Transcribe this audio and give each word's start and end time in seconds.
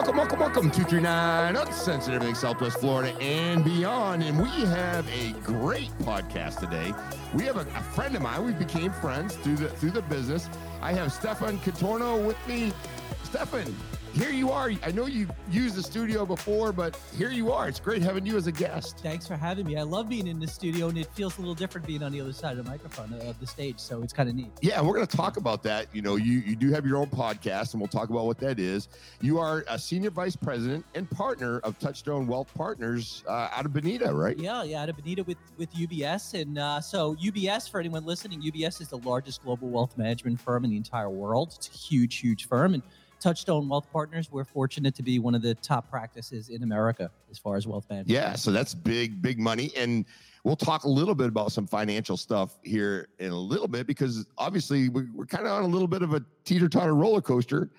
Welcome, 0.00 0.16
welcome, 0.16 0.38
welcome. 0.38 0.70
239 0.70 1.56
Uncensored 1.56 2.14
Everything 2.14 2.34
Southwest 2.34 2.80
Florida 2.80 3.14
and 3.20 3.62
beyond. 3.62 4.22
And 4.22 4.40
we 4.40 4.48
have 4.48 5.06
a 5.12 5.32
great 5.44 5.90
podcast 5.98 6.58
today. 6.58 6.94
We 7.34 7.44
have 7.44 7.58
a, 7.58 7.66
a 7.76 7.82
friend 7.82 8.16
of 8.16 8.22
mine. 8.22 8.46
We 8.46 8.54
became 8.54 8.92
friends 8.92 9.36
through 9.36 9.56
the 9.56 9.68
through 9.68 9.90
the 9.90 10.00
business. 10.00 10.48
I 10.80 10.94
have 10.94 11.12
Stefan 11.12 11.58
Catorno 11.58 12.26
with 12.26 12.38
me. 12.48 12.72
Stefan, 13.24 13.76
here 14.12 14.30
you 14.30 14.50
are. 14.50 14.72
I 14.82 14.90
know 14.90 15.06
you've 15.06 15.30
used 15.50 15.76
the 15.76 15.82
studio 15.82 16.26
before, 16.26 16.72
but 16.72 16.98
here 17.16 17.30
you 17.30 17.52
are. 17.52 17.68
It's 17.68 17.78
great 17.78 18.02
having 18.02 18.26
you 18.26 18.36
as 18.36 18.46
a 18.46 18.52
guest. 18.52 18.98
Thanks 18.98 19.26
for 19.26 19.36
having 19.36 19.66
me. 19.66 19.76
I 19.76 19.82
love 19.82 20.08
being 20.08 20.26
in 20.26 20.40
the 20.40 20.46
studio, 20.48 20.88
and 20.88 20.98
it 20.98 21.06
feels 21.14 21.38
a 21.38 21.40
little 21.40 21.54
different 21.54 21.86
being 21.86 22.02
on 22.02 22.10
the 22.10 22.20
other 22.20 22.32
side 22.32 22.58
of 22.58 22.64
the 22.64 22.70
microphone 22.70 23.12
uh, 23.12 23.30
of 23.30 23.38
the 23.38 23.46
stage. 23.46 23.78
So 23.78 24.02
it's 24.02 24.12
kind 24.12 24.28
of 24.28 24.34
neat. 24.34 24.50
Yeah, 24.62 24.80
we're 24.80 24.94
going 24.94 25.06
to 25.06 25.16
talk 25.16 25.36
about 25.36 25.62
that. 25.62 25.86
You 25.92 26.02
know, 26.02 26.16
you 26.16 26.40
you 26.40 26.56
do 26.56 26.70
have 26.72 26.84
your 26.84 26.96
own 26.96 27.06
podcast, 27.06 27.72
and 27.72 27.80
we'll 27.80 27.88
talk 27.88 28.10
about 28.10 28.26
what 28.26 28.38
that 28.38 28.58
is. 28.58 28.88
You 29.20 29.38
are 29.38 29.64
a 29.68 29.78
senior 29.78 30.10
vice 30.10 30.36
president 30.36 30.84
and 30.94 31.08
partner 31.10 31.60
of 31.60 31.78
Touchstone 31.78 32.26
Wealth 32.26 32.52
Partners 32.54 33.22
uh, 33.28 33.48
out 33.54 33.64
of 33.64 33.72
Bonita, 33.72 34.12
right? 34.12 34.36
Yeah, 34.38 34.64
yeah, 34.64 34.82
out 34.82 34.88
of 34.88 34.96
Bonita 34.96 35.22
with 35.22 35.38
with 35.56 35.72
UBS, 35.74 36.40
and 36.40 36.58
uh, 36.58 36.80
so 36.80 37.14
UBS 37.16 37.70
for 37.70 37.78
anyone 37.78 38.04
listening, 38.04 38.42
UBS 38.42 38.80
is 38.80 38.88
the 38.88 38.98
largest 38.98 39.42
global 39.42 39.68
wealth 39.68 39.96
management 39.96 40.40
firm 40.40 40.64
in 40.64 40.70
the 40.70 40.76
entire 40.76 41.10
world. 41.10 41.54
It's 41.56 41.68
a 41.68 41.72
huge, 41.72 42.16
huge 42.16 42.48
firm, 42.48 42.74
and 42.74 42.82
Touchstone 43.20 43.68
Wealth 43.68 43.86
Partners, 43.92 44.30
we're 44.32 44.44
fortunate 44.44 44.94
to 44.94 45.02
be 45.02 45.18
one 45.18 45.34
of 45.34 45.42
the 45.42 45.54
top 45.56 45.90
practices 45.90 46.48
in 46.48 46.62
America 46.62 47.10
as 47.30 47.38
far 47.38 47.56
as 47.56 47.66
wealth 47.66 47.84
management. 47.90 48.10
Yeah, 48.10 48.34
so 48.34 48.50
that's 48.50 48.74
big, 48.74 49.20
big 49.20 49.38
money. 49.38 49.70
And 49.76 50.06
we'll 50.42 50.56
talk 50.56 50.84
a 50.84 50.88
little 50.88 51.14
bit 51.14 51.28
about 51.28 51.52
some 51.52 51.66
financial 51.66 52.16
stuff 52.16 52.58
here 52.62 53.08
in 53.18 53.30
a 53.30 53.38
little 53.38 53.68
bit 53.68 53.86
because 53.86 54.26
obviously 54.38 54.88
we're, 54.88 55.26
kind 55.26 55.46
of 55.46 55.52
on 55.52 55.62
a 55.62 55.68
little 55.68 55.88
bit 55.88 56.02
of 56.02 56.14
a 56.14 56.24
teeter 56.44 56.68
totter 56.68 56.94
roller 56.94 57.20
coaster. 57.20 57.70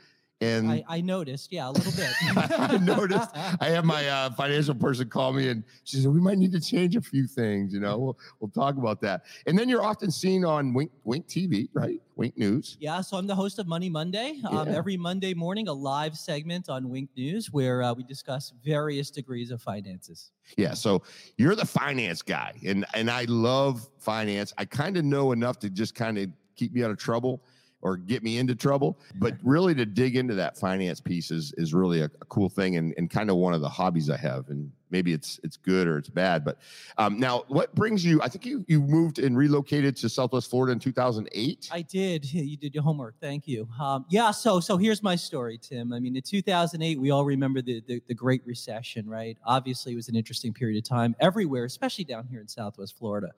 And 0.42 0.72
I, 0.72 0.84
I 0.90 1.02
noticed, 1.02 1.52
yeah, 1.52 1.70
a 1.70 1.72
little 1.72 1.92
bit. 1.92 2.12
I 2.60 2.78
noticed. 2.78 3.30
I 3.36 3.70
have 3.70 3.86
my 3.86 4.08
uh, 4.08 4.32
financial 4.32 4.74
person 4.74 5.08
call 5.08 5.34
me, 5.34 5.50
and 5.50 5.64
she 5.84 5.98
said 5.98 6.12
we 6.12 6.20
might 6.20 6.40
need 6.40 6.52
to 6.54 6.60
change 6.60 6.96
a 6.96 7.02
few 7.02 7.28
things. 7.28 7.72
You 7.72 7.80
know, 7.80 8.00
we'll 8.00 8.18
we'll 8.40 8.50
talk 8.50 8.78
about 8.78 9.02
that. 9.02 9.22
And 9.46 9.58
then 9.58 9.70
you're 9.70 9.84
often 9.84 10.10
seen 10.10 10.44
on 10.44 10.74
Wink 10.74 10.92
Wink 11.04 11.28
TV, 11.28 11.70
right? 11.74 12.02
Wink 12.16 12.38
News. 12.38 12.78
Yeah, 12.80 13.02
so 13.02 13.18
I'm 13.18 13.28
the 13.28 13.36
host 13.36 13.60
of 13.60 13.68
Money 13.68 13.90
Monday. 13.90 14.40
Um, 14.50 14.68
Every 14.68 14.98
Monday 14.98 15.34
morning, 15.34 15.68
a 15.68 15.74
live 15.74 16.18
segment 16.18 16.70
on 16.70 16.90
Wink 16.90 17.10
News 17.16 17.52
where 17.52 17.84
uh, 17.84 17.94
we 17.94 18.04
discuss 18.04 18.52
various 18.64 19.12
degrees 19.12 19.52
of 19.52 19.62
finances. 19.62 20.32
Yeah, 20.58 20.74
so 20.74 21.04
you're 21.38 21.56
the 21.56 21.68
finance 21.68 22.24
guy, 22.24 22.54
and 22.66 22.84
and 22.96 23.12
I 23.12 23.26
love 23.26 23.88
finance. 24.00 24.54
I 24.58 24.66
kind 24.66 24.98
of 24.98 25.06
know 25.06 25.34
enough 25.34 25.60
to 25.60 25.70
just 25.70 25.94
kind 25.94 26.18
of 26.18 26.30
keep 26.56 26.74
me 26.74 26.84
out 26.84 26.90
of 26.90 26.98
trouble 26.98 27.44
or 27.82 27.98
get 27.98 28.24
me 28.24 28.38
into 28.38 28.56
trouble, 28.56 28.98
but 29.16 29.36
really 29.44 29.74
to 29.76 29.86
dig 29.86 30.16
into 30.16 30.36
that 30.36 30.58
finance 30.58 31.00
piece 31.00 31.32
is 31.32 31.54
is 31.58 31.74
really 31.74 32.02
a, 32.02 32.06
a 32.06 32.26
cool 32.26 32.50
thing 32.50 32.78
and, 32.78 32.94
and 32.98 33.10
kind 33.10 33.30
of 33.30 33.38
one 33.38 33.54
of 33.54 33.62
the 33.62 33.70
hobbies 33.70 34.10
I 34.10 34.18
have. 34.18 34.50
And 34.50 34.72
maybe 34.92 35.14
it's 35.14 35.40
it's 35.44 35.58
good 35.58 35.88
or 35.88 35.98
it's 35.98 36.10
bad. 36.10 36.44
But 36.44 36.60
um, 36.98 37.20
now, 37.20 37.44
what 37.48 37.74
brings 37.76 38.06
you? 38.06 38.22
I 38.22 38.28
think 38.28 38.46
you 38.46 38.66
you 38.68 38.82
moved 38.82 39.20
and 39.20 39.38
relocated 39.38 39.96
to 39.98 40.10
Southwest 40.10 40.50
Florida 40.50 40.74
in 40.74 40.80
2008. 40.80 41.70
I 41.72 41.82
did. 41.82 42.26
You 42.52 42.58
did 42.58 42.74
your 42.74 42.84
homework. 42.84 43.16
Thank 43.22 43.48
you. 43.48 43.68
Um, 43.80 44.06
yeah. 44.10 44.32
So, 44.32 44.60
so 44.60 44.76
here's 44.76 45.04
my 45.04 45.16
story, 45.16 45.58
Tim. 45.58 45.94
I 45.94 46.00
mean, 46.00 46.16
in 46.16 46.22
2008, 46.22 47.00
we 47.00 47.12
all 47.12 47.24
remember 47.24 47.62
the, 47.62 47.82
the 47.88 48.02
the 48.08 48.14
Great 48.14 48.42
Recession, 48.46 49.08
right? 49.08 49.38
Obviously, 49.46 49.94
it 49.94 49.96
was 49.96 50.10
an 50.10 50.16
interesting 50.16 50.54
period 50.54 50.78
of 50.78 50.84
time 50.84 51.16
everywhere, 51.20 51.66
especially 51.66 52.04
down 52.04 52.28
here 52.28 52.42
in 52.42 52.48
Southwest 52.48 52.98
Florida. 52.98 53.30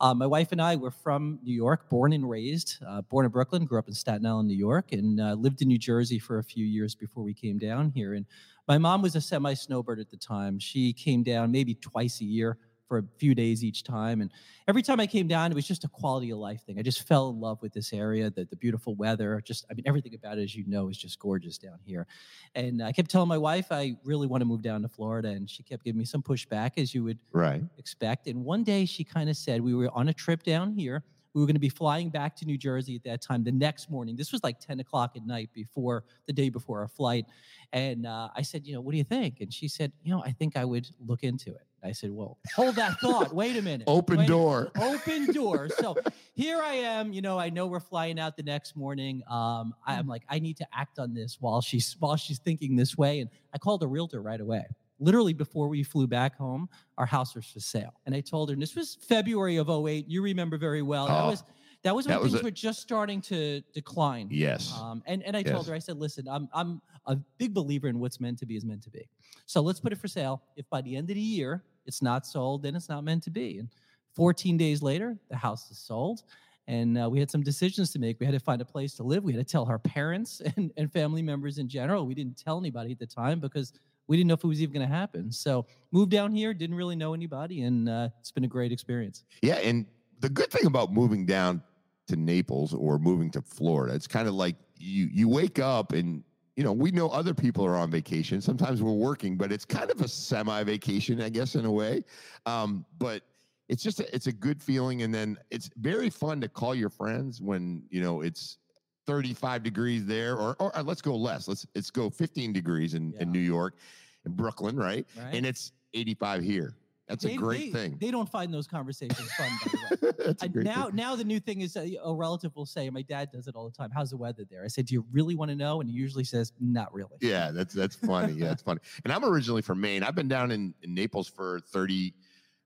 Uh, 0.00 0.12
my 0.12 0.26
wife 0.26 0.52
and 0.52 0.60
I 0.60 0.76
were 0.76 0.90
from 0.90 1.38
New 1.42 1.54
York, 1.54 1.88
born 1.88 2.12
and 2.12 2.28
raised, 2.28 2.76
uh, 2.86 3.00
born 3.02 3.24
in 3.24 3.30
Brooklyn, 3.30 3.64
grew 3.64 3.78
up 3.78 3.88
in 3.88 3.94
Staten 3.94 4.26
Island, 4.26 4.48
New 4.48 4.56
York, 4.56 4.92
and 4.92 5.20
uh, 5.20 5.34
lived 5.34 5.62
in 5.62 5.68
New 5.68 5.78
Jersey 5.78 6.18
for 6.18 6.38
a 6.38 6.44
few 6.44 6.66
years 6.66 6.94
before 6.94 7.22
we 7.22 7.32
came 7.32 7.58
down 7.58 7.90
here. 7.90 8.14
And 8.14 8.26
my 8.68 8.78
mom 8.78 9.02
was 9.02 9.14
a 9.16 9.20
semi 9.20 9.54
snowbird 9.54 10.00
at 10.00 10.10
the 10.10 10.16
time. 10.16 10.58
She 10.58 10.92
came 10.92 11.22
down 11.22 11.50
maybe 11.52 11.74
twice 11.74 12.20
a 12.20 12.24
year 12.24 12.58
for 12.88 12.98
a 12.98 13.04
few 13.18 13.34
days 13.34 13.64
each 13.64 13.82
time. 13.82 14.20
And 14.20 14.30
every 14.68 14.80
time 14.80 15.00
I 15.00 15.08
came 15.08 15.26
down, 15.26 15.50
it 15.50 15.56
was 15.56 15.66
just 15.66 15.82
a 15.82 15.88
quality 15.88 16.30
of 16.30 16.38
life 16.38 16.62
thing. 16.64 16.78
I 16.78 16.82
just 16.82 17.02
fell 17.02 17.30
in 17.30 17.40
love 17.40 17.60
with 17.60 17.72
this 17.72 17.92
area, 17.92 18.30
the, 18.30 18.44
the 18.44 18.54
beautiful 18.54 18.94
weather, 18.94 19.42
just, 19.44 19.66
I 19.68 19.74
mean, 19.74 19.82
everything 19.86 20.14
about 20.14 20.38
it, 20.38 20.42
as 20.44 20.54
you 20.54 20.64
know, 20.68 20.88
is 20.88 20.96
just 20.96 21.18
gorgeous 21.18 21.58
down 21.58 21.78
here. 21.84 22.06
And 22.54 22.80
I 22.80 22.92
kept 22.92 23.10
telling 23.10 23.28
my 23.28 23.38
wife 23.38 23.72
I 23.72 23.96
really 24.04 24.28
want 24.28 24.40
to 24.42 24.44
move 24.44 24.62
down 24.62 24.82
to 24.82 24.88
Florida. 24.88 25.30
And 25.30 25.50
she 25.50 25.64
kept 25.64 25.82
giving 25.84 25.98
me 25.98 26.04
some 26.04 26.22
pushback, 26.22 26.72
as 26.76 26.94
you 26.94 27.02
would 27.02 27.18
Right. 27.32 27.62
expect. 27.76 28.28
And 28.28 28.44
one 28.44 28.62
day 28.62 28.84
she 28.84 29.02
kind 29.02 29.28
of 29.28 29.36
said, 29.36 29.62
we 29.62 29.74
were 29.74 29.90
on 29.92 30.08
a 30.08 30.12
trip 30.14 30.44
down 30.44 30.72
here. 30.72 31.02
We 31.36 31.42
were 31.42 31.46
going 31.46 31.56
to 31.56 31.60
be 31.60 31.68
flying 31.68 32.08
back 32.08 32.34
to 32.36 32.46
New 32.46 32.56
Jersey 32.56 32.96
at 32.96 33.04
that 33.04 33.20
time 33.20 33.44
the 33.44 33.52
next 33.52 33.90
morning. 33.90 34.16
This 34.16 34.32
was 34.32 34.42
like 34.42 34.58
10 34.58 34.80
o'clock 34.80 35.16
at 35.16 35.26
night 35.26 35.50
before 35.52 36.04
the 36.26 36.32
day 36.32 36.48
before 36.48 36.80
our 36.80 36.88
flight. 36.88 37.26
And 37.74 38.06
uh, 38.06 38.30
I 38.34 38.40
said, 38.40 38.66
you 38.66 38.72
know, 38.72 38.80
what 38.80 38.92
do 38.92 38.96
you 38.96 39.04
think? 39.04 39.42
And 39.42 39.52
she 39.52 39.68
said, 39.68 39.92
you 40.02 40.10
know, 40.10 40.22
I 40.24 40.32
think 40.32 40.56
I 40.56 40.64
would 40.64 40.88
look 40.98 41.24
into 41.24 41.50
it. 41.50 41.66
I 41.84 41.92
said, 41.92 42.10
well, 42.10 42.38
hold 42.54 42.76
that 42.76 42.98
thought. 43.00 43.34
Wait 43.34 43.54
a 43.58 43.60
minute. 43.60 43.84
Open 43.86 44.16
Wait 44.16 44.28
door. 44.28 44.72
Open 44.80 45.30
door. 45.30 45.68
So 45.78 45.94
here 46.34 46.62
I 46.62 46.72
am. 46.72 47.12
You 47.12 47.20
know, 47.20 47.38
I 47.38 47.50
know 47.50 47.66
we're 47.66 47.80
flying 47.80 48.18
out 48.18 48.38
the 48.38 48.42
next 48.42 48.74
morning. 48.74 49.22
Um, 49.28 49.74
I'm 49.86 50.06
like, 50.06 50.22
I 50.30 50.38
need 50.38 50.56
to 50.56 50.66
act 50.72 50.98
on 50.98 51.12
this 51.12 51.36
while 51.38 51.60
she's 51.60 51.96
while 51.98 52.16
she's 52.16 52.38
thinking 52.38 52.76
this 52.76 52.96
way. 52.96 53.20
And 53.20 53.28
I 53.52 53.58
called 53.58 53.82
a 53.82 53.86
realtor 53.86 54.22
right 54.22 54.40
away. 54.40 54.64
Literally 54.98 55.32
before 55.34 55.68
we 55.68 55.82
flew 55.82 56.06
back 56.06 56.36
home, 56.36 56.68
our 56.98 57.06
house 57.06 57.34
was 57.34 57.44
for 57.46 57.60
sale. 57.60 57.92
And 58.06 58.14
I 58.14 58.20
told 58.20 58.48
her, 58.48 58.54
and 58.54 58.62
this 58.62 58.74
was 58.74 58.96
February 59.08 59.56
of 59.56 59.68
08. 59.68 60.08
You 60.08 60.22
remember 60.22 60.56
very 60.58 60.82
well. 60.82 61.06
That 61.06 61.24
Oh, 61.24 61.28
was 61.30 61.42
that 61.82 61.94
was 61.94 62.06
when 62.06 62.14
that 62.14 62.22
was 62.22 62.32
things 62.32 62.40
a- 62.40 62.44
were 62.44 62.50
just 62.50 62.80
starting 62.80 63.20
to 63.22 63.60
decline. 63.74 64.28
Yes. 64.30 64.72
Um, 64.80 65.02
and 65.06 65.22
and 65.22 65.36
I 65.36 65.42
told 65.42 65.66
her, 65.68 65.74
I 65.74 65.78
said, 65.78 65.98
listen, 65.98 66.26
I'm 66.28 66.48
I'm 66.54 66.80
a 67.06 67.16
big 67.38 67.52
believer 67.54 67.88
in 67.88 67.98
what's 68.00 68.20
meant 68.20 68.38
to 68.38 68.46
be 68.46 68.56
is 68.56 68.64
meant 68.64 68.82
to 68.84 68.90
be. 68.90 69.08
So 69.44 69.60
let's 69.60 69.78
put 69.80 69.92
it 69.92 69.98
for 69.98 70.08
sale. 70.08 70.42
If 70.56 70.68
by 70.70 70.80
the 70.80 70.96
end 70.96 71.10
of 71.10 71.14
the 71.16 71.20
year 71.20 71.62
it's 71.84 72.02
not 72.02 72.26
sold, 72.26 72.62
then 72.62 72.74
it's 72.74 72.88
not 72.88 73.04
meant 73.04 73.22
to 73.24 73.30
be. 73.30 73.58
And 73.58 73.68
14 74.14 74.56
days 74.56 74.82
later, 74.82 75.18
the 75.28 75.36
house 75.36 75.70
is 75.70 75.78
sold. 75.78 76.22
And 76.68 76.98
uh, 76.98 77.08
we 77.08 77.20
had 77.20 77.30
some 77.30 77.42
decisions 77.42 77.92
to 77.92 78.00
make. 78.00 78.18
We 78.18 78.26
had 78.26 78.32
to 78.32 78.40
find 78.40 78.60
a 78.60 78.64
place 78.64 78.94
to 78.94 79.04
live. 79.04 79.22
We 79.22 79.32
had 79.34 79.46
to 79.46 79.52
tell 79.52 79.66
our 79.66 79.78
parents 79.78 80.40
and, 80.56 80.72
and 80.76 80.90
family 80.92 81.22
members 81.22 81.58
in 81.58 81.68
general. 81.68 82.06
We 82.06 82.14
didn't 82.14 82.36
tell 82.38 82.58
anybody 82.58 82.90
at 82.92 82.98
the 82.98 83.06
time 83.06 83.38
because 83.38 83.72
we 84.08 84.16
didn't 84.16 84.28
know 84.28 84.34
if 84.34 84.44
it 84.44 84.46
was 84.46 84.62
even 84.62 84.74
going 84.74 84.88
to 84.88 84.94
happen. 84.94 85.32
So 85.32 85.66
moved 85.90 86.10
down 86.10 86.32
here, 86.32 86.54
didn't 86.54 86.76
really 86.76 86.96
know 86.96 87.14
anybody, 87.14 87.62
and 87.62 87.88
uh, 87.88 88.08
it's 88.20 88.30
been 88.30 88.44
a 88.44 88.48
great 88.48 88.72
experience. 88.72 89.24
Yeah, 89.42 89.56
and 89.56 89.86
the 90.20 90.28
good 90.28 90.50
thing 90.50 90.66
about 90.66 90.92
moving 90.92 91.26
down 91.26 91.62
to 92.08 92.16
Naples 92.16 92.72
or 92.72 92.98
moving 92.98 93.30
to 93.32 93.42
Florida, 93.42 93.94
it's 93.94 94.06
kind 94.06 94.28
of 94.28 94.34
like 94.34 94.56
you 94.78 95.08
you 95.12 95.28
wake 95.28 95.58
up 95.58 95.92
and 95.92 96.22
you 96.54 96.62
know 96.62 96.72
we 96.72 96.90
know 96.90 97.08
other 97.08 97.34
people 97.34 97.64
are 97.64 97.76
on 97.76 97.90
vacation. 97.90 98.40
Sometimes 98.40 98.82
we're 98.82 98.92
working, 98.92 99.36
but 99.36 99.52
it's 99.52 99.64
kind 99.64 99.90
of 99.90 100.00
a 100.00 100.08
semi 100.08 100.62
vacation, 100.62 101.20
I 101.20 101.28
guess, 101.28 101.54
in 101.54 101.64
a 101.64 101.72
way. 101.72 102.04
Um, 102.46 102.84
but 102.98 103.22
it's 103.68 103.82
just 103.82 104.00
a, 104.00 104.14
it's 104.14 104.28
a 104.28 104.32
good 104.32 104.62
feeling, 104.62 105.02
and 105.02 105.12
then 105.12 105.36
it's 105.50 105.70
very 105.76 106.10
fun 106.10 106.40
to 106.40 106.48
call 106.48 106.74
your 106.74 106.90
friends 106.90 107.40
when 107.40 107.82
you 107.90 108.00
know 108.00 108.20
it's. 108.20 108.58
35 109.06 109.62
degrees 109.62 110.04
there 110.06 110.36
or, 110.36 110.56
or 110.58 110.76
uh, 110.76 110.82
let's 110.82 111.00
go 111.02 111.14
less 111.16 111.48
let's 111.48 111.66
let's 111.74 111.90
go 111.90 112.10
15 112.10 112.52
degrees 112.52 112.94
in, 112.94 113.14
in 113.20 113.30
new 113.30 113.38
york 113.38 113.76
in 114.24 114.32
brooklyn 114.32 114.76
right 114.76 115.06
Right? 115.16 115.34
and 115.34 115.46
it's 115.46 115.72
85 115.94 116.42
here 116.42 116.74
that's 117.08 117.24
a 117.24 117.36
great 117.36 117.72
they- 117.72 117.78
thing 117.78 117.98
They 118.00 118.10
don't 118.10 118.28
find 118.28 118.52
those 118.52 118.66
conversations 118.66 119.30
fun, 119.34 119.48
by 119.64 119.70
the 119.70 120.06
way. 120.06 120.12
That's 120.26 120.42
a 120.42 120.46
And 120.46 120.52
great 120.54 120.64
now, 120.64 120.86
thing. 120.86 120.96
now 120.96 121.14
the 121.14 121.22
new 121.22 121.38
thing 121.38 121.60
is 121.60 121.76
uh, 121.76 121.86
a 122.02 122.12
relative 122.12 122.56
will 122.56 122.66
say, 122.66 122.90
my 122.90 123.02
dad 123.02 123.30
does 123.30 123.46
it 123.46 123.54
all 123.54 123.64
the 123.64 123.70
time. 123.76 123.90
How's 123.94 124.10
the 124.10 124.16
weather 124.16 124.44
there? 124.50 124.64
I 124.64 124.66
said, 124.66 124.86
do 124.86 124.94
you 124.94 125.04
really 125.12 125.36
want 125.36 125.50
to 125.52 125.54
know? 125.54 125.80
And 125.80 125.88
he 125.88 125.94
usually 125.94 126.24
says, 126.24 126.52
not 126.58 126.92
really. 126.92 127.12
Yeah, 127.20 127.52
that's 127.52 127.72
that's 127.72 127.94
funny. 127.94 128.32
Yeah, 128.32 128.50
it's 128.50 128.62
funny. 128.62 128.80
And 129.04 129.12
I'm 129.12 129.24
originally 129.24 129.62
from 129.62 129.80
Maine. 129.80 130.02
I've 130.02 130.16
been 130.16 130.26
down 130.26 130.50
in, 130.50 130.74
in 130.82 130.94
Naples 130.94 131.28
for 131.28 131.60
30, 131.60 132.12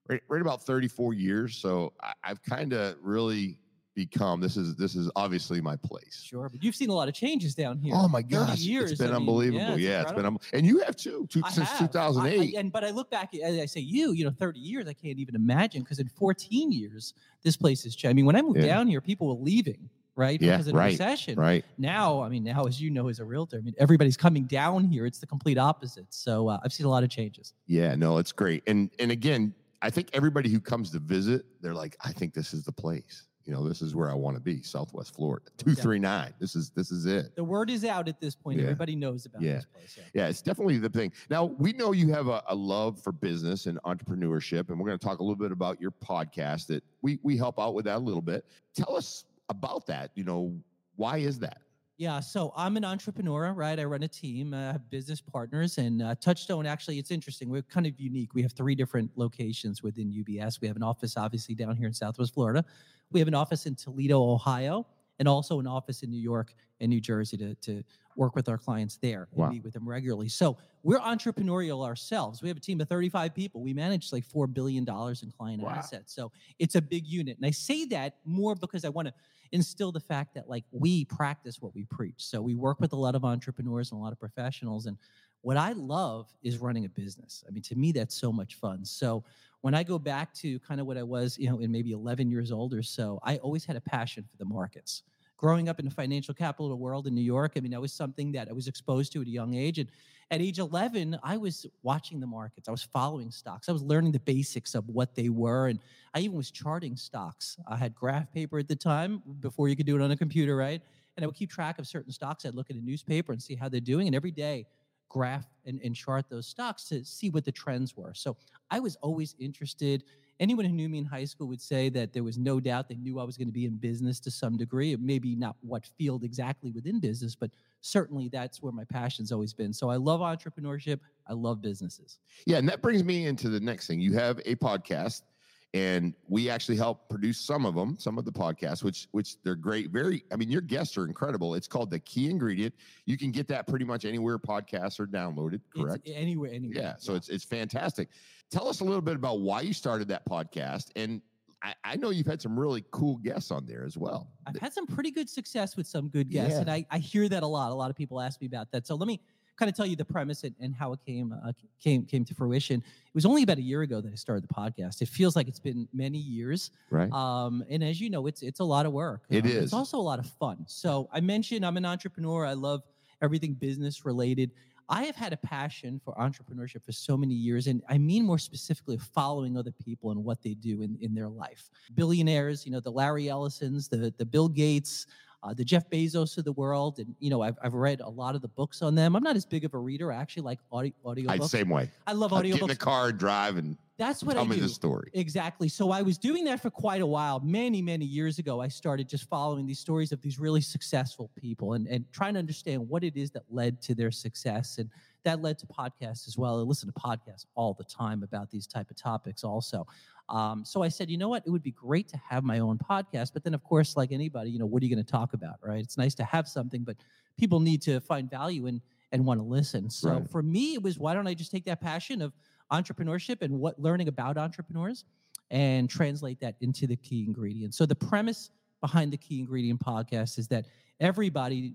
right, 0.08 0.22
right 0.28 0.40
about 0.40 0.62
34 0.62 1.12
years. 1.12 1.54
So 1.56 1.92
I, 2.02 2.14
I've 2.24 2.42
kind 2.42 2.72
of 2.72 2.96
really 3.02 3.58
become 3.94 4.40
this 4.40 4.56
is 4.56 4.76
this 4.76 4.94
is 4.94 5.10
obviously 5.16 5.60
my 5.60 5.76
place. 5.76 6.22
Sure, 6.24 6.48
but 6.48 6.62
you've 6.62 6.74
seen 6.76 6.90
a 6.90 6.94
lot 6.94 7.08
of 7.08 7.14
changes 7.14 7.54
down 7.54 7.78
here. 7.78 7.94
Oh 7.96 8.08
my 8.08 8.22
gosh, 8.22 8.58
years. 8.58 8.92
it's 8.92 8.98
been 9.00 9.08
I 9.08 9.12
mean, 9.12 9.22
unbelievable. 9.22 9.78
Yeah, 9.78 10.02
it's 10.02 10.12
been 10.12 10.24
incredible. 10.26 10.40
un- 10.52 10.58
and 10.58 10.66
you 10.66 10.78
have 10.80 10.96
too, 10.96 11.26
two, 11.30 11.42
I 11.44 11.50
since. 11.50 11.70
I- 11.70 11.74
I- 11.76 11.78
2008. 11.78 12.54
and 12.56 12.72
but 12.72 12.84
I 12.84 12.90
look 12.90 13.10
back, 13.10 13.34
as 13.34 13.58
I 13.58 13.66
say 13.66 13.80
you, 13.80 14.12
you 14.12 14.24
know, 14.24 14.30
30 14.30 14.60
years, 14.60 14.86
I 14.86 14.92
can't 14.92 15.18
even 15.18 15.34
imagine 15.34 15.82
because 15.82 15.98
in 15.98 16.08
14 16.08 16.72
years, 16.72 17.14
this 17.42 17.56
place 17.56 17.84
has 17.84 17.94
changed. 17.96 18.10
I 18.10 18.14
mean, 18.14 18.26
when 18.26 18.36
I 18.36 18.42
moved 18.42 18.58
Yeah. 18.60 18.66
down 18.66 18.86
here, 18.86 19.00
people 19.00 19.26
were 19.28 19.42
leaving 19.44 19.88
right? 20.16 20.42
Yeah, 20.42 20.56
because 20.56 20.66
of 20.66 20.74
the 20.74 20.78
right, 20.78 20.90
recession. 20.90 21.38
Right. 21.38 21.64
Now, 21.78 22.20
I 22.20 22.28
mean, 22.28 22.44
now 22.44 22.64
as 22.64 22.78
you 22.78 22.90
know, 22.90 23.08
as 23.08 23.20
a 23.20 23.24
realtor, 23.24 23.56
I 23.56 23.60
mean, 23.60 23.72
everybody's 23.78 24.18
coming 24.18 24.42
down 24.44 24.84
here. 24.84 25.06
It's 25.06 25.18
the 25.18 25.26
complete 25.26 25.56
opposite. 25.56 26.04
So 26.10 26.48
uh, 26.48 26.58
I've 26.62 26.74
seen 26.74 26.84
a 26.84 26.90
lot 26.90 27.04
of 27.04 27.08
changes. 27.08 27.54
Yeah, 27.66 27.94
no, 27.94 28.18
it's 28.18 28.32
great. 28.32 28.62
And 28.66 28.90
and 28.98 29.10
again, 29.12 29.54
I 29.80 29.88
think 29.88 30.10
everybody 30.12 30.50
who 30.50 30.60
comes 30.60 30.90
to 30.90 30.98
visit, 30.98 31.46
they're 31.62 31.72
like, 31.74 31.96
I 32.04 32.12
think 32.12 32.34
this 32.34 32.52
is 32.52 32.64
the 32.64 32.72
place. 32.72 33.28
You 33.46 33.54
know, 33.54 33.66
this 33.66 33.82
is 33.82 33.94
where 33.94 34.10
I 34.10 34.14
want 34.14 34.36
to 34.36 34.40
be, 34.40 34.62
Southwest 34.62 35.14
Florida. 35.14 35.46
Two 35.56 35.74
three 35.74 35.98
nine. 35.98 36.32
This 36.38 36.54
is 36.54 36.70
this 36.70 36.90
is 36.92 37.06
it. 37.06 37.34
The 37.36 37.42
word 37.44 37.70
is 37.70 37.84
out 37.84 38.06
at 38.08 38.20
this 38.20 38.34
point. 38.36 38.58
Yeah. 38.58 38.64
Everybody 38.64 38.94
knows 38.94 39.26
about 39.26 39.42
Yeah. 39.42 39.54
this 39.56 39.64
place. 39.66 39.94
Yeah. 39.98 40.04
Yeah, 40.22 40.28
it's 40.28 40.42
definitely 40.42 40.78
the 40.78 40.88
thing. 40.90 41.12
Now 41.30 41.46
we 41.46 41.72
know 41.72 41.92
you 41.92 42.12
have 42.12 42.28
a, 42.28 42.42
a 42.48 42.54
love 42.54 43.00
for 43.02 43.12
business 43.12 43.66
and 43.66 43.78
entrepreneurship, 43.82 44.68
and 44.68 44.78
we're 44.78 44.86
going 44.86 44.98
to 44.98 45.04
talk 45.04 45.18
a 45.20 45.22
little 45.22 45.36
bit 45.36 45.52
about 45.52 45.80
your 45.80 45.90
podcast. 45.90 46.66
That 46.66 46.84
we 47.02 47.18
we 47.22 47.36
help 47.36 47.58
out 47.58 47.74
with 47.74 47.86
that 47.86 47.96
a 47.96 47.98
little 47.98 48.22
bit. 48.22 48.44
Tell 48.74 48.94
us 48.96 49.24
about 49.48 49.86
that. 49.86 50.10
You 50.14 50.24
know, 50.24 50.54
why 50.96 51.18
is 51.18 51.38
that? 51.40 51.62
Yeah, 52.00 52.20
so 52.20 52.50
I'm 52.56 52.78
an 52.78 52.84
entrepreneur, 52.86 53.52
right? 53.52 53.78
I 53.78 53.84
run 53.84 54.02
a 54.04 54.08
team, 54.08 54.54
I 54.54 54.72
have 54.72 54.88
business 54.88 55.20
partners, 55.20 55.76
and 55.76 56.00
uh, 56.00 56.14
Touchstone 56.18 56.64
actually, 56.64 56.98
it's 56.98 57.10
interesting. 57.10 57.50
We're 57.50 57.60
kind 57.60 57.86
of 57.86 58.00
unique. 58.00 58.32
We 58.32 58.40
have 58.40 58.52
three 58.52 58.74
different 58.74 59.10
locations 59.16 59.82
within 59.82 60.10
UBS. 60.10 60.62
We 60.62 60.68
have 60.68 60.78
an 60.78 60.82
office, 60.82 61.18
obviously, 61.18 61.54
down 61.54 61.76
here 61.76 61.86
in 61.86 61.92
Southwest 61.92 62.32
Florida. 62.32 62.64
We 63.12 63.20
have 63.20 63.28
an 63.28 63.34
office 63.34 63.66
in 63.66 63.74
Toledo, 63.74 64.18
Ohio, 64.18 64.86
and 65.20 65.28
also 65.28 65.60
an 65.60 65.66
office 65.66 66.02
in 66.02 66.10
New 66.10 66.18
York 66.18 66.54
and 66.80 66.88
New 66.88 67.00
Jersey 67.00 67.36
to, 67.36 67.54
to 67.56 67.84
work 68.16 68.34
with 68.34 68.48
our 68.48 68.56
clients 68.58 68.96
there 68.96 69.28
and 69.32 69.40
Wow. 69.40 69.50
meet 69.50 69.62
with 69.62 69.74
them 69.74 69.86
regularly. 69.88 70.28
So 70.30 70.56
we're 70.82 70.98
entrepreneurial 70.98 71.84
ourselves. 71.86 72.42
We 72.42 72.48
have 72.48 72.56
a 72.56 72.60
team 72.60 72.80
of 72.80 72.88
35 72.88 73.34
people. 73.34 73.60
We 73.62 73.74
manage 73.74 74.12
like 74.12 74.26
$4 74.26 74.52
billion 74.52 74.82
in 74.88 75.30
client 75.30 75.62
Wow. 75.62 75.70
assets. 75.76 76.14
So 76.14 76.32
it's 76.58 76.74
a 76.74 76.80
big 76.80 77.06
unit. 77.06 77.36
And 77.36 77.46
I 77.46 77.50
say 77.50 77.84
that 77.86 78.16
more 78.24 78.54
because 78.56 78.84
I 78.84 78.88
want 78.88 79.08
to 79.08 79.14
instill 79.52 79.92
the 79.92 80.00
fact 80.00 80.34
that 80.34 80.48
like 80.48 80.64
we 80.70 81.04
practice 81.04 81.60
what 81.60 81.74
we 81.74 81.84
preach. 81.84 82.24
So 82.24 82.40
we 82.40 82.54
work 82.54 82.80
with 82.80 82.94
a 82.94 82.96
lot 82.96 83.14
of 83.14 83.24
entrepreneurs 83.24 83.92
and 83.92 84.00
a 84.00 84.02
lot 84.02 84.12
of 84.12 84.18
professionals. 84.18 84.86
And 84.86 84.96
what 85.42 85.56
I 85.56 85.72
love 85.72 86.32
is 86.42 86.58
running 86.58 86.84
a 86.84 86.88
business. 86.88 87.44
I 87.46 87.50
mean, 87.50 87.62
to 87.62 87.76
me, 87.76 87.92
that's 87.92 88.14
so 88.14 88.32
much 88.32 88.56
fun. 88.56 88.84
So 88.84 89.24
when 89.62 89.74
I 89.74 89.82
go 89.82 89.98
back 89.98 90.32
to 90.34 90.58
kind 90.60 90.80
of 90.80 90.86
what 90.86 90.96
I 90.96 91.02
was, 91.02 91.38
you 91.38 91.48
know, 91.48 91.58
in 91.60 91.70
maybe 91.70 91.92
11 91.92 92.30
years 92.30 92.52
old 92.52 92.74
or 92.74 92.82
so, 92.82 93.18
I 93.22 93.36
always 93.38 93.64
had 93.64 93.76
a 93.76 93.80
passion 93.80 94.24
for 94.30 94.36
the 94.36 94.44
markets. 94.44 95.02
Growing 95.36 95.70
up 95.70 95.78
in 95.78 95.86
the 95.86 95.90
financial 95.90 96.34
capital 96.34 96.66
of 96.66 96.70
the 96.70 96.76
world 96.76 97.06
in 97.06 97.14
New 97.14 97.22
York, 97.22 97.52
I 97.56 97.60
mean, 97.60 97.72
that 97.72 97.80
was 97.80 97.92
something 97.92 98.32
that 98.32 98.48
I 98.48 98.52
was 98.52 98.68
exposed 98.68 99.12
to 99.12 99.22
at 99.22 99.26
a 99.26 99.30
young 99.30 99.54
age. 99.54 99.78
And 99.78 99.88
at 100.30 100.42
age 100.42 100.58
11, 100.58 101.18
I 101.22 101.38
was 101.38 101.66
watching 101.82 102.20
the 102.20 102.26
markets. 102.26 102.68
I 102.68 102.70
was 102.70 102.82
following 102.82 103.30
stocks. 103.30 103.68
I 103.68 103.72
was 103.72 103.82
learning 103.82 104.12
the 104.12 104.20
basics 104.20 104.74
of 104.74 104.86
what 104.88 105.14
they 105.14 105.30
were. 105.30 105.68
And 105.68 105.78
I 106.14 106.20
even 106.20 106.36
was 106.36 106.50
charting 106.50 106.94
stocks. 106.94 107.56
I 107.66 107.76
had 107.76 107.94
graph 107.94 108.30
paper 108.32 108.58
at 108.58 108.68
the 108.68 108.76
time 108.76 109.22
before 109.40 109.68
you 109.68 109.76
could 109.76 109.86
do 109.86 109.96
it 109.96 110.02
on 110.02 110.10
a 110.10 110.16
computer, 110.16 110.56
right? 110.56 110.82
And 111.16 111.24
I 111.24 111.26
would 111.26 111.36
keep 111.36 111.50
track 111.50 111.78
of 111.78 111.86
certain 111.86 112.12
stocks. 112.12 112.44
I'd 112.44 112.54
look 112.54 112.70
at 112.70 112.76
a 112.76 112.84
newspaper 112.84 113.32
and 113.32 113.42
see 113.42 113.54
how 113.54 113.70
they're 113.70 113.80
doing. 113.80 114.06
And 114.06 114.14
every 114.14 114.30
day, 114.30 114.66
graph 115.10 115.46
and, 115.66 115.78
and 115.84 115.94
chart 115.94 116.30
those 116.30 116.46
stocks 116.46 116.84
to 116.84 117.04
see 117.04 117.28
what 117.28 117.44
the 117.44 117.52
trends 117.52 117.94
were. 117.94 118.14
So 118.14 118.38
I 118.70 118.80
was 118.80 118.96
always 118.96 119.34
interested. 119.38 120.04
Anyone 120.38 120.64
who 120.64 120.72
knew 120.72 120.88
me 120.88 120.96
in 120.96 121.04
high 121.04 121.26
school 121.26 121.48
would 121.48 121.60
say 121.60 121.90
that 121.90 122.14
there 122.14 122.22
was 122.22 122.38
no 122.38 122.60
doubt 122.60 122.88
they 122.88 122.94
knew 122.94 123.20
I 123.20 123.24
was 123.24 123.36
going 123.36 123.48
to 123.48 123.52
be 123.52 123.66
in 123.66 123.76
business 123.76 124.18
to 124.20 124.30
some 124.30 124.56
degree. 124.56 124.96
Maybe 124.96 125.36
not 125.36 125.56
what 125.60 125.84
field 125.98 126.24
exactly 126.24 126.70
within 126.70 126.98
business, 126.98 127.34
but 127.34 127.50
certainly 127.82 128.28
that's 128.28 128.62
where 128.62 128.72
my 128.72 128.84
passion's 128.84 129.32
always 129.32 129.52
been. 129.52 129.74
So 129.74 129.90
I 129.90 129.96
love 129.96 130.20
entrepreneurship. 130.20 131.00
I 131.26 131.34
love 131.34 131.60
businesses. 131.60 132.20
Yeah, 132.46 132.56
and 132.56 132.68
that 132.70 132.80
brings 132.80 133.04
me 133.04 133.26
into 133.26 133.50
the 133.50 133.60
next 133.60 133.86
thing. 133.86 134.00
You 134.00 134.14
have 134.14 134.38
a 134.46 134.54
podcast, 134.54 135.22
and 135.72 136.14
we 136.28 136.50
actually 136.50 136.76
help 136.76 137.08
produce 137.08 137.38
some 137.38 137.64
of 137.64 137.74
them, 137.76 137.96
some 137.98 138.18
of 138.18 138.24
the 138.24 138.32
podcasts, 138.32 138.82
which 138.82 139.06
which 139.12 139.40
they're 139.42 139.54
great. 139.54 139.90
Very, 139.90 140.24
I 140.32 140.36
mean, 140.36 140.50
your 140.50 140.60
guests 140.62 140.96
are 140.98 141.06
incredible. 141.06 141.54
It's 141.54 141.68
called 141.68 141.90
the 141.90 142.00
Key 142.00 142.28
Ingredient. 142.28 142.74
You 143.06 143.16
can 143.16 143.30
get 143.30 143.46
that 143.48 143.66
pretty 143.68 143.84
much 143.84 144.04
anywhere 144.04 144.38
podcasts 144.38 144.98
are 144.98 145.06
downloaded. 145.06 145.60
It's 145.74 145.80
Correct. 145.82 146.08
anywhere, 146.12 146.50
anywhere. 146.52 146.76
Yeah, 146.82 146.94
so 146.98 147.14
it's 147.14 147.28
it's 147.28 147.44
fantastic. 147.44 148.08
Tell 148.50 148.66
us 148.68 148.80
a 148.80 148.84
little 148.84 149.00
bit 149.02 149.14
about 149.14 149.40
why 149.40 149.60
you 149.60 149.72
started 149.72 150.08
that 150.08 150.24
podcast, 150.26 150.90
and 150.96 151.22
I, 151.62 151.74
I 151.84 151.96
know 151.96 152.10
you've 152.10 152.26
had 152.26 152.42
some 152.42 152.58
really 152.58 152.84
cool 152.90 153.18
guests 153.18 153.50
on 153.52 153.64
there 153.66 153.84
as 153.84 153.96
well. 153.96 154.32
I've 154.46 154.56
had 154.56 154.72
some 154.72 154.86
pretty 154.86 155.10
good 155.12 155.28
success 155.30 155.76
with 155.76 155.86
some 155.86 156.08
good 156.08 156.30
guests, 156.30 156.54
Yeah. 156.54 156.60
and 156.62 156.70
I, 156.70 156.84
I 156.90 156.98
hear 156.98 157.28
that 157.28 157.42
a 157.42 157.46
lot. 157.46 157.70
A 157.70 157.74
lot 157.74 157.90
of 157.90 157.96
people 157.96 158.20
ask 158.20 158.40
me 158.40 158.46
about 158.46 158.72
that. 158.72 158.86
So 158.86 158.94
let 158.96 159.06
me 159.06 159.20
kind 159.58 159.68
of 159.68 159.76
tell 159.76 159.86
you 159.86 159.96
the 159.96 160.04
premise 160.04 160.44
and, 160.44 160.54
and 160.60 160.74
how 160.74 160.92
it 160.92 161.00
came 161.04 161.32
uh, 161.32 161.52
came 161.82 162.04
came 162.06 162.24
to 162.24 162.34
fruition. 162.34 162.80
It 162.80 163.14
was 163.14 163.26
only 163.26 163.42
about 163.42 163.58
a 163.58 163.62
year 163.62 163.82
ago 163.82 164.00
that 164.00 164.10
I 164.12 164.16
started 164.16 164.44
the 164.48 164.54
podcast. 164.54 165.02
It 165.02 165.08
feels 165.08 165.36
like 165.36 165.48
it's 165.48 165.60
been 165.60 165.88
many 165.92 166.18
years, 166.18 166.70
Right. 166.90 167.12
um, 167.12 167.64
and 167.68 167.82
as 167.84 168.00
you 168.00 168.10
know, 168.10 168.26
it's 168.26 168.42
it's 168.42 168.60
a 168.60 168.64
lot 168.64 168.86
of 168.86 168.92
work. 168.92 169.24
It 169.28 169.44
Um, 169.44 169.50
is. 169.50 169.64
It's 169.64 169.72
also 169.72 169.98
a 169.98 170.02
lot 170.02 170.18
of 170.18 170.26
fun. 170.26 170.64
So 170.66 171.08
I 171.12 171.20
mentioned 171.20 171.64
I'm 171.66 171.76
an 171.76 171.84
entrepreneur. 171.84 172.46
I 172.46 172.54
love 172.54 172.82
everything 173.22 173.54
business 173.54 174.04
related. 174.04 174.50
I 174.92 175.04
have 175.04 175.14
had 175.14 175.32
a 175.32 175.36
passion 175.36 176.00
for 176.04 176.14
entrepreneurship 176.14 176.82
for 176.84 176.90
so 176.90 177.16
many 177.16 177.34
years, 177.34 177.68
and 177.68 177.80
I 177.88 177.96
mean 177.96 178.24
more 178.24 178.38
specifically 178.38 178.96
following 178.96 179.56
other 179.56 179.70
people 179.70 180.10
and 180.10 180.24
what 180.24 180.42
they 180.42 180.54
do 180.54 180.82
in, 180.82 180.98
in 181.00 181.14
their 181.14 181.28
life. 181.28 181.70
Billionaires, 181.94 182.64
you 182.66 182.72
know, 182.72 182.80
the 182.80 182.90
Larry 182.90 183.28
Ellisons, 183.28 183.88
the 183.88 184.12
the 184.18 184.26
Bill 184.26 184.48
Gates, 184.48 185.06
uh, 185.42 185.54
the 185.54 185.64
Jeff 185.64 185.88
Bezos 185.88 186.36
of 186.38 186.44
the 186.44 186.52
world, 186.52 186.98
and 186.98 187.14
you 187.18 187.30
know, 187.30 187.42
I've, 187.42 187.56
I've 187.62 187.74
read 187.74 188.00
a 188.00 188.08
lot 188.08 188.34
of 188.34 188.42
the 188.42 188.48
books 188.48 188.82
on 188.82 188.94
them. 188.94 189.16
I'm 189.16 189.22
not 189.22 189.36
as 189.36 189.46
big 189.46 189.64
of 189.64 189.74
a 189.74 189.78
reader. 189.78 190.12
I 190.12 190.16
actually 190.20 190.42
like 190.42 190.58
audio 190.70 190.92
audio 191.04 191.30
I 191.30 191.38
same 191.38 191.68
way. 191.70 191.90
I 192.06 192.12
love 192.12 192.32
audio 192.32 192.54
get 192.54 192.62
in 192.62 192.68
the 192.68 192.76
car, 192.76 193.08
and 193.08 193.18
drive, 193.18 193.56
and 193.56 193.76
That's 193.96 194.22
what 194.22 194.34
tell 194.34 194.44
I 194.44 194.48
me 194.48 194.56
do. 194.56 194.62
the 194.62 194.68
story. 194.68 195.10
Exactly. 195.14 195.68
So 195.68 195.90
I 195.90 196.02
was 196.02 196.18
doing 196.18 196.44
that 196.44 196.60
for 196.60 196.70
quite 196.70 197.00
a 197.00 197.06
while. 197.06 197.40
Many, 197.40 197.80
many 197.80 198.04
years 198.04 198.38
ago, 198.38 198.60
I 198.60 198.68
started 198.68 199.08
just 199.08 199.28
following 199.28 199.66
these 199.66 199.78
stories 199.78 200.12
of 200.12 200.20
these 200.20 200.38
really 200.38 200.60
successful 200.60 201.30
people 201.34 201.72
and, 201.72 201.86
and 201.86 202.04
trying 202.12 202.34
to 202.34 202.38
understand 202.38 202.86
what 202.88 203.02
it 203.02 203.16
is 203.16 203.30
that 203.30 203.42
led 203.50 203.80
to 203.82 203.94
their 203.94 204.10
success. 204.10 204.78
And 204.78 204.90
that 205.24 205.40
led 205.42 205.58
to 205.58 205.66
podcasts 205.66 206.26
as 206.28 206.36
well. 206.36 206.58
I 206.58 206.62
listen 206.62 206.92
to 206.92 207.00
podcasts 207.00 207.46
all 207.54 207.74
the 207.74 207.84
time 207.84 208.22
about 208.22 208.50
these 208.50 208.66
type 208.66 208.90
of 208.90 208.96
topics 208.96 209.44
also. 209.44 209.86
Um, 210.28 210.64
so 210.64 210.82
I 210.82 210.88
said, 210.88 211.10
you 211.10 211.18
know 211.18 211.28
what? 211.28 211.42
It 211.46 211.50
would 211.50 211.62
be 211.62 211.72
great 211.72 212.08
to 212.08 212.16
have 212.18 212.44
my 212.44 212.60
own 212.60 212.78
podcast. 212.78 213.32
But 213.32 213.42
then, 213.44 213.52
of 213.54 213.62
course, 213.64 213.96
like 213.96 214.12
anybody, 214.12 214.50
you 214.50 214.58
know, 214.58 214.66
what 214.66 214.82
are 214.82 214.86
you 214.86 214.94
going 214.94 215.04
to 215.04 215.10
talk 215.10 215.32
about, 215.32 215.56
right? 215.62 215.82
It's 215.82 215.98
nice 215.98 216.14
to 216.16 216.24
have 216.24 216.46
something, 216.48 216.84
but 216.84 216.96
people 217.36 217.60
need 217.60 217.82
to 217.82 218.00
find 218.00 218.30
value 218.30 218.66
in 218.66 218.80
and 219.12 219.24
want 219.24 219.40
to 219.40 219.44
listen. 219.44 219.90
So 219.90 220.10
Right. 220.10 220.30
for 220.30 220.42
me, 220.42 220.74
it 220.74 220.82
was 220.82 220.98
why 220.98 221.14
don't 221.14 221.26
I 221.26 221.34
just 221.34 221.50
take 221.50 221.64
that 221.64 221.80
passion 221.80 222.22
of 222.22 222.32
entrepreneurship 222.72 223.42
and 223.42 223.58
what 223.58 223.78
learning 223.80 224.08
about 224.08 224.38
entrepreneurs 224.38 225.04
and 225.50 225.90
translate 225.90 226.38
that 226.40 226.54
into 226.60 226.86
the 226.86 226.96
key 226.96 227.24
ingredient. 227.26 227.74
So 227.74 227.84
the 227.84 227.96
premise 227.96 228.50
behind 228.80 229.12
the 229.12 229.16
key 229.16 229.40
ingredient 229.40 229.80
podcast 229.80 230.38
is 230.38 230.46
that 230.48 230.66
everybody, 231.00 231.74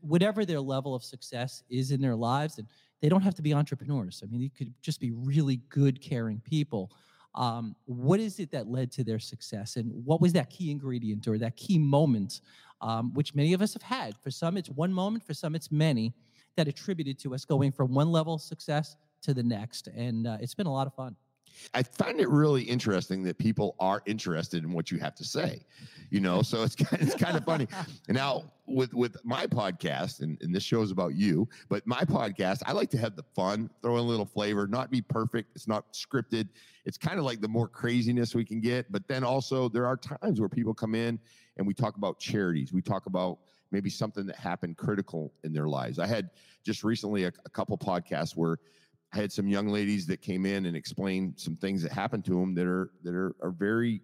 whatever 0.00 0.44
their 0.44 0.60
level 0.60 0.94
of 0.94 1.02
success 1.02 1.64
is 1.68 1.90
in 1.90 2.00
their 2.00 2.14
lives, 2.14 2.58
and 2.58 2.68
they 3.00 3.08
don't 3.08 3.22
have 3.22 3.34
to 3.34 3.42
be 3.42 3.52
entrepreneurs. 3.54 4.22
I 4.22 4.26
mean, 4.26 4.40
they 4.40 4.48
could 4.48 4.72
just 4.80 5.00
be 5.00 5.12
really 5.12 5.60
good, 5.68 6.00
caring 6.00 6.40
people. 6.40 6.90
Um, 7.34 7.76
what 7.84 8.18
is 8.18 8.40
it 8.40 8.50
that 8.52 8.68
led 8.68 8.90
to 8.92 9.04
their 9.04 9.18
success, 9.18 9.76
and 9.76 9.92
what 10.04 10.20
was 10.20 10.32
that 10.32 10.48
key 10.48 10.70
ingredient 10.70 11.28
or 11.28 11.36
that 11.38 11.56
key 11.56 11.78
moment, 11.78 12.40
um, 12.80 13.12
which 13.12 13.34
many 13.34 13.52
of 13.52 13.60
us 13.60 13.74
have 13.74 13.82
had? 13.82 14.16
For 14.22 14.30
some, 14.30 14.56
it's 14.56 14.70
one 14.70 14.92
moment. 14.92 15.24
For 15.24 15.34
some, 15.34 15.54
it's 15.54 15.70
many 15.70 16.14
that 16.56 16.66
attributed 16.66 17.18
to 17.20 17.34
us 17.34 17.44
going 17.44 17.72
from 17.72 17.92
one 17.92 18.10
level 18.10 18.34
of 18.34 18.40
success 18.40 18.96
to 19.22 19.34
the 19.34 19.42
next, 19.42 19.88
and 19.88 20.26
uh, 20.26 20.38
it's 20.40 20.54
been 20.54 20.66
a 20.66 20.72
lot 20.72 20.86
of 20.86 20.94
fun. 20.94 21.14
I 21.74 21.82
find 21.82 22.20
it 22.20 22.28
really 22.28 22.62
interesting 22.62 23.22
that 23.24 23.38
people 23.38 23.76
are 23.78 24.02
interested 24.06 24.64
in 24.64 24.72
what 24.72 24.90
you 24.90 24.98
have 24.98 25.14
to 25.16 25.24
say. 25.24 25.60
You 26.10 26.20
know, 26.20 26.42
so 26.42 26.62
it's 26.62 26.76
kind 26.76 27.02
it's 27.02 27.16
kind 27.16 27.36
of 27.36 27.44
funny. 27.44 27.66
And 28.08 28.16
now 28.16 28.44
with 28.66 28.94
with 28.94 29.16
my 29.24 29.46
podcast, 29.46 30.20
and, 30.20 30.40
and 30.40 30.54
this 30.54 30.62
show 30.62 30.82
is 30.82 30.90
about 30.90 31.14
you, 31.14 31.48
but 31.68 31.86
my 31.86 32.02
podcast, 32.02 32.62
I 32.66 32.72
like 32.72 32.90
to 32.90 32.98
have 32.98 33.16
the 33.16 33.24
fun, 33.34 33.70
throw 33.82 33.96
in 33.96 34.04
a 34.04 34.06
little 34.06 34.26
flavor, 34.26 34.66
not 34.66 34.90
be 34.90 35.00
perfect. 35.00 35.50
It's 35.54 35.66
not 35.66 35.92
scripted. 35.92 36.48
It's 36.84 36.98
kind 36.98 37.18
of 37.18 37.24
like 37.24 37.40
the 37.40 37.48
more 37.48 37.68
craziness 37.68 38.34
we 38.34 38.44
can 38.44 38.60
get. 38.60 38.90
But 38.92 39.08
then 39.08 39.24
also 39.24 39.68
there 39.68 39.86
are 39.86 39.96
times 39.96 40.38
where 40.38 40.48
people 40.48 40.74
come 40.74 40.94
in 40.94 41.18
and 41.56 41.66
we 41.66 41.74
talk 41.74 41.96
about 41.96 42.18
charities. 42.20 42.72
We 42.72 42.82
talk 42.82 43.06
about 43.06 43.38
maybe 43.72 43.90
something 43.90 44.26
that 44.26 44.36
happened 44.36 44.76
critical 44.76 45.32
in 45.42 45.52
their 45.52 45.68
lives. 45.68 45.98
I 45.98 46.06
had 46.06 46.30
just 46.64 46.84
recently 46.84 47.24
a, 47.24 47.32
a 47.44 47.50
couple 47.50 47.76
podcasts 47.76 48.36
where 48.36 48.58
I 49.12 49.18
had 49.18 49.32
some 49.32 49.48
young 49.48 49.68
ladies 49.68 50.06
that 50.06 50.20
came 50.20 50.44
in 50.46 50.66
and 50.66 50.76
explained 50.76 51.34
some 51.36 51.56
things 51.56 51.82
that 51.82 51.92
happened 51.92 52.24
to 52.26 52.32
them 52.40 52.54
that 52.54 52.66
are 52.66 52.90
that 53.02 53.14
are, 53.14 53.34
are 53.40 53.50
very 53.50 54.02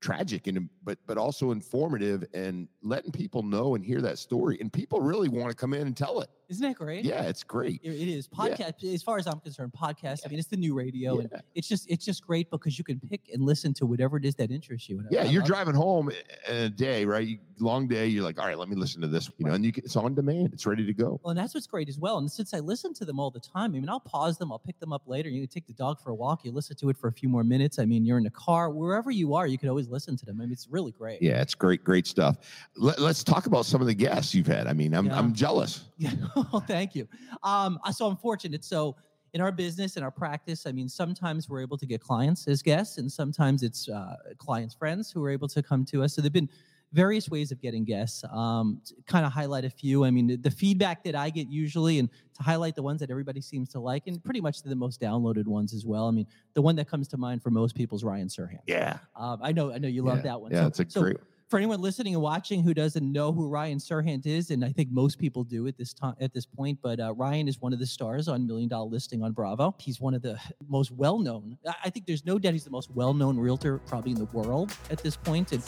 tragic 0.00 0.46
and 0.46 0.68
but 0.84 0.98
but 1.06 1.16
also 1.18 1.50
informative 1.52 2.24
and 2.34 2.68
letting 2.82 3.10
people 3.10 3.42
know 3.42 3.74
and 3.74 3.84
hear 3.84 4.00
that 4.00 4.18
story 4.18 4.58
and 4.60 4.72
people 4.72 5.00
really 5.00 5.28
want 5.28 5.48
to 5.50 5.56
come 5.56 5.72
in 5.74 5.86
and 5.86 5.96
tell 5.96 6.20
it. 6.20 6.28
Isn't 6.48 6.62
that 6.62 6.76
great? 6.76 7.04
Yeah, 7.04 7.22
it's 7.22 7.42
great. 7.42 7.80
It 7.82 7.90
it 7.90 8.08
is 8.08 8.28
Yeah. 8.30 8.48
podcast. 8.54 8.84
As 8.94 9.02
far 9.02 9.18
as 9.18 9.26
I'm 9.26 9.40
concerned, 9.40 9.72
podcast. 9.72 10.20
I 10.24 10.28
mean, 10.28 10.38
it's 10.38 10.46
the 10.48 10.56
new 10.56 10.74
radio, 10.74 11.18
and 11.18 11.28
it's 11.56 11.66
just 11.66 11.90
it's 11.90 12.04
just 12.04 12.24
great 12.24 12.50
because 12.50 12.78
you 12.78 12.84
can 12.84 13.00
pick 13.00 13.22
and 13.32 13.42
listen 13.42 13.74
to 13.74 13.86
whatever 13.86 14.16
it 14.16 14.24
is 14.24 14.36
that 14.36 14.50
interests 14.52 14.88
you. 14.88 15.00
I- 15.00 15.04
Yeah, 15.10 15.22
I 15.22 15.24
you're 15.24 15.42
driving 15.42 15.74
home 15.74 16.10
in 16.48 16.54
a 16.56 16.68
day, 16.70 17.04
right? 17.04 17.40
Long 17.58 17.88
day. 17.88 18.06
You're 18.06 18.22
like, 18.22 18.38
all 18.38 18.46
right, 18.46 18.56
let 18.58 18.68
me 18.68 18.76
listen 18.76 19.00
to 19.00 19.08
this. 19.08 19.28
You 19.38 19.46
know, 19.46 19.54
and 19.54 19.64
you 19.64 19.72
can, 19.72 19.82
it's 19.84 19.96
on 19.96 20.14
demand. 20.14 20.50
It's 20.52 20.66
ready 20.66 20.86
to 20.86 20.92
go. 20.94 21.18
Well, 21.24 21.30
and 21.30 21.38
that's 21.38 21.52
what's 21.54 21.66
great 21.66 21.88
as 21.88 21.98
well. 21.98 22.18
And 22.18 22.30
since 22.30 22.54
I 22.54 22.60
listen 22.60 22.94
to 22.94 23.04
them 23.04 23.18
all 23.18 23.30
the 23.32 23.40
time, 23.40 23.74
I 23.74 23.80
mean, 23.80 23.88
I'll 23.88 23.98
pause 23.98 24.38
them, 24.38 24.52
I'll 24.52 24.58
pick 24.60 24.78
them 24.78 24.92
up 24.92 25.02
later. 25.08 25.28
You 25.28 25.40
can 25.40 25.48
take 25.48 25.66
the 25.66 25.72
dog 25.72 26.00
for 26.00 26.10
a 26.10 26.14
walk, 26.14 26.44
you 26.44 26.52
listen 26.52 26.76
to 26.76 26.90
it 26.90 26.96
for 26.96 27.08
a 27.08 27.12
few 27.12 27.28
more 27.28 27.42
minutes. 27.42 27.80
I 27.80 27.86
mean, 27.86 28.04
you're 28.04 28.18
in 28.18 28.24
the 28.24 28.30
car, 28.30 28.70
wherever 28.70 29.10
you 29.10 29.34
are, 29.34 29.46
you 29.48 29.58
can 29.58 29.68
always 29.68 29.85
always 29.86 30.06
listen 30.06 30.16
to 30.18 30.24
them. 30.26 30.40
I 30.40 30.44
mean, 30.44 30.52
it's 30.52 30.68
really 30.68 30.92
great. 30.92 31.22
Yeah, 31.22 31.40
it's 31.40 31.54
great, 31.54 31.84
great 31.84 32.06
stuff. 32.06 32.36
Let, 32.76 32.98
us 32.98 33.22
talk 33.24 33.46
about 33.46 33.66
some 33.66 33.80
of 33.80 33.86
the 33.86 33.94
guests 33.94 34.34
you've 34.34 34.46
had. 34.46 34.66
I 34.66 34.72
mean, 34.72 34.94
I'm 34.94 35.06
Yeah. 35.06 35.18
I'm 35.18 35.32
jealous. 35.32 35.84
Yeah. 35.96 36.12
Oh, 36.52 36.60
thank 36.60 36.94
you. 36.94 37.08
Um, 37.42 37.78
I- 37.84 37.90
so 37.92 38.06
I'm 38.06 38.16
fortunate. 38.16 38.64
So 38.64 38.96
in 39.32 39.40
our 39.40 39.52
business, 39.52 39.96
in 39.96 40.02
our 40.02 40.10
practice, 40.10 40.66
I 40.66 40.72
mean, 40.72 40.88
sometimes 40.88 41.48
we're 41.48 41.60
able 41.60 41.76
to 41.78 41.86
get 41.86 42.00
clients 42.00 42.46
as 42.48 42.62
guests, 42.62 42.98
and 42.98 43.10
sometimes 43.10 43.62
it's 43.62 43.88
uh, 43.88 44.16
clients' 44.38 44.74
friends 44.74 45.10
who 45.10 45.22
are 45.24 45.30
able 45.30 45.48
to 45.48 45.62
come 45.62 45.84
to 45.86 46.02
us. 46.02 46.14
So 46.14 46.22
they've 46.22 46.32
been 46.32 46.48
various 46.96 47.28
ways 47.28 47.52
of 47.52 47.60
getting 47.60 47.84
guests. 47.84 48.24
Um, 48.32 48.80
kind 49.06 49.26
of 49.26 49.30
highlight 49.32 49.64
a 49.66 49.70
few. 49.70 50.04
I 50.04 50.10
mean, 50.10 50.26
the, 50.26 50.36
the 50.36 50.50
feedback 50.50 51.04
that 51.04 51.14
I 51.14 51.28
get 51.30 51.48
usually, 51.48 51.98
and 51.98 52.08
to 52.34 52.42
highlight 52.42 52.74
the 52.74 52.82
ones 52.82 53.00
that 53.00 53.10
everybody 53.10 53.40
seems 53.42 53.68
to 53.70 53.80
like, 53.80 54.06
and 54.06 54.22
pretty 54.24 54.40
much 54.40 54.62
the 54.62 54.74
most 54.74 55.00
downloaded 55.00 55.46
ones 55.46 55.74
as 55.74 55.84
well. 55.84 56.08
I 56.08 56.10
mean, 56.10 56.26
the 56.54 56.62
one 56.62 56.74
that 56.76 56.88
comes 56.88 57.06
to 57.08 57.16
mind 57.18 57.42
for 57.42 57.50
most 57.50 57.74
people 57.76 57.96
is 57.96 58.02
Ryan 58.02 58.28
Serhant. 58.28 58.60
Yeah, 58.66 58.98
Um, 59.14 59.38
I 59.42 59.52
know, 59.52 59.72
I 59.72 59.78
know 59.78 59.88
you 59.88 60.02
love 60.02 60.18
yeah. 60.18 60.22
that 60.22 60.40
one. 60.40 60.50
Yeah, 60.52 60.62
So- 60.62 60.66
it's 60.68 60.80
a 60.80 60.90
so 60.90 61.02
great. 61.02 61.16
for 61.48 61.58
anyone 61.58 61.80
listening 61.80 62.14
and 62.14 62.22
watching 62.22 62.62
who 62.62 62.74
doesn't 62.74 63.10
know 63.12 63.30
who 63.32 63.46
Ryan 63.48 63.78
Serhant 63.78 64.26
is, 64.26 64.50
and 64.50 64.64
I 64.64 64.72
think 64.72 64.90
most 64.90 65.18
people 65.18 65.44
do 65.44 65.66
at 65.68 65.76
this 65.78 65.92
time 65.94 66.14
at 66.20 66.32
this 66.34 66.44
point, 66.46 66.78
but 66.82 66.98
uh, 66.98 67.12
Ryan 67.14 67.46
is 67.46 67.60
one 67.60 67.72
of 67.72 67.78
the 67.78 67.86
stars 67.86 68.26
on 68.26 68.46
Million 68.46 68.68
Dollar 68.68 68.88
Listing 68.88 69.22
on 69.22 69.32
Bravo. 69.32 69.74
He's 69.78 70.00
one 70.00 70.14
of 70.14 70.22
the 70.22 70.38
most 70.68 70.90
well-known. 70.92 71.56
I- 71.66 71.74
I 71.84 71.90
think 71.90 72.06
there's 72.06 72.24
no 72.24 72.38
doubt 72.38 72.54
he's 72.54 72.64
the 72.64 72.70
most 72.70 72.90
well-known 72.90 73.38
realtor 73.38 73.78
probably 73.86 74.12
in 74.12 74.18
the 74.18 74.24
world 74.26 74.72
at 74.90 74.98
this 75.02 75.16
point. 75.16 75.52
And 75.52 75.62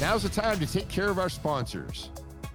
Now's 0.00 0.22
the 0.22 0.30
time 0.30 0.58
to 0.60 0.66
take 0.66 0.88
care 0.88 1.10
of 1.10 1.18
our 1.18 1.28
sponsors. 1.28 2.08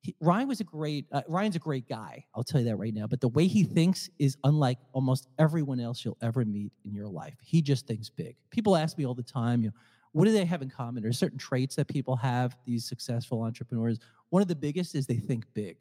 he, 0.00 0.14
Ryan 0.20 0.48
was 0.48 0.60
a 0.60 0.64
great. 0.64 1.06
Uh, 1.10 1.22
Ryan's 1.28 1.56
a 1.56 1.60
great 1.60 1.88
guy. 1.88 2.24
I'll 2.34 2.44
tell 2.44 2.60
you 2.60 2.66
that 2.68 2.76
right 2.76 2.92
now. 2.92 3.06
But 3.06 3.20
the 3.20 3.28
way 3.28 3.46
he 3.46 3.64
thinks 3.64 4.10
is 4.18 4.36
unlike 4.44 4.78
almost 4.92 5.28
everyone 5.38 5.80
else 5.80 6.04
you'll 6.04 6.18
ever 6.22 6.44
meet 6.44 6.72
in 6.84 6.94
your 6.94 7.08
life. 7.08 7.36
He 7.42 7.62
just 7.62 7.86
thinks 7.86 8.10
big. 8.10 8.36
People 8.50 8.76
ask 8.76 8.98
me 8.98 9.06
all 9.06 9.14
the 9.14 9.22
time, 9.22 9.62
you 9.62 9.68
know, 9.68 9.74
what 10.12 10.26
do 10.26 10.32
they 10.32 10.44
have 10.44 10.62
in 10.62 10.70
common? 10.70 11.02
There's 11.02 11.18
certain 11.18 11.38
traits 11.38 11.76
that 11.76 11.88
people 11.88 12.16
have. 12.16 12.56
These 12.64 12.84
successful 12.84 13.42
entrepreneurs. 13.42 13.98
One 14.30 14.42
of 14.42 14.48
the 14.48 14.54
biggest 14.54 14.94
is 14.94 15.06
they 15.06 15.16
think 15.16 15.44
big, 15.54 15.76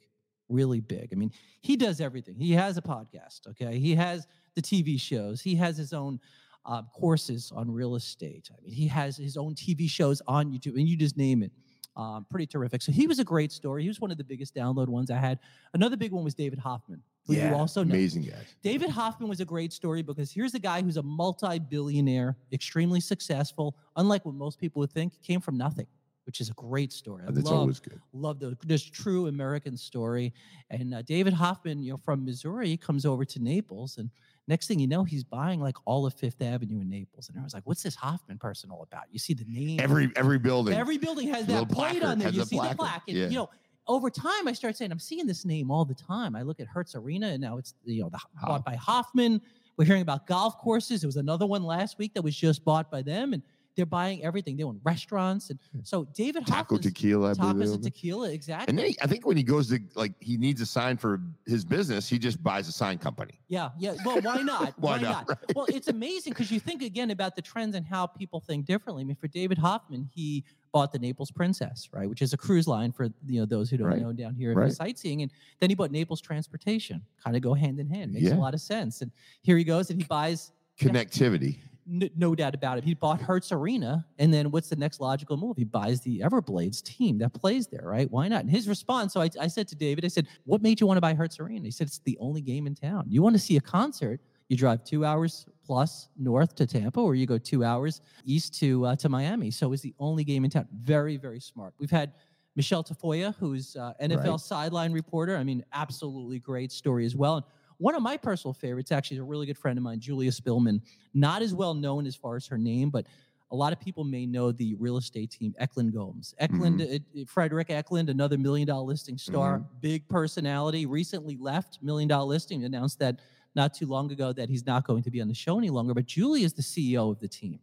really 0.49 0.79
big. 0.79 1.09
I 1.11 1.15
mean, 1.15 1.31
he 1.61 1.75
does 1.75 2.01
everything. 2.01 2.35
He 2.35 2.53
has 2.53 2.77
a 2.77 2.81
podcast. 2.81 3.47
Okay, 3.49 3.77
he 3.77 3.95
has 3.95 4.27
the 4.55 4.61
TV 4.61 4.99
shows. 4.99 5.41
He 5.41 5.55
has 5.55 5.77
his 5.77 5.93
own 5.93 6.19
um, 6.65 6.87
courses 6.93 7.51
on 7.55 7.69
real 7.71 7.95
estate. 7.95 8.49
I 8.51 8.61
mean, 8.61 8.73
he 8.73 8.87
has 8.87 9.17
his 9.17 9.35
own 9.37 9.55
TV 9.55 9.89
shows 9.89 10.21
on 10.27 10.51
YouTube, 10.51 10.75
and 10.77 10.87
you 10.87 10.95
just 10.95 11.17
name 11.17 11.43
it. 11.43 11.51
Um, 11.97 12.25
pretty 12.29 12.45
terrific. 12.45 12.81
So 12.81 12.91
he 12.93 13.07
was 13.07 13.19
a 13.19 13.23
great 13.25 13.51
story. 13.51 13.81
He 13.81 13.89
was 13.89 13.99
one 13.99 14.11
of 14.11 14.17
the 14.17 14.23
biggest 14.23 14.55
download 14.55 14.87
ones 14.87 15.11
I 15.11 15.17
had. 15.17 15.39
Another 15.73 15.97
big 15.97 16.13
one 16.13 16.23
was 16.23 16.33
David 16.33 16.59
Hoffman, 16.59 17.03
who 17.25 17.33
you 17.35 17.53
also 17.53 17.83
know. 17.83 17.93
amazing 17.93 18.23
guys. 18.23 18.55
David 18.63 18.89
Hoffman 18.89 19.29
was 19.29 19.39
a 19.39 19.45
great 19.45 19.71
story 19.71 20.01
because 20.01 20.31
here's 20.31 20.53
a 20.53 20.59
guy 20.59 20.81
who's 20.81 20.97
a 20.97 21.03
multi-billionaire, 21.03 22.35
extremely 22.51 22.99
successful. 22.99 23.75
Unlike 23.95 24.25
what 24.25 24.35
most 24.35 24.59
people 24.59 24.79
would 24.79 24.91
think, 24.91 25.21
came 25.21 25.39
from 25.39 25.57
nothing, 25.57 25.87
which 26.25 26.41
is 26.41 26.49
a 26.49 26.53
great 26.53 26.91
story. 26.91 27.23
I 27.27 27.31
That's 27.31 27.45
love, 27.45 27.59
always 27.59 27.79
good. 27.79 27.99
love 28.13 28.39
the 28.39 28.57
this 28.65 28.83
true 28.83 29.27
American 29.27 29.77
story. 29.77 30.33
And 30.69 30.93
uh, 30.93 31.01
David 31.03 31.33
Hoffman, 31.33 31.83
you 31.83 31.91
know, 31.91 31.97
from 31.97 32.25
Missouri, 32.25 32.77
comes 32.77 33.05
over 33.05 33.23
to 33.25 33.39
Naples, 33.39 33.97
and 33.97 34.09
next 34.47 34.67
thing 34.67 34.79
you 34.79 34.87
know, 34.87 35.03
he's 35.03 35.23
buying 35.23 35.61
like 35.61 35.75
all 35.85 36.05
of 36.05 36.13
Fifth 36.15 36.41
Avenue 36.41 36.81
in 36.81 36.89
Naples. 36.89 37.29
And 37.29 37.39
I 37.39 37.43
was 37.43 37.53
like, 37.53 37.63
"What's 37.65 37.83
this 37.83 37.95
Hoffman 37.95 38.39
person 38.39 38.71
all 38.71 38.81
about?" 38.81 39.03
You 39.11 39.19
see 39.19 39.33
the 39.33 39.45
name. 39.47 39.79
Every 39.79 40.11
every 40.15 40.39
building. 40.39 40.73
Every 40.73 40.97
building 40.97 41.27
has 41.29 41.45
that 41.45 41.69
plate 41.69 42.03
on 42.03 42.17
there. 42.17 42.29
You 42.29 42.43
see 42.45 42.57
the 42.59 42.75
plaque, 42.75 43.03
and 43.07 43.17
yeah. 43.17 43.27
you 43.27 43.35
know. 43.35 43.49
Over 43.91 44.09
time, 44.09 44.47
I 44.47 44.53
started 44.53 44.77
saying, 44.77 44.91
"I'm 44.91 44.99
seeing 44.99 45.27
this 45.27 45.43
name 45.43 45.69
all 45.69 45.83
the 45.83 45.93
time." 45.93 46.33
I 46.33 46.43
look 46.43 46.61
at 46.61 46.67
Hertz 46.67 46.95
Arena, 46.95 47.27
and 47.27 47.41
now 47.41 47.57
it's 47.57 47.73
you 47.83 48.01
know 48.01 48.09
the, 48.09 48.19
bought 48.41 48.63
by 48.63 48.75
Hoffman. 48.75 49.41
We're 49.75 49.83
hearing 49.83 50.01
about 50.01 50.27
golf 50.27 50.57
courses. 50.57 51.01
There 51.01 51.09
was 51.09 51.17
another 51.17 51.45
one 51.45 51.63
last 51.63 51.97
week 51.97 52.13
that 52.13 52.21
was 52.21 52.33
just 52.33 52.63
bought 52.63 52.89
by 52.89 53.01
them, 53.01 53.33
and 53.33 53.43
they're 53.75 53.85
buying 53.85 54.23
everything. 54.23 54.55
They 54.55 54.63
own 54.63 54.79
restaurants, 54.85 55.49
and 55.49 55.59
hmm. 55.73 55.79
so 55.83 56.05
David 56.13 56.47
Taco 56.47 56.77
tequila. 56.77 57.31
I 57.31 57.33
believe 57.33 57.67
tacos 57.67 57.73
and 57.73 57.83
tequila, 57.83 58.31
exactly. 58.31 58.71
And 58.71 58.79
then 58.79 58.85
he, 58.87 58.97
I 59.01 59.07
think 59.07 59.25
when 59.25 59.35
he 59.35 59.43
goes 59.43 59.67
to 59.69 59.79
like 59.95 60.13
he 60.21 60.37
needs 60.37 60.61
a 60.61 60.65
sign 60.65 60.95
for 60.95 61.21
his 61.45 61.65
business, 61.65 62.07
he 62.07 62.17
just 62.17 62.41
buys 62.41 62.69
a 62.69 62.71
sign 62.71 62.97
company. 62.97 63.41
Yeah, 63.49 63.71
yeah. 63.77 63.95
Well, 64.05 64.21
why 64.21 64.41
not? 64.41 64.73
Why 64.77 64.99
not, 64.99 65.27
right? 65.27 65.37
Well, 65.53 65.65
it's 65.67 65.89
amazing 65.89 66.31
because 66.31 66.49
you 66.49 66.61
think 66.61 66.81
again 66.81 67.11
about 67.11 67.35
the 67.35 67.41
trends 67.41 67.75
and 67.75 67.85
how 67.85 68.07
people 68.07 68.39
think 68.39 68.65
differently. 68.65 69.01
I 69.01 69.05
mean, 69.05 69.17
for 69.17 69.27
David 69.27 69.57
Hoffman, 69.57 70.09
he 70.13 70.45
bought 70.71 70.91
the 70.91 70.99
Naples 70.99 71.31
Princess, 71.31 71.89
right, 71.91 72.09
which 72.09 72.21
is 72.21 72.33
a 72.33 72.37
cruise 72.37 72.67
line 72.67 72.91
for 72.91 73.05
you 73.27 73.39
know 73.39 73.45
those 73.45 73.69
who 73.69 73.77
don't 73.77 73.87
Right. 73.87 74.01
know 74.01 74.13
down 74.13 74.35
here 74.35 74.53
Right. 74.53 74.69
for 74.69 74.75
sightseeing, 74.75 75.21
and 75.21 75.31
then 75.59 75.69
he 75.69 75.75
bought 75.75 75.91
Naples 75.91 76.21
Transportation. 76.21 77.01
Kind 77.23 77.35
of 77.35 77.41
go 77.41 77.53
hand 77.53 77.79
in 77.79 77.87
hand. 77.89 78.13
Makes 78.13 78.27
Yeah. 78.27 78.35
a 78.35 78.39
lot 78.39 78.53
of 78.53 78.61
sense. 78.61 79.01
And 79.01 79.11
here 79.41 79.57
he 79.57 79.63
goes, 79.63 79.89
and 79.89 80.01
he 80.01 80.07
buys. 80.07 80.51
Connectivity. 80.79 81.59
n- 81.91 82.09
No 82.15 82.33
doubt 82.35 82.55
about 82.55 82.77
it. 82.77 82.83
He 82.83 82.93
bought 82.93 83.21
Hertz 83.21 83.51
Arena, 83.51 84.05
and 84.17 84.33
then 84.33 84.49
what's 84.51 84.69
the 84.69 84.75
next 84.75 84.99
logical 85.01 85.35
move? 85.35 85.57
He 85.57 85.63
buys 85.63 85.99
the 86.01 86.19
Everblades 86.19 86.81
team 86.81 87.17
that 87.19 87.33
plays 87.33 87.67
there, 87.67 87.83
right? 87.83 88.09
Why 88.09 88.27
not? 88.29 88.41
And 88.41 88.49
his 88.49 88.67
response. 88.67 89.13
So 89.13 89.19
I, 89.21 89.29
I 89.39 89.47
said 89.47 89.67
to 89.69 89.75
David, 89.75 90.05
I 90.05 90.07
said, 90.07 90.27
"What 90.45 90.61
made 90.61 90.79
you 90.79 90.87
want 90.87 90.97
to 90.97 91.01
buy 91.01 91.13
Hertz 91.13 91.39
Arena?" 91.39 91.65
He 91.65 91.71
said, 91.71 91.87
"It's 91.87 91.99
the 91.99 92.17
only 92.19 92.41
game 92.41 92.65
in 92.67 92.75
town. 92.75 93.05
You 93.09 93.21
want 93.21 93.33
to 93.35 93.39
see 93.39 93.57
a 93.57 93.61
concert? 93.61 94.21
You 94.47 94.57
drive 94.57 94.83
two 94.83 95.05
hours 95.05 95.45
plus 95.65 96.09
north 96.17 96.55
to 96.55 96.65
Tampa, 96.67 96.99
or 96.99 97.15
you 97.15 97.25
go 97.25 97.37
two 97.37 97.63
hours 97.63 98.01
east 98.25 98.57
to 98.59 98.85
uh, 98.85 98.95
to 98.97 99.09
Miami. 99.09 99.51
So 99.51 99.67
it 99.67 99.69
was 99.69 99.81
the 99.81 99.93
only 99.99 100.23
game 100.23 100.43
in 100.45 100.51
town. 100.51 100.67
Very, 100.73 101.17
very 101.17 101.39
smart. 101.39 101.73
We've 101.77 101.91
had 101.91 102.13
Michelle 102.55 102.83
Tafoya, 102.83 103.35
who's 103.39 103.75
uh, 103.75 103.93
NFL 104.01 104.25
Right. 104.31 104.39
sideline 104.39 104.91
reporter. 104.91 105.37
I 105.37 105.43
mean, 105.43 105.63
absolutely 105.73 106.39
great 106.39 106.71
story 106.71 107.05
as 107.05 107.15
well. 107.15 107.37
And 107.37 107.45
one 107.77 107.95
of 107.95 108.01
my 108.01 108.17
personal 108.17 108.53
favorites, 108.53 108.91
actually, 108.91 109.17
is 109.17 109.21
a 109.21 109.25
really 109.25 109.45
good 109.45 109.57
friend 109.57 109.77
of 109.77 109.83
mine, 109.83 109.99
Julia 109.99 110.31
Spillman. 110.31 110.81
Not 111.13 111.41
as 111.41 111.53
well 111.53 111.73
known 111.73 112.05
as 112.05 112.15
far 112.15 112.35
as 112.35 112.45
her 112.47 112.57
name, 112.57 112.89
but 112.89 113.05
a 113.51 113.55
lot 113.55 113.73
of 113.73 113.79
people 113.79 114.03
may 114.03 114.25
know 114.25 114.51
the 114.51 114.75
real 114.75 114.97
estate 114.97 115.31
team, 115.31 115.53
Eklund 115.57 115.91
Gomes. 115.93 116.33
Eklund, 116.39 116.81
uh, 116.81 117.23
Fredrik 117.25 117.69
Eklund, 117.69 118.09
another 118.09 118.37
million 118.37 118.67
dollar 118.67 118.83
listing 118.85 119.17
star, 119.17 119.61
big 119.81 120.07
personality, 120.07 120.85
recently 120.85 121.37
left 121.37 121.79
Million 121.81 122.07
Dollar 122.07 122.25
Listing, 122.27 122.63
announced 122.65 122.99
that 122.99 123.19
not 123.55 123.73
too 123.73 123.85
long 123.85 124.11
ago 124.11 124.31
that 124.33 124.49
he's 124.49 124.65
not 124.65 124.85
going 124.85 125.03
to 125.03 125.11
be 125.11 125.21
on 125.21 125.27
the 125.27 125.33
show 125.33 125.57
any 125.57 125.69
longer. 125.69 125.93
But 125.93 126.05
Julie 126.05 126.43
is 126.43 126.53
the 126.53 126.61
CEO 126.61 127.11
of 127.11 127.19
the 127.19 127.27
team. 127.27 127.59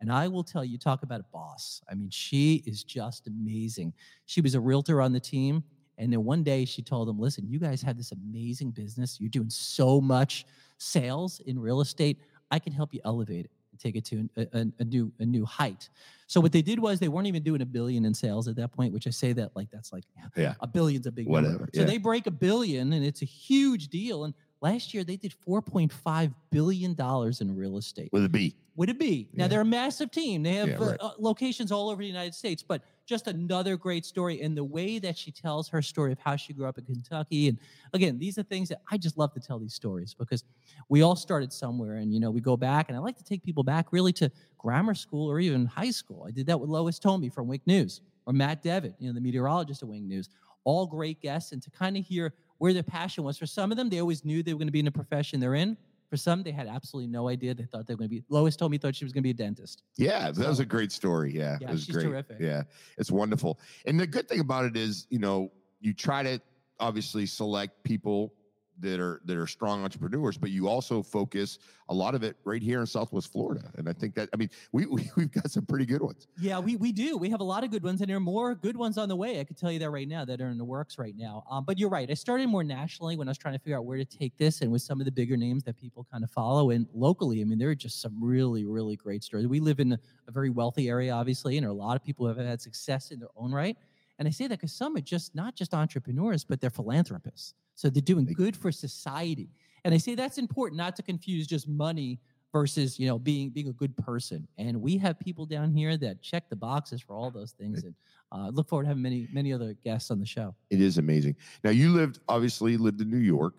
And 0.00 0.12
I 0.12 0.28
will 0.28 0.44
tell 0.44 0.64
you, 0.64 0.78
talk 0.78 1.02
about 1.02 1.20
a 1.20 1.24
boss. 1.32 1.82
I 1.90 1.94
mean, 1.94 2.08
she 2.10 2.62
is 2.66 2.84
just 2.84 3.26
amazing. 3.26 3.92
She 4.26 4.40
was 4.40 4.54
a 4.54 4.60
realtor 4.60 5.00
on 5.02 5.12
the 5.12 5.18
team. 5.20 5.64
And 5.98 6.12
then 6.12 6.24
one 6.24 6.44
day 6.44 6.64
she 6.64 6.82
told 6.82 7.08
them, 7.08 7.18
listen, 7.18 7.48
you 7.48 7.58
guys 7.58 7.82
have 7.82 7.96
this 7.96 8.12
amazing 8.12 8.70
business. 8.70 9.18
You're 9.20 9.28
doing 9.30 9.50
so 9.50 10.00
much 10.00 10.46
sales 10.78 11.40
in 11.46 11.58
real 11.58 11.80
estate. 11.80 12.20
I 12.50 12.58
can 12.60 12.72
help 12.72 12.94
you 12.94 13.00
elevate 13.04 13.46
it 13.46 13.50
and 13.72 13.80
take 13.80 13.96
it 13.96 14.04
to 14.06 14.28
a, 14.36 14.42
a, 14.60 14.66
a 14.78 14.84
new 14.84 15.12
a 15.18 15.26
new 15.26 15.44
height. 15.44 15.88
So 16.28 16.40
what 16.40 16.52
they 16.52 16.62
did 16.62 16.78
was 16.78 17.00
they 17.00 17.08
weren't 17.08 17.26
even 17.26 17.42
doing 17.42 17.60
a 17.62 17.66
billion 17.66 18.04
in 18.04 18.14
sales 18.14 18.46
at 18.48 18.56
that 18.56 18.70
point, 18.72 18.92
which 18.92 19.06
I 19.06 19.10
say 19.10 19.32
that 19.34 19.56
like 19.56 19.70
that's 19.70 19.92
like 19.92 20.04
Yeah. 20.36 20.54
a 20.60 20.66
billion's 20.68 21.06
a 21.06 21.12
big 21.12 21.26
number. 21.28 21.48
Whatever, 21.48 21.68
So 21.74 21.80
yeah. 21.80 21.86
they 21.88 21.98
break 21.98 22.26
a 22.28 22.30
billion 22.30 22.92
and 22.92 23.04
it's 23.04 23.22
a 23.22 23.26
huge 23.26 23.88
deal. 23.88 24.24
And 24.24 24.34
last 24.60 24.92
year 24.94 25.04
they 25.04 25.16
did 25.16 25.34
4.5 25.46 26.34
billion 26.50 26.94
dollars 26.94 27.40
in 27.40 27.54
real 27.56 27.76
estate 27.78 28.10
With 28.12 28.24
a 28.24 28.28
B. 28.28 28.56
would 28.76 28.88
it 28.88 28.98
be? 28.98 29.28
Now 29.32 29.44
Yeah. 29.44 29.48
they're 29.48 29.60
a 29.60 29.64
massive 29.64 30.10
team. 30.10 30.42
They 30.42 30.54
have 30.54 30.68
Yeah, 30.68 30.78
uh, 30.78 30.86
right. 30.86 30.96
uh, 31.00 31.10
locations 31.18 31.70
all 31.72 31.88
over 31.90 32.00
the 32.02 32.06
United 32.08 32.34
States, 32.34 32.62
but 32.62 32.82
just 33.06 33.26
another 33.26 33.76
great 33.76 34.04
story. 34.04 34.42
And 34.42 34.56
the 34.56 34.64
way 34.64 34.98
that 34.98 35.16
she 35.16 35.30
tells 35.32 35.68
her 35.68 35.80
story 35.80 36.12
of 36.12 36.18
how 36.18 36.36
she 36.36 36.52
grew 36.52 36.66
up 36.66 36.76
in 36.78 36.84
Kentucky, 36.84 37.48
and 37.48 37.58
again, 37.94 38.18
these 38.18 38.36
are 38.38 38.42
things 38.42 38.68
that 38.68 38.82
I 38.90 38.98
just 38.98 39.16
love 39.16 39.32
to 39.34 39.40
tell 39.40 39.58
these 39.58 39.74
stories 39.74 40.14
because 40.14 40.44
we 40.88 41.02
all 41.02 41.16
started 41.16 41.52
somewhere, 41.52 41.96
and 41.96 42.12
you 42.12 42.20
know, 42.20 42.30
we 42.30 42.40
go 42.40 42.56
back, 42.56 42.88
and 42.88 42.96
I 42.96 43.00
like 43.00 43.16
to 43.16 43.24
take 43.24 43.42
people 43.42 43.62
back 43.62 43.92
really 43.92 44.12
to 44.14 44.30
grammar 44.58 44.94
school 44.94 45.30
or 45.30 45.40
even 45.40 45.66
high 45.66 45.90
school. 45.90 46.24
I 46.26 46.30
did 46.32 46.46
that 46.46 46.58
with 46.60 46.68
Lois 46.68 46.98
Thome 46.98 47.30
from 47.32 47.46
Wink 47.48 47.62
News. 47.66 48.00
or 48.26 48.34
Matt 48.34 48.62
Devitt, 48.62 48.94
you 48.98 49.06
know, 49.08 49.14
the 49.14 49.22
meteorologist 49.22 49.82
at 49.82 49.88
Wink 49.88 50.04
News. 50.04 50.28
All 50.64 50.86
great 50.86 51.18
guests, 51.22 51.52
and 51.52 51.62
to 51.62 51.70
kind 51.70 51.96
of 51.96 52.04
hear 52.04 52.34
where 52.58 52.72
their 52.72 52.82
passion 52.82 53.24
was. 53.24 53.38
For 53.38 53.46
some 53.46 53.70
of 53.70 53.76
them, 53.76 53.88
they 53.88 54.00
always 54.00 54.24
knew 54.24 54.42
they 54.42 54.52
were 54.52 54.58
going 54.58 54.68
to 54.68 54.72
be 54.72 54.78
in 54.80 54.84
the 54.84 54.90
profession 54.92 55.40
they're 55.40 55.54
in. 55.54 55.76
For 56.10 56.16
some, 56.16 56.42
they 56.42 56.52
had 56.52 56.66
absolutely 56.68 57.10
no 57.10 57.28
idea. 57.28 57.54
They 57.54 57.64
thought 57.64 57.86
they 57.86 57.94
were 57.94 57.98
going 57.98 58.08
to 58.10 58.16
be. 58.16 58.24
Lois 58.30 58.56
told 58.56 58.70
me 58.72 58.78
thought 58.78 58.94
she 58.94 59.04
was 59.04 59.12
going 59.12 59.22
to 59.22 59.26
be 59.26 59.30
a 59.30 59.34
dentist. 59.34 59.82
Yeah, 59.96 60.30
that 60.30 60.48
was 60.48 60.58
a 60.60 60.64
great 60.64 60.90
story. 60.90 61.36
Yeah, 61.36 61.58
Yeah, 61.60 61.68
it 61.68 61.72
was 61.72 61.86
great. 61.86 62.04
terrific. 62.04 62.38
Yeah, 62.40 62.62
it's 62.96 63.10
wonderful. 63.10 63.60
And 63.86 64.00
the 64.00 64.06
good 64.06 64.26
thing 64.28 64.40
about 64.40 64.64
it 64.64 64.76
is, 64.76 65.06
you 65.10 65.18
know, 65.18 65.50
you 65.80 65.92
try 65.92 66.22
to 66.22 66.40
obviously 66.80 67.26
select 67.26 67.82
people 67.84 68.32
that 68.80 69.00
are 69.00 69.20
that 69.24 69.36
are 69.36 69.46
strong 69.46 69.84
entrepreneurs, 69.84 70.38
but 70.38 70.50
you 70.50 70.68
also 70.68 71.02
focus 71.02 71.58
a 71.88 71.94
lot 71.94 72.14
of 72.14 72.22
it 72.22 72.36
right 72.44 72.62
here 72.62 72.80
in 72.80 72.86
Southwest 72.86 73.32
Florida. 73.32 73.70
And 73.76 73.88
I 73.88 73.92
think 73.92 74.14
that 74.14 74.28
I 74.32 74.36
mean, 74.36 74.50
we, 74.72 74.86
we 74.86 75.10
we've 75.16 75.30
got 75.30 75.50
some 75.50 75.66
pretty 75.66 75.86
good 75.86 76.02
ones. 76.02 76.26
Yeah, 76.40 76.58
we, 76.58 76.76
we 76.76 76.92
do. 76.92 77.16
We 77.16 77.30
have 77.30 77.40
a 77.40 77.44
lot 77.44 77.64
of 77.64 77.70
good 77.70 77.82
ones, 77.82 78.00
and 78.00 78.08
there 78.08 78.16
are 78.16 78.20
more 78.20 78.54
good 78.54 78.76
ones 78.76 78.98
on 78.98 79.08
the 79.08 79.16
way. 79.16 79.40
I 79.40 79.44
could 79.44 79.56
tell 79.56 79.72
you 79.72 79.78
that 79.80 79.90
right 79.90 80.08
now 80.08 80.24
that 80.24 80.40
are 80.40 80.48
in 80.48 80.58
the 80.58 80.64
works 80.64 80.98
right 80.98 81.14
now. 81.16 81.44
Um, 81.50 81.64
but 81.64 81.78
you're 81.78 81.88
right. 81.88 82.10
I 82.10 82.14
started 82.14 82.48
more 82.48 82.64
nationally 82.64 83.16
when 83.16 83.28
I 83.28 83.30
was 83.30 83.38
trying 83.38 83.54
to 83.54 83.60
figure 83.60 83.76
out 83.76 83.84
where 83.84 83.98
to 83.98 84.04
take 84.04 84.36
this, 84.36 84.60
and 84.60 84.70
with 84.70 84.82
some 84.82 85.00
of 85.00 85.04
the 85.04 85.12
bigger 85.12 85.36
names 85.36 85.64
that 85.64 85.76
people 85.76 86.06
kind 86.10 86.24
of 86.24 86.30
follow. 86.30 86.70
And 86.70 86.86
locally, 86.92 87.40
I 87.40 87.44
mean, 87.44 87.58
there 87.58 87.70
are 87.70 87.74
just 87.74 88.00
some 88.00 88.22
really, 88.22 88.64
really 88.64 88.96
great 88.96 89.24
stories. 89.24 89.46
We 89.46 89.60
live 89.60 89.80
in 89.80 89.92
a, 89.92 89.98
very 90.28 90.50
wealthy 90.50 90.90
area, 90.90 91.12
obviously, 91.12 91.56
and 91.56 91.66
a 91.66 91.72
lot 91.72 91.96
of 91.96 92.04
people 92.04 92.26
have 92.26 92.36
had 92.36 92.60
success 92.60 93.10
in 93.10 93.18
their 93.18 93.30
own 93.34 93.50
right. 93.50 93.76
And 94.18 94.26
I 94.26 94.30
say 94.30 94.46
that 94.48 94.58
because 94.58 94.72
some 94.72 94.96
are 94.96 95.00
just 95.00 95.34
not 95.34 95.54
just 95.54 95.74
entrepreneurs, 95.74 96.44
but 96.44 96.60
they're 96.60 96.70
philanthropists. 96.70 97.54
So 97.74 97.88
they're 97.88 98.02
doing 98.02 98.24
good 98.24 98.56
for 98.56 98.72
society. 98.72 99.50
And 99.84 99.94
I 99.94 99.98
say 99.98 100.14
that's 100.14 100.38
important, 100.38 100.76
not 100.76 100.96
to 100.96 101.02
confuse 101.02 101.46
just 101.46 101.68
money 101.68 102.18
versus 102.52 102.98
you 102.98 103.06
know 103.06 103.18
being 103.18 103.50
being 103.50 103.68
a 103.68 103.72
good 103.72 103.96
person. 103.96 104.48
And 104.58 104.80
we 104.80 104.96
have 104.98 105.18
people 105.20 105.46
down 105.46 105.72
here 105.72 105.96
that 105.98 106.22
check 106.22 106.48
the 106.48 106.56
boxes 106.56 107.00
for 107.00 107.14
all 107.14 107.30
those 107.30 107.52
things. 107.52 107.84
And 107.84 107.94
uh, 108.32 108.48
look 108.48 108.68
forward 108.68 108.84
to 108.84 108.88
having 108.88 109.02
many 109.02 109.28
many 109.32 109.52
other 109.52 109.74
guests 109.84 110.10
on 110.10 110.18
the 110.18 110.26
show. 110.26 110.54
It 110.70 110.80
is 110.80 110.98
amazing. 110.98 111.36
Now 111.62 111.70
you 111.70 111.90
lived 111.90 112.18
obviously 112.28 112.76
lived 112.76 113.00
in 113.00 113.10
New 113.10 113.18
York, 113.18 113.54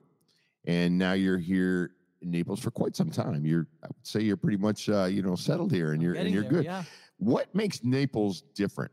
and 0.66 0.98
now 0.98 1.14
you're 1.14 1.38
here 1.38 1.92
in 2.22 2.32
Naples 2.32 2.60
for 2.60 2.72
quite 2.72 2.96
some 2.96 3.10
time. 3.10 3.46
You're 3.46 3.68
I 3.84 3.88
would 3.88 4.06
say 4.06 4.22
you're 4.22 4.38
pretty 4.38 4.58
much 4.58 4.90
uh, 4.90 5.06
you 5.06 5.22
know 5.22 5.36
settled 5.36 5.72
here, 5.72 5.94
and 5.94 6.02
you're 6.02 6.16
and 6.16 6.30
you're 6.30 6.44
there, 6.44 6.52
good. 6.52 6.66
Yeah, 6.66 6.84
What 7.18 7.54
makes 7.56 7.84
Naples 7.84 8.42
different 8.56 8.92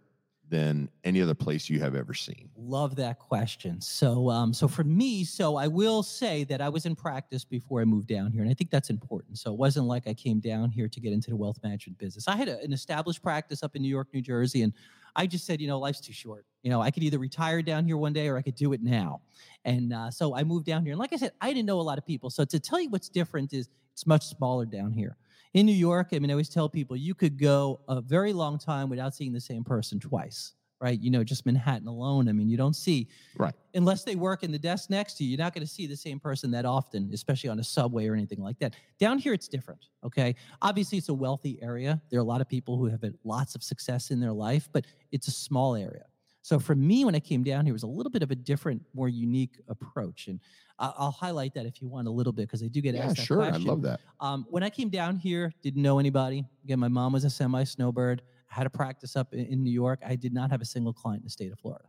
than 0.48 0.88
any 1.04 1.20
other 1.20 1.34
place 1.34 1.68
you 1.68 1.80
have 1.80 1.94
ever 1.94 2.14
seen? 2.14 2.50
love 2.58 2.96
that 2.96 3.18
question. 3.18 3.80
So 3.80 4.30
um, 4.30 4.52
so 4.52 4.68
for 4.68 4.84
me, 4.84 5.24
so 5.24 5.56
I 5.56 5.68
will 5.68 6.02
say 6.02 6.44
that 6.44 6.60
I 6.60 6.68
was 6.68 6.86
in 6.86 6.94
practice 6.94 7.44
before 7.44 7.80
I 7.80 7.84
moved 7.84 8.08
down 8.08 8.32
here, 8.32 8.42
and 8.42 8.50
I 8.50 8.54
think 8.54 8.70
that's 8.70 8.90
important. 8.90 9.38
So 9.38 9.52
it 9.52 9.58
wasn't 9.58 9.86
like 9.86 10.06
I 10.06 10.14
came 10.14 10.40
down 10.40 10.70
here 10.70 10.88
to 10.88 11.00
get 11.00 11.12
into 11.12 11.30
the 11.30 11.36
wealth 11.36 11.58
management 11.62 11.98
business. 11.98 12.28
I 12.28 12.36
had 12.36 12.48
a, 12.48 12.60
an 12.60 12.72
established 12.72 13.22
practice 13.22 13.62
up 13.62 13.76
in 13.76 13.82
New 13.82 13.88
York, 13.88 14.08
New 14.12 14.22
Jersey, 14.22 14.62
and 14.62 14.72
I 15.14 15.26
just 15.26 15.46
said, 15.46 15.60
you 15.60 15.68
know, 15.68 15.78
life's 15.78 16.00
too 16.00 16.12
short. 16.12 16.44
You 16.62 16.70
know, 16.70 16.82
I 16.82 16.90
could 16.90 17.02
either 17.02 17.18
retire 17.18 17.62
down 17.62 17.86
here 17.86 17.96
one 17.96 18.12
day 18.12 18.28
or 18.28 18.36
I 18.36 18.42
could 18.42 18.54
do 18.54 18.72
it 18.74 18.82
now. 18.82 19.22
And 19.64 19.92
uh, 19.92 20.10
so 20.10 20.36
I 20.36 20.44
moved 20.44 20.66
down 20.66 20.82
here. 20.84 20.92
And 20.92 20.98
like 20.98 21.12
I 21.12 21.16
said, 21.16 21.32
I 21.40 21.48
didn't 21.48 21.66
know 21.66 21.80
a 21.80 21.82
lot 21.82 21.96
of 21.96 22.04
people. 22.04 22.28
So 22.28 22.44
to 22.44 22.60
tell 22.60 22.80
you 22.80 22.90
what's 22.90 23.08
different 23.08 23.52
is 23.54 23.68
it's 23.94 24.06
much 24.06 24.26
smaller 24.26 24.66
down 24.66 24.92
here. 24.92 25.16
In 25.54 25.66
New 25.66 25.72
York, 25.72 26.08
I 26.12 26.18
mean, 26.18 26.30
I 26.30 26.34
always 26.34 26.48
tell 26.48 26.68
people 26.68 26.96
you 26.96 27.14
could 27.14 27.38
go 27.38 27.80
a 27.88 28.00
very 28.00 28.32
long 28.32 28.58
time 28.58 28.88
without 28.90 29.14
seeing 29.14 29.32
the 29.32 29.40
same 29.40 29.64
person 29.64 29.98
twice, 29.98 30.52
right? 30.80 31.00
You 31.00 31.10
know, 31.10 31.24
just 31.24 31.46
Manhattan 31.46 31.88
alone. 31.88 32.28
I 32.28 32.32
mean, 32.32 32.48
you 32.48 32.56
don't 32.56 32.76
see, 32.76 33.08
Right. 33.38 33.54
unless 33.74 34.04
they 34.04 34.16
work 34.16 34.42
in 34.42 34.52
the 34.52 34.58
desk 34.58 34.90
next 34.90 35.14
to 35.18 35.24
you, 35.24 35.30
you're 35.30 35.38
not 35.38 35.54
going 35.54 35.66
to 35.66 35.72
see 35.72 35.86
the 35.86 35.96
same 35.96 36.20
person 36.20 36.50
that 36.50 36.64
often, 36.66 37.10
especially 37.14 37.48
on 37.48 37.58
a 37.58 37.64
subway 37.64 38.06
or 38.06 38.14
anything 38.14 38.40
like 38.42 38.58
that. 38.58 38.74
Down 38.98 39.18
here, 39.18 39.32
it's 39.32 39.48
different. 39.48 39.86
Okay. 40.04 40.34
Obviously, 40.60 40.98
it's 40.98 41.08
a 41.08 41.14
wealthy 41.14 41.58
area. 41.62 42.02
There 42.10 42.18
are 42.18 42.22
a 42.22 42.26
lot 42.26 42.40
of 42.40 42.48
people 42.48 42.76
who 42.76 42.86
have 42.86 43.02
had 43.02 43.14
lots 43.24 43.54
of 43.54 43.62
success 43.62 44.10
in 44.10 44.20
their 44.20 44.32
life, 44.34 44.68
but 44.72 44.84
it's 45.12 45.28
a 45.28 45.32
small 45.32 45.74
area. 45.74 46.04
So 46.42 46.60
for 46.60 46.76
me, 46.76 47.04
when 47.04 47.16
I 47.16 47.20
came 47.20 47.42
down 47.42 47.64
here, 47.64 47.72
it 47.72 47.72
was 47.72 47.82
a 47.82 47.88
little 47.88 48.10
bit 48.10 48.22
of 48.22 48.30
a 48.30 48.36
different, 48.36 48.80
more 48.94 49.08
unique 49.08 49.58
approach. 49.66 50.28
And 50.28 50.38
I'll 50.78 51.10
highlight 51.10 51.54
that 51.54 51.66
if 51.66 51.80
you 51.80 51.88
want 51.88 52.06
a 52.06 52.10
little 52.10 52.32
bit, 52.32 52.42
because 52.42 52.62
I 52.62 52.68
do 52.68 52.80
get 52.80 52.94
Yeah, 52.94 53.04
asked 53.04 53.16
that 53.16 53.26
sure. 53.26 53.42
I 53.42 53.56
love 53.56 53.82
that. 53.82 54.00
Um, 54.20 54.46
when 54.50 54.62
I 54.62 54.70
came 54.70 54.88
down 54.88 55.16
here, 55.16 55.52
didn't 55.62 55.82
know 55.82 55.98
anybody. 55.98 56.44
Again, 56.64 56.78
my 56.78 56.88
mom 56.88 57.12
was 57.12 57.24
a 57.24 57.30
semi 57.30 57.64
snowbird. 57.64 58.22
I 58.50 58.54
had 58.54 58.66
a 58.66 58.70
practice 58.70 59.16
up 59.16 59.32
in, 59.32 59.46
in 59.46 59.62
New 59.62 59.70
York. 59.70 60.00
I 60.04 60.16
did 60.16 60.32
not 60.32 60.50
have 60.50 60.60
a 60.60 60.66
single 60.66 60.92
client 60.92 61.20
in 61.20 61.24
the 61.24 61.30
state 61.30 61.52
of 61.52 61.58
Florida. 61.58 61.86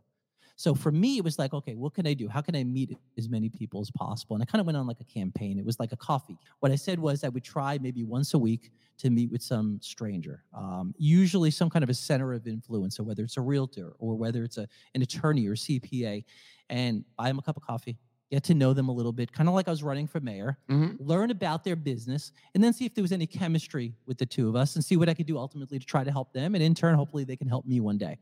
So 0.56 0.74
for 0.74 0.90
me, 0.90 1.18
it 1.18 1.22
was 1.22 1.38
like, 1.38 1.54
okay, 1.54 1.76
what 1.76 1.94
can 1.94 2.04
I 2.04 2.14
do? 2.14 2.28
How 2.28 2.40
can 2.40 2.56
I 2.56 2.64
meet 2.64 2.98
as 3.16 3.28
many 3.28 3.48
people 3.48 3.80
as 3.80 3.92
possible? 3.92 4.34
And 4.34 4.42
I 4.42 4.44
kind 4.44 4.58
of 4.58 4.66
went 4.66 4.76
on 4.76 4.88
like 4.88 4.98
a 5.00 5.04
campaign. 5.04 5.56
It 5.56 5.64
was 5.64 5.78
like 5.78 5.92
a 5.92 5.96
coffee. 5.96 6.36
What 6.58 6.72
I 6.72 6.74
said 6.74 6.98
was 6.98 7.22
I 7.22 7.28
would 7.28 7.44
try 7.44 7.78
maybe 7.80 8.02
once 8.02 8.34
a 8.34 8.38
week 8.38 8.72
to 8.98 9.08
meet 9.08 9.30
with 9.30 9.40
some 9.40 9.78
stranger, 9.80 10.42
um, 10.52 10.92
usually 10.98 11.52
some 11.52 11.70
kind 11.70 11.84
of 11.84 11.90
a 11.90 11.94
center 11.94 12.32
of 12.32 12.48
influence. 12.48 12.96
So 12.96 13.04
whether 13.04 13.22
it's 13.22 13.36
a 13.36 13.40
realtor 13.40 13.92
or 14.00 14.16
whether 14.16 14.42
it's 14.42 14.58
a, 14.58 14.66
an 14.96 15.02
attorney 15.02 15.46
or 15.46 15.54
CPA, 15.54 16.24
and 16.70 17.04
buy 17.16 17.28
them 17.28 17.38
a 17.38 17.42
cup 17.42 17.56
of 17.56 17.62
coffee, 17.62 17.96
get 18.30 18.44
to 18.44 18.54
know 18.54 18.72
them 18.72 18.88
a 18.88 18.92
little 18.92 19.12
bit, 19.12 19.32
kind 19.32 19.48
of 19.48 19.54
like 19.54 19.68
I 19.68 19.70
was 19.70 19.82
running 19.82 20.06
for 20.06 20.20
mayor 20.20 20.58
Mhm. 20.68 20.96
learn 21.00 21.30
about 21.30 21.64
their 21.64 21.76
business, 21.76 22.32
and 22.54 22.62
then 22.62 22.72
see 22.72 22.84
if 22.84 22.94
there 22.94 23.02
was 23.02 23.12
any 23.12 23.26
chemistry 23.26 23.94
with 24.06 24.18
the 24.18 24.26
two 24.26 24.48
of 24.48 24.56
us 24.56 24.74
and 24.76 24.84
see 24.84 24.96
what 24.96 25.08
I 25.08 25.14
could 25.14 25.26
do 25.26 25.38
ultimately 25.38 25.78
to 25.78 25.86
try 25.86 26.04
to 26.04 26.10
help 26.10 26.32
them. 26.32 26.54
And 26.54 26.62
in 26.62 26.74
turn, 26.74 26.94
hopefully, 26.94 27.24
they 27.24 27.36
can 27.36 27.48
help 27.48 27.64
me 27.66 27.80
one 27.80 27.96
day. 27.98 28.18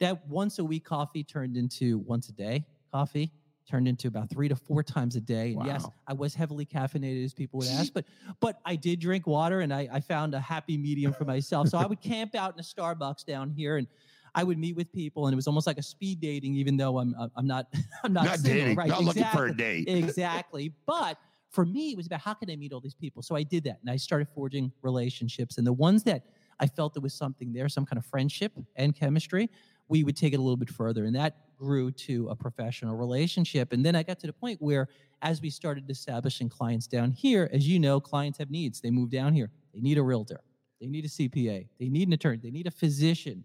That 0.00 0.26
once 0.28 0.58
a 0.58 0.64
week 0.64 0.84
coffee 0.84 1.22
turned 1.22 1.56
into 1.56 1.98
once 1.98 2.28
a 2.28 2.32
day 2.32 2.66
coffee, 2.92 3.32
turned 3.66 3.86
into 3.88 4.08
about 4.08 4.28
three 4.28 4.48
to 4.48 4.56
four 4.56 4.82
times 4.82 5.16
a 5.16 5.20
day. 5.20 5.54
And 5.54 5.64
yes, 5.64 5.86
I 6.06 6.12
was 6.12 6.34
heavily 6.34 6.66
caffeinated, 6.66 7.24
as 7.24 7.32
people 7.32 7.58
would 7.58 7.68
ask, 7.68 7.92
but 7.94 8.06
but 8.40 8.60
I 8.64 8.74
did 8.76 8.98
drink 8.98 9.26
water 9.26 9.60
and 9.60 9.72
I, 9.72 9.88
I 9.92 10.00
found 10.00 10.34
a 10.34 10.40
happy 10.40 10.76
medium 10.76 11.12
for 11.12 11.24
myself. 11.24 11.68
So 11.68 11.78
I 11.78 11.86
would 11.86 12.00
camp 12.00 12.34
out 12.34 12.54
in 12.54 12.60
a 12.60 12.62
Starbucks 12.62 13.24
down 13.24 13.50
here 13.50 13.76
and 13.76 13.86
I 14.34 14.42
would 14.44 14.58
meet 14.58 14.74
with 14.76 14.92
people, 14.92 15.26
and 15.26 15.32
it 15.32 15.36
was 15.36 15.46
almost 15.46 15.66
like 15.66 15.78
a 15.78 15.82
speed 15.82 16.20
dating, 16.20 16.54
even 16.56 16.76
though 16.76 16.98
I'm 16.98 17.14
uh, 17.18 17.28
I'm 17.36 17.46
not 17.46 17.66
I'm 18.04 18.12
not, 18.12 18.24
Not, 18.24 18.38
single, 18.38 18.60
dating. 18.60 18.76
right? 18.76 18.88
Not 18.88 19.04
looking 19.04 19.24
for 19.24 19.46
a 19.46 19.50
Exactly 19.50 19.84
date. 19.84 19.88
exactly. 20.04 20.72
But 20.86 21.18
for 21.50 21.64
me, 21.64 21.92
it 21.92 21.96
was 21.96 22.06
about 22.06 22.20
how 22.20 22.34
can 22.34 22.50
I 22.50 22.56
meet 22.56 22.72
all 22.72 22.80
these 22.80 22.94
people. 22.94 23.22
So 23.22 23.36
I 23.36 23.42
did 23.44 23.64
that, 23.64 23.78
and 23.80 23.90
I 23.90 23.96
started 23.96 24.28
forging 24.34 24.72
relationships. 24.82 25.58
And 25.58 25.66
the 25.66 25.72
ones 25.72 26.02
that 26.04 26.24
I 26.58 26.66
felt 26.66 26.94
there 26.94 27.00
was 27.00 27.14
something 27.14 27.52
there, 27.52 27.68
some 27.68 27.86
kind 27.86 27.98
of 27.98 28.06
friendship 28.06 28.52
and 28.76 28.94
chemistry, 28.94 29.50
we 29.88 30.02
would 30.04 30.16
take 30.16 30.32
it 30.32 30.36
a 30.36 30.42
little 30.42 30.56
bit 30.56 30.70
further, 30.70 31.04
and 31.04 31.14
that 31.14 31.36
grew 31.56 31.92
to 31.92 32.28
a 32.28 32.34
professional 32.34 32.96
relationship. 32.96 33.72
And 33.72 33.84
then 33.86 33.94
I 33.94 34.02
got 34.02 34.18
to 34.20 34.26
the 34.26 34.32
point 34.32 34.60
where, 34.60 34.88
as 35.22 35.40
we 35.40 35.50
started 35.50 35.88
establishing 35.88 36.48
clients 36.48 36.88
down 36.88 37.12
here, 37.12 37.48
as 37.52 37.68
you 37.68 37.78
know, 37.78 38.00
clients 38.00 38.38
have 38.38 38.50
needs. 38.50 38.80
They 38.80 38.90
move 38.90 39.10
down 39.10 39.32
here. 39.32 39.50
They 39.72 39.80
need 39.80 39.96
a 39.98 40.02
realtor. 40.02 40.40
They 40.84 40.90
need 40.90 41.06
a 41.06 41.08
CPA. 41.08 41.66
They 41.80 41.88
need 41.88 42.08
an 42.08 42.12
attorney. 42.12 42.40
They 42.42 42.50
need 42.50 42.66
a 42.66 42.70
physician. 42.70 43.42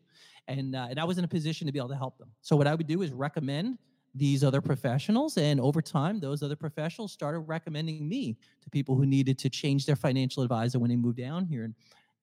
And, 0.49 0.75
uh, 0.75 0.88
and 0.89 0.99
I 0.99 1.06
was 1.06 1.17
in 1.17 1.23
a 1.23 1.28
position 1.28 1.67
to 1.67 1.71
be 1.73 1.80
able 1.80 1.88
to 1.89 1.95
help 1.95 2.17
them. 2.17 2.28
So 2.41 2.58
what 2.58 2.67
I 2.67 2.75
would 2.75 2.88
do 2.88 3.02
is 3.02 3.13
recommend 3.13 3.78
these 4.13 4.43
other 4.43 4.60
professionals. 4.60 5.38
And 5.38 5.62
over 5.62 5.82
time, 5.82 6.19
those 6.19 6.43
other 6.43 6.58
professionals 6.58 7.13
started 7.13 7.39
recommending 7.41 8.10
me 8.10 8.36
to 8.62 8.69
people 8.69 8.95
who 8.95 9.06
needed 9.06 9.38
to 9.39 9.49
change 9.49 9.86
their 9.86 9.95
financial 9.95 10.43
advisor 10.43 10.80
when 10.80 10.89
they 10.89 10.97
moved 10.97 11.17
down 11.17 11.45
here. 11.45 11.63
And, 11.63 11.73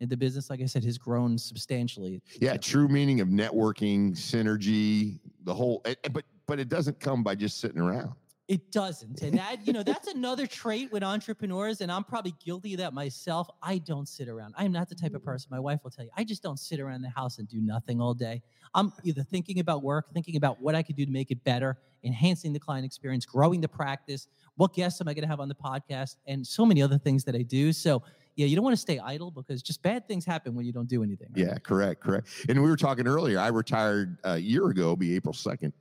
and 0.03 0.11
the 0.11 0.17
business, 0.19 0.51
like 0.51 0.61
I 0.61 0.67
said, 0.67 0.85
has 0.85 0.99
grown 0.99 1.39
substantially. 1.39 2.21
Yeah, 2.39 2.59
true 2.59 2.89
meaning 2.89 3.21
of 3.21 3.29
networking, 3.29 4.11
synergy, 4.13 5.19
the 5.45 5.55
whole. 5.55 5.81
eh, 5.87 5.95
eh, 6.05 6.09
But 6.13 6.25
but 6.47 6.61
it 6.61 6.69
doesn't 6.69 7.01
come 7.01 7.23
by 7.25 7.35
just 7.35 7.59
sitting 7.59 7.81
around. 7.81 8.13
It 8.49 8.71
doesn't. 8.71 9.23
And 9.23 9.37
that, 9.39 9.67
you 9.67 9.73
know, 9.73 9.83
that's 9.83 10.07
another 10.07 10.47
trait 10.47 10.93
with 10.93 11.03
entrepreneurs. 11.03 11.81
And 11.81 11.91
I'm 11.91 12.05
probably 12.05 12.35
guilty 12.45 12.75
of 12.75 12.79
that 12.79 12.95
myself. 12.95 13.49
I 13.63 13.79
don't 13.79 14.07
sit 14.09 14.29
around. 14.29 14.55
I 14.57 14.65
am 14.65 14.73
not 14.73 14.89
the 14.89 14.95
type 14.95 15.15
of 15.15 15.23
mm. 15.23 15.27
person, 15.27 15.49
my 15.51 15.59
wife 15.59 15.81
will 15.83 15.91
tell 15.91 16.05
you, 16.05 16.11
I 16.17 16.25
just 16.25 16.43
don't 16.43 16.59
sit 16.59 16.79
around 16.79 17.03
the 17.03 17.11
house 17.11 17.39
and 17.39 17.49
do 17.49 17.61
nothing 17.61 18.01
all 18.01 18.15
day. 18.15 18.43
I'm 18.75 18.93
either 19.05 19.23
thinking 19.23 19.59
about 19.59 19.83
work, 19.83 20.13
thinking 20.13 20.37
about 20.37 20.61
what 20.61 20.75
I 20.75 20.83
could 20.83 20.97
do 20.97 21.05
to 21.05 21.11
make 21.11 21.31
it 21.31 21.43
better, 21.45 21.79
enhancing 22.05 22.53
the 22.53 22.61
client 22.61 22.85
experience, 22.85 23.27
growing 23.27 23.61
the 23.61 23.69
practice. 23.69 24.29
What 24.55 24.75
guests 24.75 25.01
am 25.01 25.09
I 25.09 25.15
going 25.15 25.23
to 25.23 25.29
have 25.29 25.41
on 25.41 25.49
the 25.49 25.55
podcast? 25.55 26.17
And 26.27 26.47
so 26.47 26.65
many 26.65 26.83
other 26.83 26.99
things 26.99 27.25
that 27.25 27.35
I 27.35 27.43
do. 27.43 27.73
So, 27.73 28.03
yeah, 28.37 28.47
you 28.47 28.55
don't 28.55 28.65
want 28.65 28.75
to 28.75 28.81
stay 28.81 28.99
idle 28.99 29.31
because 29.31 29.63
just 29.63 29.83
bad 29.83 30.07
things 30.07 30.25
happen 30.25 30.55
when 30.55 30.67
you 30.67 30.73
don't 30.73 30.89
do 30.89 31.03
anything. 31.03 31.29
right? 31.35 31.47
Yeah, 31.47 31.59
correct, 31.59 32.03
correct. 32.03 32.29
And 32.49 32.63
we 32.63 32.69
were 32.69 32.77
talking 32.77 33.09
earlier. 33.09 33.41
I 33.41 33.49
retired 33.49 34.19
uh, 34.25 34.33
a 34.33 34.39
year 34.39 34.69
ago, 34.69 34.95
be 34.95 35.17
April 35.17 35.33
second, 35.33 35.73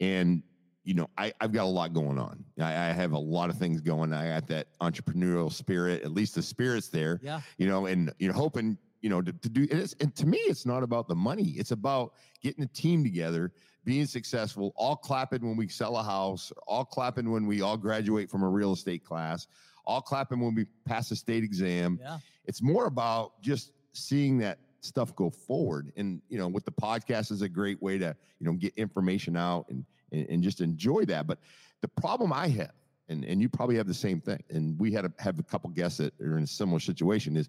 and 0.00 0.42
you 0.86 0.94
know 0.94 1.10
I, 1.18 1.32
I've 1.40 1.52
got 1.52 1.64
a 1.64 1.68
lot 1.80 1.92
going 1.92 2.18
on. 2.18 2.42
I, 2.58 2.70
I 2.72 2.92
have 2.92 3.12
a 3.12 3.18
lot 3.18 3.50
of 3.50 3.58
things 3.58 3.80
going. 3.82 4.14
I 4.14 4.28
got 4.30 4.46
that 4.48 4.68
entrepreneurial 4.80 5.52
spirit. 5.52 6.02
At 6.02 6.12
least 6.12 6.34
the 6.36 6.42
spirit's 6.42 6.88
there. 6.88 7.20
Yeah. 7.22 7.40
You 7.58 7.66
know, 7.66 7.86
and 7.86 8.12
you 8.18 8.28
know, 8.28 8.34
hoping 8.34 8.78
you 9.02 9.10
know 9.10 9.20
to, 9.20 9.32
to 9.32 9.48
do. 9.50 9.66
And, 9.70 9.80
it's, 9.80 9.94
and 10.00 10.14
to 10.16 10.26
me, 10.26 10.38
it's 10.38 10.64
not 10.64 10.82
about 10.82 11.08
the 11.08 11.14
money. 11.14 11.54
It's 11.58 11.72
about 11.72 12.14
getting 12.40 12.64
a 12.64 12.68
team 12.68 13.02
together, 13.02 13.52
being 13.84 14.06
successful, 14.06 14.72
all 14.76 14.96
clapping 14.96 15.42
when 15.46 15.56
we 15.56 15.68
sell 15.68 15.96
a 15.96 16.02
house, 16.02 16.52
all 16.66 16.84
clapping 16.84 17.30
when 17.30 17.46
we 17.46 17.60
all 17.62 17.76
graduate 17.76 18.30
from 18.30 18.42
a 18.44 18.48
real 18.48 18.72
estate 18.72 19.04
class, 19.04 19.48
all 19.84 20.00
clapping 20.00 20.40
when 20.40 20.54
we 20.54 20.66
pass 20.86 21.10
a 21.10 21.16
state 21.16 21.42
exam 21.44 21.98
Yeah. 22.00 22.18
it's 22.44 22.62
more 22.62 22.86
about 22.86 23.40
just 23.42 23.72
seeing 23.92 24.38
that 24.38 24.58
stuff 24.80 25.14
go 25.16 25.30
forward 25.30 25.92
and 25.96 26.20
you 26.28 26.38
know 26.38 26.46
with 26.48 26.64
the 26.64 26.70
podcast 26.72 27.32
is 27.32 27.42
a 27.42 27.48
great 27.48 27.80
way 27.82 27.98
to 27.98 28.14
you 28.38 28.46
know 28.46 28.52
get 28.52 28.72
information 28.76 29.36
out 29.36 29.64
and 29.68 29.84
and, 30.12 30.26
and 30.28 30.42
just 30.42 30.60
enjoy 30.60 31.04
that 31.04 31.26
but 31.26 31.38
the 31.82 31.88
problem 31.88 32.32
i 32.32 32.48
have 32.48 32.72
and 33.08 33.24
and 33.24 33.40
you 33.40 33.48
probably 33.48 33.76
have 33.76 33.86
the 33.86 33.94
same 33.94 34.20
thing 34.20 34.42
and 34.50 34.78
we 34.78 34.92
had 34.92 35.02
to 35.02 35.12
have 35.22 35.38
a 35.38 35.42
couple 35.42 35.70
guests 35.70 35.98
that 35.98 36.12
are 36.20 36.36
in 36.36 36.44
a 36.44 36.46
similar 36.46 36.80
situation 36.80 37.36
is 37.36 37.48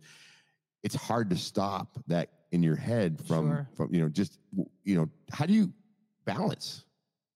it's 0.84 0.96
hard 0.96 1.30
to 1.30 1.36
stop 1.36 1.98
that 2.08 2.30
in 2.52 2.64
your 2.64 2.76
head 2.76 3.20
from 3.28 3.50
Sure. 3.50 3.70
from 3.76 3.94
you 3.94 4.02
know 4.02 4.10
just 4.10 4.40
you 4.84 4.96
know 4.96 5.10
how 5.32 5.46
do 5.46 5.54
you 5.54 5.74
balance? 6.28 6.84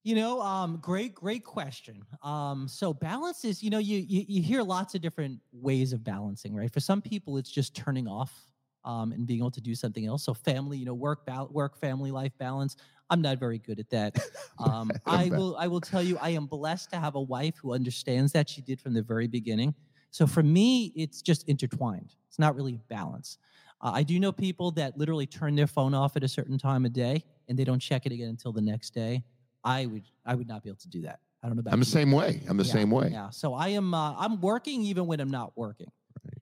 You 0.03 0.15
know, 0.15 0.41
um, 0.41 0.77
great, 0.81 1.15
great 1.15 1.43
question. 1.43 2.03
Um, 2.23 2.67
so 2.67 2.93
balance 2.93 3.45
is, 3.45 3.63
you 3.63 3.69
know, 3.69 3.77
you, 3.77 3.99
you 3.99 4.25
you 4.27 4.41
hear 4.41 4.63
lots 4.63 4.95
of 4.95 5.01
different 5.01 5.39
ways 5.51 5.93
of 5.93 6.03
balancing, 6.03 6.55
right? 6.55 6.71
For 6.71 6.79
some 6.79 7.01
people, 7.01 7.38
it's 7.38 7.51
just 7.51 7.75
turning 7.75 8.07
off 8.07 8.50
um, 8.84 9.12
and 9.12 9.26
being 9.28 9.39
able 9.39 9.52
to 9.52 9.62
do 9.62 9.76
something 9.76 10.06
else. 10.06 10.24
So 10.24 10.34
family, 10.34 10.78
you 10.78 10.86
know, 10.86 10.94
work, 10.94 11.26
bal- 11.26 11.50
work, 11.52 11.78
family 11.78 12.12
life 12.12 12.32
balance. 12.38 12.76
I'm 13.10 13.22
not 13.22 13.39
very 13.39 13.60
good 13.60 13.80
at 13.80 13.89
that. 13.89 14.17
Um, 14.60 14.91
I 15.08 15.30
will, 15.30 15.58
I 15.58 15.65
will 15.65 15.82
tell 15.82 16.04
you, 16.04 16.20
I 16.22 16.30
am 16.30 16.46
blessed 16.46 16.91
to 16.91 16.98
have 16.98 17.15
a 17.15 17.22
wife 17.22 17.56
who 17.58 17.74
understands 17.74 18.32
that. 18.34 18.48
She 18.48 18.62
did 18.62 18.80
from 18.80 18.94
the 18.94 19.02
very 19.02 19.26
beginning. 19.26 19.74
So 20.12 20.28
for 20.28 20.44
me, 20.44 20.94
it's 20.96 21.24
just 21.24 21.50
intertwined. 21.50 22.13
It's 22.28 22.38
not 22.38 22.56
really 22.56 22.76
a 22.76 22.94
balance. 22.94 23.39
Uh, 23.82 23.89
I 23.96 24.04
do 24.04 24.20
know 24.20 24.32
people 24.32 24.70
that 24.72 24.98
literally 25.00 25.26
turn 25.26 25.56
their 25.56 25.65
phone 25.65 25.96
off 25.96 26.15
at 26.15 26.24
a 26.24 26.28
certain 26.28 26.60
time 26.60 26.86
of 26.86 26.94
day 26.94 27.24
and 27.50 27.58
they 27.58 27.63
don't 27.63 27.80
check 27.80 28.06
it 28.06 28.12
again 28.12 28.30
until 28.30 28.52
the 28.52 28.62
next 28.62 28.94
day. 28.94 29.24
I 29.63 29.88
would 29.88 30.04
I 30.26 30.36
would 30.36 30.48
not 30.48 30.62
be 30.63 30.70
able 30.70 30.80
to 30.80 30.89
do 30.89 31.02
that. 31.04 31.22
I 31.41 31.48
don't 31.48 31.56
know 31.56 31.62
about 31.62 31.74
I'm 31.74 31.80
the 31.80 31.86
you. 31.88 31.91
same 31.91 32.12
way. 32.12 32.41
I'm 32.48 32.58
the 32.58 32.65
Yeah, 32.65 32.72
same 32.72 32.91
way. 32.91 33.10
Yeah. 33.12 33.30
So 33.32 33.56
I 33.56 33.70
am 33.70 33.94
uh, 33.96 34.13
I'm 34.15 34.39
working 34.41 34.82
even 34.84 35.08
when 35.08 35.20
I'm 35.20 35.32
not 35.32 35.58
working. 35.58 35.91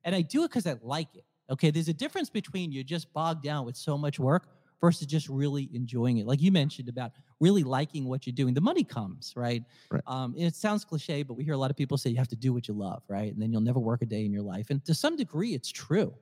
And 0.04 0.14
I 0.16 0.22
do 0.22 0.44
it 0.44 0.50
because 0.50 0.68
I 0.68 0.76
like 0.82 1.16
it. 1.16 1.24
Okay. 1.50 1.72
There's 1.72 1.90
a 1.90 1.94
difference 1.94 2.30
between 2.30 2.72
you're 2.72 2.84
just 2.84 3.12
bogged 3.14 3.44
down 3.44 3.66
with 3.66 3.76
so 3.76 3.98
much 3.98 4.20
work 4.20 4.48
versus 4.82 5.08
just 5.08 5.28
really 5.28 5.70
enjoying 5.74 6.18
it. 6.18 6.26
Like 6.26 6.42
you 6.42 6.52
mentioned 6.52 6.90
about 6.90 7.12
really 7.40 7.64
liking 7.64 8.06
what 8.06 8.26
you're 8.26 8.34
doing. 8.34 8.54
The 8.54 8.62
money 8.62 8.84
comes, 8.84 9.34
right? 9.36 9.64
Right. 9.92 10.02
Um, 10.08 10.34
it 10.38 10.56
sounds 10.56 10.86
cliche, 10.86 11.24
but 11.24 11.34
we 11.34 11.44
hear 11.44 11.54
a 11.54 11.58
lot 11.58 11.70
of 11.72 11.78
people 11.78 11.98
say 11.98 12.10
you 12.10 12.18
have 12.18 12.28
to 12.30 12.36
do 12.36 12.54
what 12.54 12.68
you 12.68 12.74
love, 12.74 13.04
right? 13.08 13.32
And 13.32 13.42
then 13.42 13.52
you'll 13.52 13.62
never 13.62 13.80
work 13.80 14.02
a 14.02 14.06
day 14.06 14.26
in 14.26 14.32
your 14.32 14.42
life. 14.42 14.70
And 14.70 14.84
to 14.86 14.94
some 14.94 15.16
degree, 15.16 15.54
it's 15.54 15.72
true. 15.72 16.14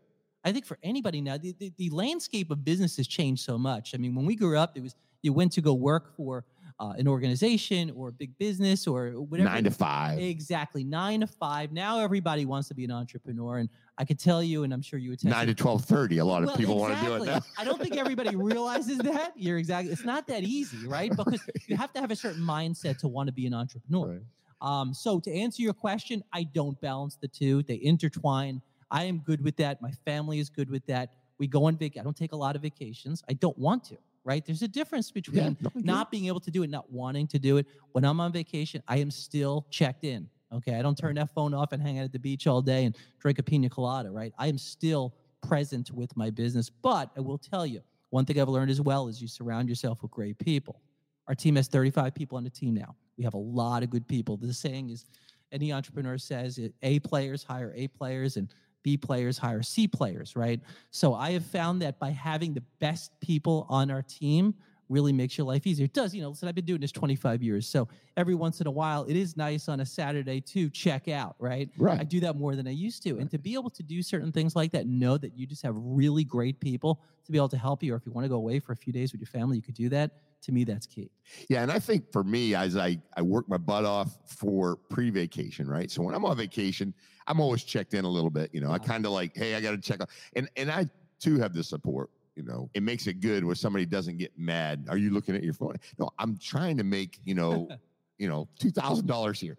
I 0.44 0.52
think 0.52 0.66
for 0.66 0.78
anybody 0.82 1.22
now, 1.22 1.38
the, 1.38 1.54
the, 1.60 1.72
the 1.78 1.90
landscape 1.90 2.52
of 2.52 2.63
business 2.63 2.98
has 2.98 3.08
changed 3.08 3.44
so 3.44 3.58
much. 3.58 3.94
I 3.94 3.98
mean, 3.98 4.16
when 4.16 4.26
we 4.26 4.36
grew 4.36 4.58
up, 4.58 4.78
it 4.78 4.82
was 4.82 4.96
you 5.22 5.34
went 5.34 5.52
to 5.54 5.62
go 5.62 5.74
work 5.74 6.16
for 6.16 6.46
uh, 6.80 6.94
an 6.98 7.08
organization 7.08 7.92
or 7.96 8.10
a 8.10 8.12
big 8.12 8.38
business 8.38 8.86
or 8.86 9.10
whatever. 9.12 9.50
Nine 9.50 9.63
to 9.63 9.72
five. 9.72 10.20
Exactly. 10.20 10.84
Nine 10.84 11.22
to 11.22 11.28
five. 11.28 11.72
Now 11.72 12.00
everybody 12.00 12.46
wants 12.46 12.68
to 12.68 12.76
be 12.76 12.86
an 12.86 12.92
entrepreneur. 12.92 13.58
And 13.58 13.70
I 13.98 14.06
could 14.06 14.20
tell 14.20 14.44
you, 14.44 14.63
and 14.63 14.72
I'm 14.74 14.82
sure 14.82 15.00
you 15.00 15.10
would 15.10 15.20
tell 15.20 15.32
Nine 15.32 15.48
to 15.48 15.56
twelve 15.56 15.86
thirty. 15.86 16.20
A 16.20 16.26
lot 16.26 16.44
of 16.44 16.48
Well, 16.48 16.58
people 16.58 16.78
want 16.78 16.98
to 16.98 17.06
do 17.06 17.16
it 17.16 17.26
now. 17.26 17.40
I 17.58 17.63
don't 17.63 17.82
think 17.82 17.98
everybody 17.98 18.36
realizes 18.36 19.00
that. 19.00 19.34
You're 19.36 19.58
exactly. 19.58 19.92
It's 19.92 20.06
not 20.06 20.28
that 20.28 20.44
easy, 20.44 20.88
right? 20.88 21.10
Because 21.16 21.42
you 21.68 21.76
have 21.78 21.92
to 21.94 22.00
have 22.00 22.12
a 22.12 22.16
certain 22.16 22.44
mindset 22.44 23.00
to 23.00 23.08
want 23.08 23.28
to 23.28 23.34
be 23.34 23.48
an 23.48 23.54
entrepreneur. 23.54 24.13
Right. 24.13 24.22
Um, 24.62 24.94
so 24.94 25.20
to 25.20 25.32
answer 25.32 25.62
your 25.62 25.74
question, 25.74 26.24
I 26.34 26.44
don't 26.44 26.80
balance 26.82 27.18
the 27.20 27.28
two. 27.28 27.63
They 27.63 27.80
intertwine. 27.82 28.62
I 28.90 29.04
am 29.04 29.20
good 29.20 29.44
with 29.44 29.56
that. 29.58 29.82
My 29.82 29.92
family 30.06 30.40
is 30.40 30.50
good 30.50 30.70
with 30.70 30.86
that. 30.88 31.13
We 31.40 31.48
go 31.48 31.66
on 31.66 31.78
vac. 31.78 31.98
I 31.98 32.04
don't 32.04 32.18
take 32.18 32.34
a 32.34 32.38
lot 32.38 32.56
of 32.56 32.62
vacations. 32.62 33.24
I 33.30 33.34
don't 33.34 33.58
want 33.58 33.84
to. 33.86 33.98
Right? 34.28 34.46
There's 34.46 34.62
a 34.62 34.68
difference 34.68 35.10
between 35.10 35.56
no, 35.62 35.72
not 35.74 36.12
being 36.12 36.26
able 36.26 36.42
to 36.42 36.52
do 36.52 36.62
it, 36.63 36.70
not 36.70 36.92
wanting 36.92 37.28
to 37.28 37.40
do 37.40 37.56
it. 37.56 37.66
When 37.94 38.04
I'm 38.04 38.20
on 38.20 38.34
vacation, 38.34 38.84
I 38.86 38.98
am 38.98 39.10
still 39.10 39.66
checked 39.70 40.04
in. 40.04 40.28
Okay. 40.54 40.76
I 40.76 40.82
don't 40.82 40.98
turn 40.98 41.16
that 41.16 41.34
phone 41.34 41.54
off 41.54 41.72
and 41.72 41.82
hang 41.82 41.98
out 41.98 42.04
at 42.04 42.12
the 42.12 42.20
beach 42.20 42.46
all 42.46 42.62
day 42.62 42.84
and 42.84 42.98
drink 43.20 43.40
a 43.40 43.44
pina 43.44 43.70
colada, 43.70 44.12
right? 44.12 44.34
I 44.38 44.48
am 44.48 44.58
still 44.58 45.16
present 45.42 45.92
with 45.92 46.16
my 46.18 46.30
business. 46.30 46.70
But 46.70 47.10
I 47.16 47.22
will 47.22 47.38
tell 47.38 47.66
you, 47.66 47.80
one 48.10 48.26
thing 48.26 48.38
I've 48.42 48.50
learned 48.50 48.70
as 48.70 48.82
well 48.82 49.08
is 49.08 49.22
you 49.22 49.30
surround 49.30 49.70
yourself 49.70 50.02
with 50.02 50.12
great 50.12 50.38
people. 50.40 50.82
Our 51.30 51.36
team 51.36 51.56
has 51.56 51.70
35 51.70 52.13
people 52.13 52.38
on 52.38 52.44
the 52.44 52.50
team 52.50 52.74
now. 52.74 52.98
We 53.18 53.24
have 53.24 53.34
a 53.34 53.38
lot 53.40 53.82
of 53.82 53.90
good 53.90 54.10
people. 54.10 54.36
The 54.36 54.54
saying 54.54 54.90
is 54.90 55.06
any 55.54 55.72
entrepreneur 55.72 56.18
says 56.18 56.60
A 56.82 57.00
players 57.00 57.44
hire 57.44 57.72
A 57.76 57.88
players 57.88 58.36
and 58.36 58.54
B 58.88 58.95
players 58.95 59.38
hire 59.38 59.62
C 59.63 59.86
players, 59.86 60.38
right? 60.38 60.62
So 60.91 61.13
I 61.13 61.32
have 61.32 61.45
found 61.45 61.82
that 61.82 62.00
by 62.00 62.12
having 62.12 62.54
the 62.54 62.63
best 62.80 63.12
people 63.19 63.65
on 63.67 63.91
our 63.91 64.02
team 64.02 64.54
really 64.89 65.13
makes 65.13 65.38
your 65.38 65.45
life 65.45 65.67
easier. 65.67 65.86
It 65.86 65.93
does, 65.93 66.13
you 66.13 66.21
know, 66.21 66.30
listen, 66.30 66.47
I've 66.47 66.56
been 66.56 66.65
doing 66.65 66.82
this 66.82 66.91
25 66.91 67.41
years. 67.41 67.67
So 67.67 67.88
every 68.15 68.36
once 68.36 68.62
in 68.62 68.67
a 68.67 68.71
while, 68.71 69.04
it 69.06 69.15
is 69.15 69.36
nice 69.36 69.67
on 69.67 69.82
a 69.82 69.86
Saturday 69.86 70.41
to 70.41 70.69
check 70.69 71.08
out, 71.08 71.36
right? 71.39 71.69
Right. 71.78 72.00
I 72.00 72.04
do 72.04 72.19
that 72.21 72.36
more 72.36 72.56
than 72.56 72.67
I 72.67 72.71
used 72.71 73.04
to. 73.04 73.17
And 73.17 73.30
to 73.32 73.38
be 73.38 73.54
able 73.54 73.69
to 73.71 73.84
do 73.84 74.02
certain 74.02 74.32
things 74.32 74.56
like 74.56 74.71
that, 74.71 74.88
know 74.88 75.17
that 75.17 75.38
you 75.38 75.45
just 75.45 75.63
have 75.63 75.76
really 75.78 76.23
great 76.23 76.60
people 76.60 77.02
to 77.26 77.32
be 77.32 77.38
able 77.38 77.50
to 77.50 77.58
help 77.58 77.84
you. 77.84 77.93
Or 77.93 77.97
if 77.97 78.06
you 78.06 78.12
want 78.12 78.26
to 78.26 78.30
go 78.30 78.36
away 78.36 78.60
for 78.60 78.71
a 78.71 78.78
few 78.78 78.93
days 78.93 79.12
with 79.12 79.21
your 79.21 79.28
family, 79.28 79.58
you 79.58 79.63
could 79.63 79.76
do 79.76 79.89
that. 79.89 80.12
To 80.43 80.52
me, 80.52 80.63
that's 80.63 80.86
key. 80.86 81.10
Yeah, 81.50 81.63
and 81.63 81.71
I 81.71 81.80
think 81.80 82.12
for 82.12 82.23
me, 82.23 82.54
as 82.54 82.78
I 82.78 83.00
I 83.17 83.23
work 83.23 83.50
my 83.50 83.58
butt 83.58 83.86
off 83.86 84.19
for 84.28 84.76
pre-vacation, 84.76 85.67
right? 85.67 85.89
So 85.89 86.04
when 86.04 86.13
I'm 86.13 86.23
on 86.26 86.38
vacation, 86.38 86.93
I'm 87.26 87.39
always 87.39 87.63
checked 87.63 87.95
in 87.95 88.06
a 88.06 88.08
little 88.08 88.30
bit. 88.30 88.52
You 88.54 88.62
know, 88.62 88.71
I 88.71 88.78
kind 88.78 89.06
of 89.08 89.13
like, 89.13 89.36
hey, 89.36 89.56
I 89.56 89.62
got 89.62 89.71
to 89.71 89.80
check 89.80 90.00
out, 90.00 90.10
and 90.36 90.47
and 90.56 90.71
I 90.71 90.86
too 91.19 91.39
have 91.39 91.54
the 91.54 91.63
support. 91.63 92.12
You 92.38 92.43
know, 92.43 92.69
it 92.76 92.84
makes 92.84 93.08
it 93.08 93.19
good 93.19 93.43
where 93.43 93.56
somebody 93.56 93.86
doesn't 93.88 94.17
get 94.17 94.32
mad. 94.38 94.86
Are 94.89 94.97
you 94.97 95.10
looking 95.10 95.36
at 95.36 95.43
your 95.43 95.54
phone? 95.56 95.73
No, 95.97 96.12
I'm 96.19 96.38
trying 96.38 96.78
to 96.78 96.84
make 96.84 97.17
you 97.26 97.34
know, 97.34 97.67
you 98.19 98.30
know, 98.30 98.47
two 98.60 98.69
thousand 98.69 99.08
dollars 99.08 99.39
here, 99.39 99.58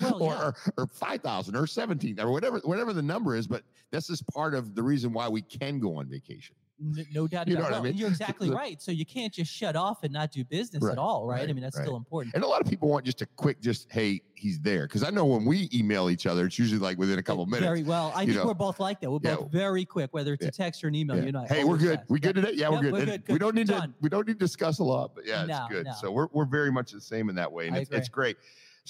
Well, 0.00 0.20
or, 0.22 0.32
yeah. 0.32 0.42
or 0.42 0.54
or 0.76 0.86
five 0.88 1.20
thousand, 1.20 1.54
or 1.54 1.68
seventeen, 1.68 2.18
or 2.18 2.32
whatever 2.32 2.58
whatever 2.64 2.92
the 2.92 3.02
number 3.02 3.36
is. 3.36 3.46
But 3.46 3.62
this 3.92 4.10
is 4.10 4.22
part 4.22 4.54
of 4.54 4.74
the 4.74 4.82
reason 4.82 5.12
why 5.12 5.28
we 5.28 5.40
can 5.40 5.78
go 5.78 5.96
on 5.96 6.08
vacation. 6.08 6.56
No 6.82 7.26
doubt 7.26 7.46
You 7.46 7.56
about 7.56 7.62
know 7.70 7.76
it. 7.76 7.80
what 7.80 7.86
I 7.88 7.90
mean? 7.90 7.96
You're 7.98 8.08
exactly 8.08 8.48
So- 8.48 8.54
right. 8.56 8.80
So 8.80 8.90
you 8.90 9.04
can't 9.04 9.32
just 9.32 9.52
shut 9.52 9.76
off 9.76 10.02
and 10.02 10.12
not 10.12 10.32
do 10.32 10.44
business 10.44 10.82
Right, 10.82 10.92
at 10.92 10.98
all, 10.98 11.26
right? 11.26 11.48
I 11.48 11.52
mean, 11.52 11.62
that's 11.62 11.76
right. 11.76 11.84
still 11.84 11.96
important. 11.96 12.34
And 12.34 12.42
a 12.42 12.46
lot 12.46 12.62
of 12.62 12.66
people 12.68 12.88
want 12.88 13.04
just 13.04 13.20
a 13.20 13.26
quick, 13.36 13.60
just 13.60 13.92
hey, 13.92 14.22
he's 14.34 14.58
there. 14.60 14.86
Because 14.86 15.02
I 15.02 15.10
know 15.10 15.26
when 15.26 15.44
we 15.44 15.68
email 15.74 16.08
each 16.08 16.24
other, 16.26 16.46
it's 16.46 16.58
usually 16.58 16.80
like 16.80 16.96
within 16.96 17.18
a 17.18 17.22
couple 17.22 17.44
minutes. 17.44 17.66
Very 17.66 17.82
well. 17.82 18.12
I 18.16 18.24
think 18.24 18.38
know. 18.38 18.46
we're 18.46 18.54
both 18.54 18.80
like 18.80 19.00
that. 19.02 19.10
We're 19.10 19.18
Yeah. 19.22 19.36
both 19.36 19.52
very 19.52 19.84
quick, 19.84 20.14
whether 20.14 20.32
it's 20.32 20.42
Yeah. 20.42 20.48
a 20.48 20.52
text 20.52 20.82
or 20.82 20.88
an 20.88 20.94
email. 20.94 21.18
Yeah. 21.18 21.24
You 21.24 21.32
know. 21.32 21.44
hey, 21.46 21.64
we're 21.64 21.76
good. 21.76 21.98
fast. 21.98 22.10
We 22.10 22.18
good 22.18 22.36
today? 22.36 22.52
Yeah, 22.54 22.70
Yep, 22.70 22.72
we're 22.72 22.80
good. 22.82 22.92
we're 22.92 22.98
And 23.00 23.24
good, 23.26 23.32
We 23.32 23.38
don't 23.38 23.54
need 23.54 23.66
Done. 23.66 23.88
to. 23.90 23.94
We 24.00 24.08
don't 24.08 24.26
need 24.26 24.34
to 24.34 24.38
discuss 24.38 24.78
a 24.78 24.84
lot, 24.84 25.14
but 25.14 25.26
yeah, 25.26 25.44
No, 25.44 25.56
it's 25.66 25.74
good. 25.74 25.86
no. 25.86 25.92
So 26.00 26.10
we're 26.10 26.28
we're 26.32 26.46
very 26.46 26.72
much 26.72 26.92
the 26.92 27.00
same 27.00 27.28
in 27.28 27.34
that 27.36 27.52
way, 27.52 27.68
and 27.68 27.76
it's, 27.76 27.90
it's 27.90 28.08
great. 28.08 28.38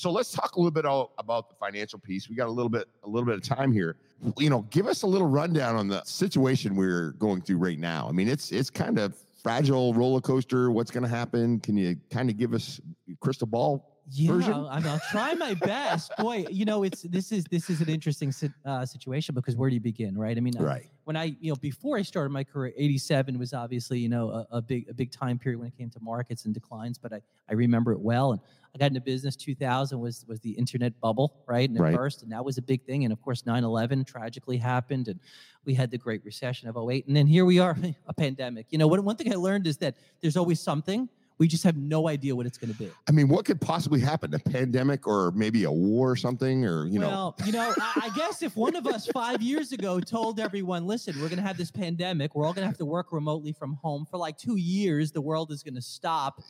So 0.01 0.11
let's 0.11 0.33
talk 0.33 0.57
a 0.57 0.59
little 0.59 0.71
bit 0.71 0.87
all 0.87 1.13
about 1.19 1.51
the 1.51 1.55
financial 1.57 1.99
piece. 1.99 2.31
We 2.31 2.35
got 2.35 2.49
a 2.49 2.51
little 2.51 2.71
bit 2.71 2.89
a 3.05 3.09
little 3.09 3.27
bit 3.27 3.35
of 3.35 3.43
time 3.43 3.71
here. 3.71 3.97
You 4.39 4.49
know, 4.49 4.63
give 4.71 4.87
us 4.87 5.03
a 5.03 5.07
little 5.07 5.27
rundown 5.27 5.77
on 5.77 5.89
the 5.89 6.03
situation 6.05 6.75
we're 6.75 7.11
going 7.19 7.43
through 7.43 7.59
right 7.59 7.79
now. 7.79 8.07
I 8.09 8.13
mean, 8.13 8.27
it's 8.27 8.51
it's 8.51 8.71
kind 8.71 8.99
of 8.99 9.15
fragile 9.43 9.93
roller 9.93 10.23
coaster. 10.23 10.71
What's 10.71 10.91
going 10.91 11.03
to 11.03 11.09
happen? 11.09 11.61
Can 11.61 11.77
you 11.77 11.97
kind 12.11 12.31
of 12.31 12.39
give 12.39 12.55
us 12.55 12.81
crystal 13.21 13.47
ball? 13.47 13.87
Yeah, 14.13 14.33
version? 14.33 14.55
I 14.55 14.81
mean, 14.81 14.89
I'll 14.89 15.03
try 15.13 15.35
my 15.35 15.53
best. 15.55 16.11
Boy, 16.19 16.47
you 16.51 16.65
know, 16.65 16.83
it's 16.83 17.03
this 17.03 17.31
is 17.31 17.45
this 17.45 17.69
is 17.69 17.83
an 17.83 17.89
interesting 17.91 18.33
uh, 18.65 18.87
situation 18.87 19.35
because 19.35 19.55
where 19.55 19.69
do 19.69 19.75
you 19.75 19.81
begin, 19.81 20.17
right? 20.17 20.37
I 20.37 20.41
mean, 20.41 20.57
I- 20.59 20.63
Right. 20.63 20.91
when 21.05 21.17
I, 21.17 21.37
you 21.41 21.53
know, 21.53 21.57
before 21.57 21.97
I 21.97 22.03
started 22.03 22.31
my 22.31 22.43
career, 22.43 22.73
87 22.77 23.39
was 23.39 23.53
obviously, 23.53 24.01
you 24.01 24.09
know, 24.09 24.31
a, 24.31 24.47
a 24.57 24.63
big, 24.63 24.89
a 24.89 24.95
big 24.95 25.13
time 25.13 25.39
period 25.39 25.59
when 25.59 25.69
it 25.69 25.77
came 25.77 25.91
to 25.91 26.01
markets 26.01 26.45
and 26.45 26.53
declines, 26.55 26.99
but 26.99 27.13
I, 27.13 27.21
I 27.49 27.53
remember 27.55 27.93
it 27.93 28.01
well. 28.01 28.33
And 28.33 28.41
I 28.75 28.79
got 28.79 28.87
into 28.87 29.01
business 29.01 29.37
2000 29.37 29.99
was, 29.99 30.25
was 30.29 30.41
the 30.41 30.51
internet 30.53 30.99
bubble, 31.01 31.43
right? 31.47 31.69
And 31.69 31.77
it 31.79 31.83
Right. 31.83 31.95
burst 31.95 32.23
and 32.23 32.31
that 32.33 32.45
was 32.45 32.59
a 32.59 32.63
big 32.63 32.85
thing. 32.85 33.05
And 33.05 33.13
of 33.13 33.21
course, 33.21 33.45
9 33.47 33.65
11 33.65 34.05
tragically 34.05 34.57
happened 34.59 35.09
and 35.09 35.19
we 35.65 35.75
had 35.75 35.91
the 35.91 35.99
great 35.99 36.25
recession 36.25 36.69
of 36.69 36.77
08. 36.77 37.07
And 37.07 37.17
then 37.17 37.27
here 37.27 37.45
we 37.45 37.59
are, 37.59 37.77
a 38.07 38.15
pandemic. 38.15 38.67
You 38.71 38.79
know, 38.79 38.87
one, 38.87 39.05
one 39.05 39.17
thing 39.17 39.33
I 39.33 39.37
learned 39.37 39.67
is 39.67 39.77
that 39.79 39.97
there's 40.21 40.37
always 40.37 40.61
something. 40.61 41.09
We 41.39 41.49
just 41.49 41.65
have 41.65 41.79
no 41.79 42.07
idea 42.07 42.37
what 42.37 42.45
it's 42.45 42.59
going 42.59 42.71
to 42.71 42.77
be. 42.77 42.91
I 43.09 43.13
mean, 43.13 43.27
what 43.27 43.47
could 43.47 43.63
possibly 43.63 43.99
happen? 43.99 44.35
A 44.35 44.39
pandemic 44.39 45.07
or 45.07 45.31
maybe 45.31 45.65
a 45.65 45.73
war 45.73 46.11
or 46.11 46.17
something, 46.17 46.67
or 46.67 46.85
you 46.87 46.99
know, 46.99 47.09
well, 47.09 47.37
you 47.47 47.53
know, 47.53 47.73
I, 47.79 48.11
I 48.13 48.15
guess 48.15 48.43
if 48.43 48.55
one 48.57 48.77
of 48.77 48.87
us 48.87 49.07
five 49.07 49.41
years 49.41 49.73
ago 49.73 50.01
told 50.01 50.39
everyone, 50.39 50.87
listen, 50.87 51.19
we're 51.19 51.31
going 51.31 51.39
to 51.39 51.47
have 51.47 51.57
this 51.57 51.71
pandemic, 51.71 52.35
we're 52.35 52.45
all 52.45 52.53
going 52.53 52.65
to 52.65 52.69
have 52.69 52.77
to 52.77 52.85
work 52.85 53.11
remotely 53.11 53.53
from 53.55 53.73
home 53.73 54.05
for 54.05 54.19
like 54.19 54.37
two 54.37 54.57
years, 54.57 55.13
the 55.13 55.21
world 55.23 55.51
is 55.51 55.63
going 55.63 55.77
to 55.77 55.81
stop, 55.81 56.43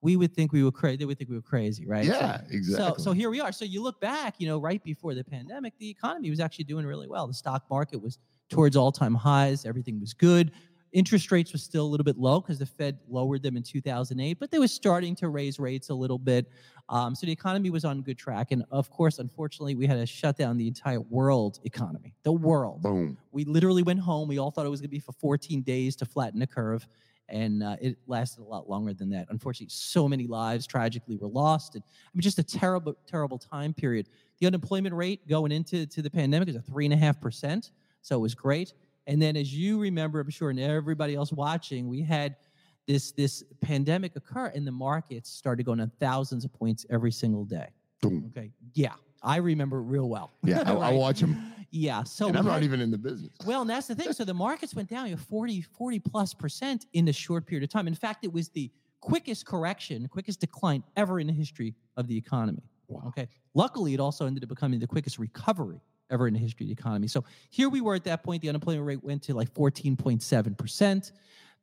we 0.00 0.16
would 0.16 0.32
think 0.32 0.52
we 0.52 0.62
were 0.62 0.70
crazy. 0.70 0.96
They 0.98 1.04
would 1.04 1.18
think 1.18 1.30
we 1.30 1.36
were 1.36 1.42
crazy, 1.42 1.84
right? 1.86 2.06
So- 2.06 2.12
yeah, 2.12 2.40
exactly. 2.50 2.94
So, 2.98 3.02
so 3.10 3.12
here 3.12 3.30
we 3.30 3.40
are. 3.40 3.50
So 3.52 3.64
you 3.64 3.82
look 3.82 4.00
back, 4.00 4.36
you 4.38 4.46
know, 4.46 4.58
right 4.58 4.82
before 4.82 5.14
the 5.14 5.24
pandemic, 5.24 5.74
the 5.78 5.88
economy 5.90 6.30
was 6.30 6.40
actually 6.40 6.64
doing 6.66 6.86
really 6.86 7.08
well. 7.08 7.26
The 7.26 7.34
stock 7.34 7.64
market 7.70 8.00
was 8.00 8.18
towards 8.48 8.76
all-time 8.76 9.14
highs. 9.14 9.64
Everything 9.66 10.00
was 10.00 10.14
good. 10.14 10.52
Interest 10.92 11.30
rates 11.30 11.52
were 11.52 11.58
still 11.58 11.84
a 11.84 11.90
little 11.90 12.04
bit 12.04 12.16
low 12.16 12.40
because 12.40 12.58
the 12.58 12.64
Fed 12.64 12.98
lowered 13.10 13.42
them 13.42 13.58
in 13.58 13.62
2008, 13.62 14.38
but 14.40 14.50
they 14.50 14.58
were 14.58 14.66
starting 14.68 15.14
to 15.16 15.28
raise 15.28 15.58
rates 15.58 15.90
a 15.90 15.94
little 15.94 16.16
bit. 16.18 16.50
Um, 16.88 17.14
so 17.14 17.26
the 17.26 17.32
economy 17.32 17.68
was 17.68 17.84
on 17.84 18.00
good 18.00 18.16
track. 18.16 18.52
And 18.52 18.64
of 18.70 18.88
course, 18.88 19.18
unfortunately, 19.18 19.74
we 19.74 19.86
had 19.86 19.96
to 19.96 20.06
shut 20.06 20.38
down 20.38 20.56
the 20.56 20.66
entire 20.66 21.00
world 21.02 21.58
economy. 21.64 22.14
The 22.22 22.32
world. 22.32 22.80
boom. 22.80 23.18
We 23.32 23.44
literally 23.44 23.82
went 23.82 24.00
home. 24.00 24.28
We 24.28 24.38
all 24.38 24.50
thought 24.50 24.64
it 24.64 24.70
was 24.70 24.80
going 24.80 24.88
to 24.88 24.96
be 24.96 24.98
for 25.00 25.12
14 25.12 25.60
days 25.60 25.94
to 25.96 26.06
flatten 26.06 26.40
the 26.40 26.46
curve. 26.46 26.88
And 27.30 27.62
uh, 27.62 27.76
it 27.80 27.98
lasted 28.06 28.40
a 28.40 28.44
lot 28.44 28.70
longer 28.70 28.94
than 28.94 29.10
that. 29.10 29.26
Unfortunately, 29.30 29.68
so 29.70 30.08
many 30.08 30.26
lives 30.26 30.66
tragically 30.66 31.16
were 31.16 31.28
lost. 31.28 31.74
And 31.74 31.84
I 31.84 32.10
mean, 32.14 32.22
just 32.22 32.38
a 32.38 32.42
terrible, 32.42 32.96
terrible 33.06 33.38
time 33.38 33.74
period. 33.74 34.08
The 34.40 34.46
unemployment 34.46 34.94
rate 34.94 35.28
going 35.28 35.52
into 35.52 35.84
to 35.86 36.00
the 36.02 36.10
pandemic 36.10 36.48
is 36.48 36.56
a 36.56 36.62
three 36.62 36.86
and 36.86 36.94
a 36.94 36.96
half 36.96 37.20
percent. 37.20 37.72
So 38.00 38.16
it 38.16 38.20
was 38.20 38.34
great. 38.34 38.72
And 39.06 39.20
then, 39.20 39.36
as 39.36 39.54
you 39.54 39.78
remember, 39.80 40.20
I'm 40.20 40.30
sure, 40.30 40.50
and 40.50 40.58
everybody 40.60 41.14
else 41.14 41.32
watching, 41.32 41.88
we 41.88 42.02
had 42.02 42.36
this 42.86 43.12
this 43.12 43.42
pandemic 43.60 44.16
occur, 44.16 44.46
and 44.54 44.66
the 44.66 44.72
markets 44.72 45.30
started 45.30 45.64
going 45.64 45.80
on 45.80 45.90
thousands 46.00 46.44
of 46.44 46.52
points 46.52 46.86
every 46.90 47.12
single 47.12 47.44
day. 47.44 47.68
Boom. 48.00 48.30
Okay, 48.36 48.50
yeah, 48.74 48.92
I 49.22 49.36
remember 49.38 49.78
it 49.78 49.82
real 49.82 50.08
well. 50.08 50.32
Yeah, 50.42 50.62
I, 50.66 50.72
I 50.72 50.74
Right? 50.74 50.94
watch 50.94 51.20
them. 51.20 51.52
Yeah. 51.70 52.02
So 52.04 52.28
and 52.28 52.36
I'm 52.36 52.46
not 52.46 52.62
even 52.62 52.80
in 52.80 52.90
the 52.90 52.98
business. 52.98 53.32
well, 53.44 53.62
and 53.62 53.70
that's 53.70 53.86
the 53.86 53.94
thing. 53.94 54.12
So 54.12 54.24
the 54.24 54.34
markets 54.34 54.74
went 54.74 54.88
down 54.88 55.06
you 55.06 55.12
know, 55.12 55.20
40, 55.28 55.62
40 55.62 55.98
plus 55.98 56.34
percent 56.34 56.86
in 56.92 57.08
a 57.08 57.12
short 57.12 57.46
period 57.46 57.64
of 57.64 57.70
time. 57.70 57.86
In 57.86 57.94
fact, 57.94 58.24
it 58.24 58.32
was 58.32 58.48
the 58.48 58.70
quickest 59.00 59.46
correction, 59.46 60.08
quickest 60.08 60.40
decline 60.40 60.82
ever 60.96 61.20
in 61.20 61.26
the 61.26 61.32
history 61.32 61.74
of 61.96 62.06
the 62.06 62.16
economy. 62.16 62.62
Wow. 62.88 63.04
Okay. 63.08 63.28
Luckily, 63.54 63.94
it 63.94 64.00
also 64.00 64.26
ended 64.26 64.42
up 64.42 64.48
becoming 64.48 64.80
the 64.80 64.86
quickest 64.86 65.18
recovery 65.18 65.80
ever 66.10 66.26
in 66.26 66.34
the 66.34 66.40
history 66.40 66.64
of 66.64 66.68
the 66.68 66.72
economy. 66.72 67.06
So 67.06 67.24
here 67.50 67.68
we 67.68 67.80
were 67.80 67.94
at 67.94 68.04
that 68.04 68.22
point. 68.22 68.40
The 68.40 68.48
unemployment 68.48 68.86
rate 68.86 69.04
went 69.04 69.22
to 69.24 69.34
like 69.34 69.52
14.7%. 69.52 71.12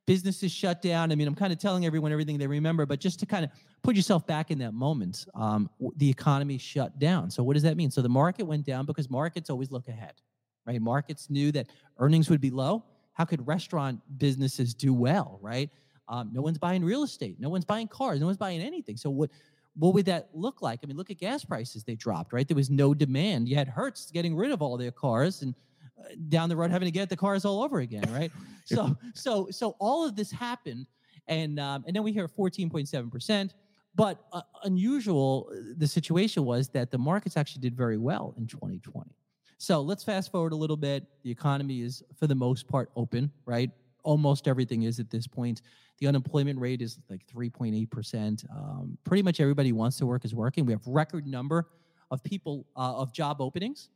Businesses 0.06 0.52
shut 0.52 0.82
down. 0.82 1.12
I 1.12 1.16
mean, 1.16 1.28
I'm 1.28 1.36
kind 1.36 1.52
of 1.52 1.58
telling 1.58 1.86
everyone 1.86 2.12
everything 2.12 2.38
they 2.38 2.48
remember, 2.48 2.86
but 2.86 3.00
just 3.00 3.20
to 3.22 3.26
kind 3.26 3.44
of 3.44 3.52
put 3.82 3.96
yourself 3.96 4.28
back 4.28 4.52
in 4.52 4.60
that 4.60 4.74
moment, 4.74 5.26
um, 5.34 5.70
the 5.98 6.10
economy 6.10 6.58
shut 6.58 7.00
down. 7.00 7.32
So 7.32 7.42
what 7.44 7.54
does 7.54 7.64
that 7.64 7.76
mean? 7.76 7.90
So 7.90 8.02
the 8.02 8.10
market 8.10 8.44
went 8.44 8.66
down 8.66 8.86
because 8.86 9.10
markets 9.10 9.50
always 9.50 9.72
look 9.72 9.88
ahead, 9.88 10.14
right? 10.66 10.80
Markets 10.80 11.30
knew 11.30 11.52
that 11.54 11.68
earnings 11.98 12.30
would 12.30 12.42
be 12.42 12.52
low. 12.52 12.84
How 13.14 13.26
could 13.26 13.46
restaurant 13.48 14.00
businesses 14.18 14.74
do 14.74 14.94
well, 14.94 15.40
right? 15.42 15.70
Um, 16.08 16.30
no 16.32 16.42
one's 16.42 16.60
buying 16.60 16.84
real 16.84 17.04
estate. 17.04 17.40
No 17.40 17.50
one's 17.50 17.66
buying 17.66 17.88
cars. 17.88 18.20
No 18.20 18.28
one's 18.28 18.38
buying 18.38 18.62
anything. 18.62 18.98
So 18.98 19.10
what 19.10 19.32
what 19.78 19.94
would 19.94 20.06
that 20.06 20.30
look 20.34 20.62
like? 20.62 20.80
I 20.84 20.88
mean, 20.88 20.96
look 20.96 21.12
at 21.12 21.18
gas 21.18 21.44
prices. 21.44 21.84
They 21.84 21.96
dropped, 21.96 22.32
right? 22.32 22.48
There 22.48 22.56
was 22.56 22.70
no 22.70 22.94
demand. 22.94 23.50
You 23.50 23.56
had 23.56 23.68
Hertz 23.68 24.10
getting 24.10 24.36
rid 24.36 24.52
of 24.52 24.62
all 24.62 24.78
their 24.78 24.92
cars 24.92 25.42
and 25.42 25.54
down 26.30 26.50
the 26.50 26.56
road 26.56 26.72
having 26.72 26.88
to 26.88 26.92
get 26.92 27.10
the 27.10 27.18
cars 27.18 27.46
all 27.46 27.64
over 27.64 27.80
again, 27.80 28.12
right? 28.12 28.32
so 28.66 28.96
so 29.14 29.48
so 29.52 29.76
all 29.80 30.06
of 30.06 30.16
this 30.16 30.32
happened, 30.32 30.88
and 31.28 31.60
um, 31.60 31.84
and 31.88 31.96
then 31.96 32.04
we 32.04 32.12
hear 32.12 32.28
14.7 32.28 33.12
percent. 33.12 33.54
But 33.96 34.26
uh, 34.34 34.42
unusual, 34.64 35.50
uh, 35.52 35.56
the 35.78 35.88
situation 35.88 36.44
was 36.44 36.68
that 36.70 36.92
the 36.92 36.98
markets 36.98 37.38
actually 37.38 37.62
did 37.62 37.78
very 37.78 37.98
well 37.98 38.34
in 38.38 38.46
2020. 38.46 39.16
So 39.58 39.82
let's 39.82 40.04
fast 40.04 40.32
forward 40.32 40.52
a 40.52 40.56
little 40.56 40.78
bit. 40.78 41.06
The 41.24 41.32
economy 41.32 41.82
is, 41.82 42.04
for 42.20 42.28
the 42.28 42.36
most 42.36 42.68
part, 42.68 42.92
open, 42.96 43.32
right? 43.46 43.72
Almost 44.04 44.48
everything 44.48 44.84
is 44.84 45.00
at 45.00 45.10
this 45.10 45.28
point. 45.28 45.62
The 46.00 46.08
unemployment 46.08 46.60
rate 46.60 46.82
is 46.82 47.00
like 47.10 47.26
3.8%. 47.34 48.46
Um, 48.52 48.98
pretty 49.06 49.24
much 49.24 49.40
everybody 49.40 49.72
wants 49.72 49.98
to 50.00 50.06
work 50.06 50.26
is 50.26 50.36
working. 50.36 50.66
We 50.66 50.74
have 50.74 50.86
record 50.86 51.26
number 51.26 51.70
of 52.12 52.22
people, 52.22 52.68
uh, 52.76 52.98
of 52.98 53.14
job 53.14 53.40
openings 53.40 53.90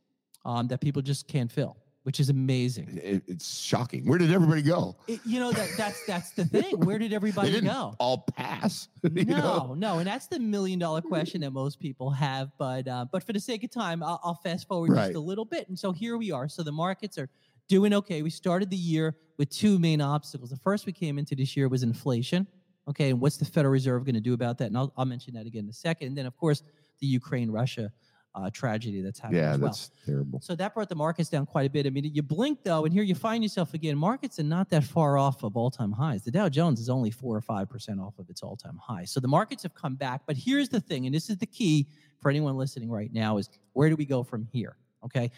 um, 0.46 0.66
that 0.68 0.80
people 0.80 1.02
just 1.02 1.28
can't 1.28 1.52
fill, 1.52 1.76
which 2.04 2.18
is 2.18 2.30
amazing. 2.30 2.98
It, 3.02 3.22
it's 3.26 3.58
shocking. 3.60 4.06
Where 4.06 4.18
did 4.18 4.32
everybody 4.32 4.62
go? 4.62 4.96
It- 5.06 5.20
you 5.26 5.38
know, 5.38 5.52
that, 5.52 5.68
that's, 5.76 6.04
that's 6.06 6.30
the 6.30 6.44
thing. 6.56 6.78
Where 6.80 6.98
did 6.98 7.12
They 7.12 7.16
everybody 7.16 7.50
didn't 7.52 7.70
go? 7.70 7.94
all 7.98 8.24
pass. 8.36 8.88
no, 9.02 9.22
know? 9.24 9.74
no, 9.76 9.98
and 9.98 10.06
that's 10.06 10.26
the 10.26 10.38
million 10.38 10.78
dollar 10.78 11.02
question 11.02 11.40
that 11.42 11.50
most 11.52 11.78
people 11.78 12.10
have. 12.10 12.50
But 12.58 12.88
uh, 12.88 13.06
but 13.12 13.22
for 13.24 13.32
the 13.32 13.40
sake 13.40 13.64
of 13.64 13.70
time, 13.70 14.02
I'll, 14.02 14.20
I'll 14.24 14.34
fast 14.42 14.66
forward 14.66 14.90
Right. 14.92 15.06
just 15.06 15.16
a 15.16 15.20
little 15.20 15.44
bit. 15.44 15.68
And 15.68 15.78
so 15.78 15.92
here 15.92 16.16
we 16.16 16.30
are. 16.32 16.48
So 16.48 16.62
the 16.62 16.72
markets 16.72 17.18
are 17.18 17.28
doing 17.68 17.92
okay. 17.94 18.22
We 18.22 18.30
started 18.30 18.70
the 18.70 18.76
year 18.76 19.16
with 19.38 19.50
two 19.50 19.78
main 19.78 20.00
obstacles. 20.00 20.50
The 20.50 20.56
first 20.56 20.86
we 20.86 20.92
came 20.92 21.18
into 21.18 21.34
this 21.36 21.56
year 21.56 21.68
was 21.68 21.82
inflation. 21.82 22.46
Okay, 22.88 23.10
and 23.10 23.20
what's 23.20 23.36
the 23.36 23.44
Federal 23.44 23.70
Reserve 23.72 24.04
going 24.04 24.14
to 24.14 24.20
do 24.20 24.32
about 24.32 24.58
that? 24.58 24.64
And 24.68 24.76
I'll, 24.76 24.92
I'll 24.96 25.04
mention 25.04 25.34
that 25.34 25.46
again 25.46 25.64
in 25.64 25.70
a 25.70 25.72
second. 25.74 26.08
And 26.08 26.18
then 26.18 26.26
of 26.26 26.36
course 26.36 26.62
the 27.00 27.06
Ukraine 27.06 27.50
Russia 27.50 27.92
uh, 28.34 28.48
tragedy 28.50 29.00
that's 29.02 29.18
happening 29.18 29.42
Yeah, 29.42 29.52
as 29.54 29.58
well. 29.58 29.70
that's 29.70 29.90
terrible. 30.06 30.40
So 30.40 30.54
that 30.54 30.72
brought 30.74 30.88
the 30.88 30.94
markets 30.94 31.28
down 31.28 31.46
quite 31.46 31.66
a 31.66 31.70
bit. 31.70 31.86
I 31.86 31.90
mean, 31.90 32.10
you 32.14 32.22
blink 32.22 32.62
though, 32.62 32.84
and 32.84 32.92
here 32.92 33.02
you 33.02 33.14
find 33.14 33.42
yourself 33.42 33.74
again. 33.74 33.96
Markets 33.98 34.38
are 34.38 34.44
not 34.44 34.70
that 34.70 34.84
far 34.84 35.18
off 35.18 35.42
of 35.42 35.56
all-time 35.56 35.90
highs. 35.92 36.22
The 36.22 36.30
Dow 36.30 36.48
Jones 36.48 36.80
is 36.80 36.88
only 36.88 37.10
four 37.10 37.36
or 37.36 37.40
five 37.40 37.68
percent 37.68 38.00
off 38.00 38.18
of 38.18 38.30
its 38.30 38.42
all-time 38.42 38.78
high. 38.82 39.04
So 39.04 39.18
the 39.20 39.28
markets 39.28 39.62
have 39.64 39.74
come 39.74 39.96
back. 39.96 40.22
But 40.26 40.36
here's 40.36 40.68
the 40.68 40.80
thing, 40.80 41.06
and 41.06 41.14
this 41.14 41.28
is 41.28 41.38
the 41.38 41.46
key 41.46 41.88
for 42.20 42.30
anyone 42.30 42.56
listening 42.56 42.88
right 42.90 43.12
now: 43.12 43.36
is 43.38 43.48
where 43.72 43.88
do 43.88 43.96
we 43.96 44.04
go 44.06 44.22
from 44.22 44.44
here? 44.44 44.76
Okay, 45.04 45.30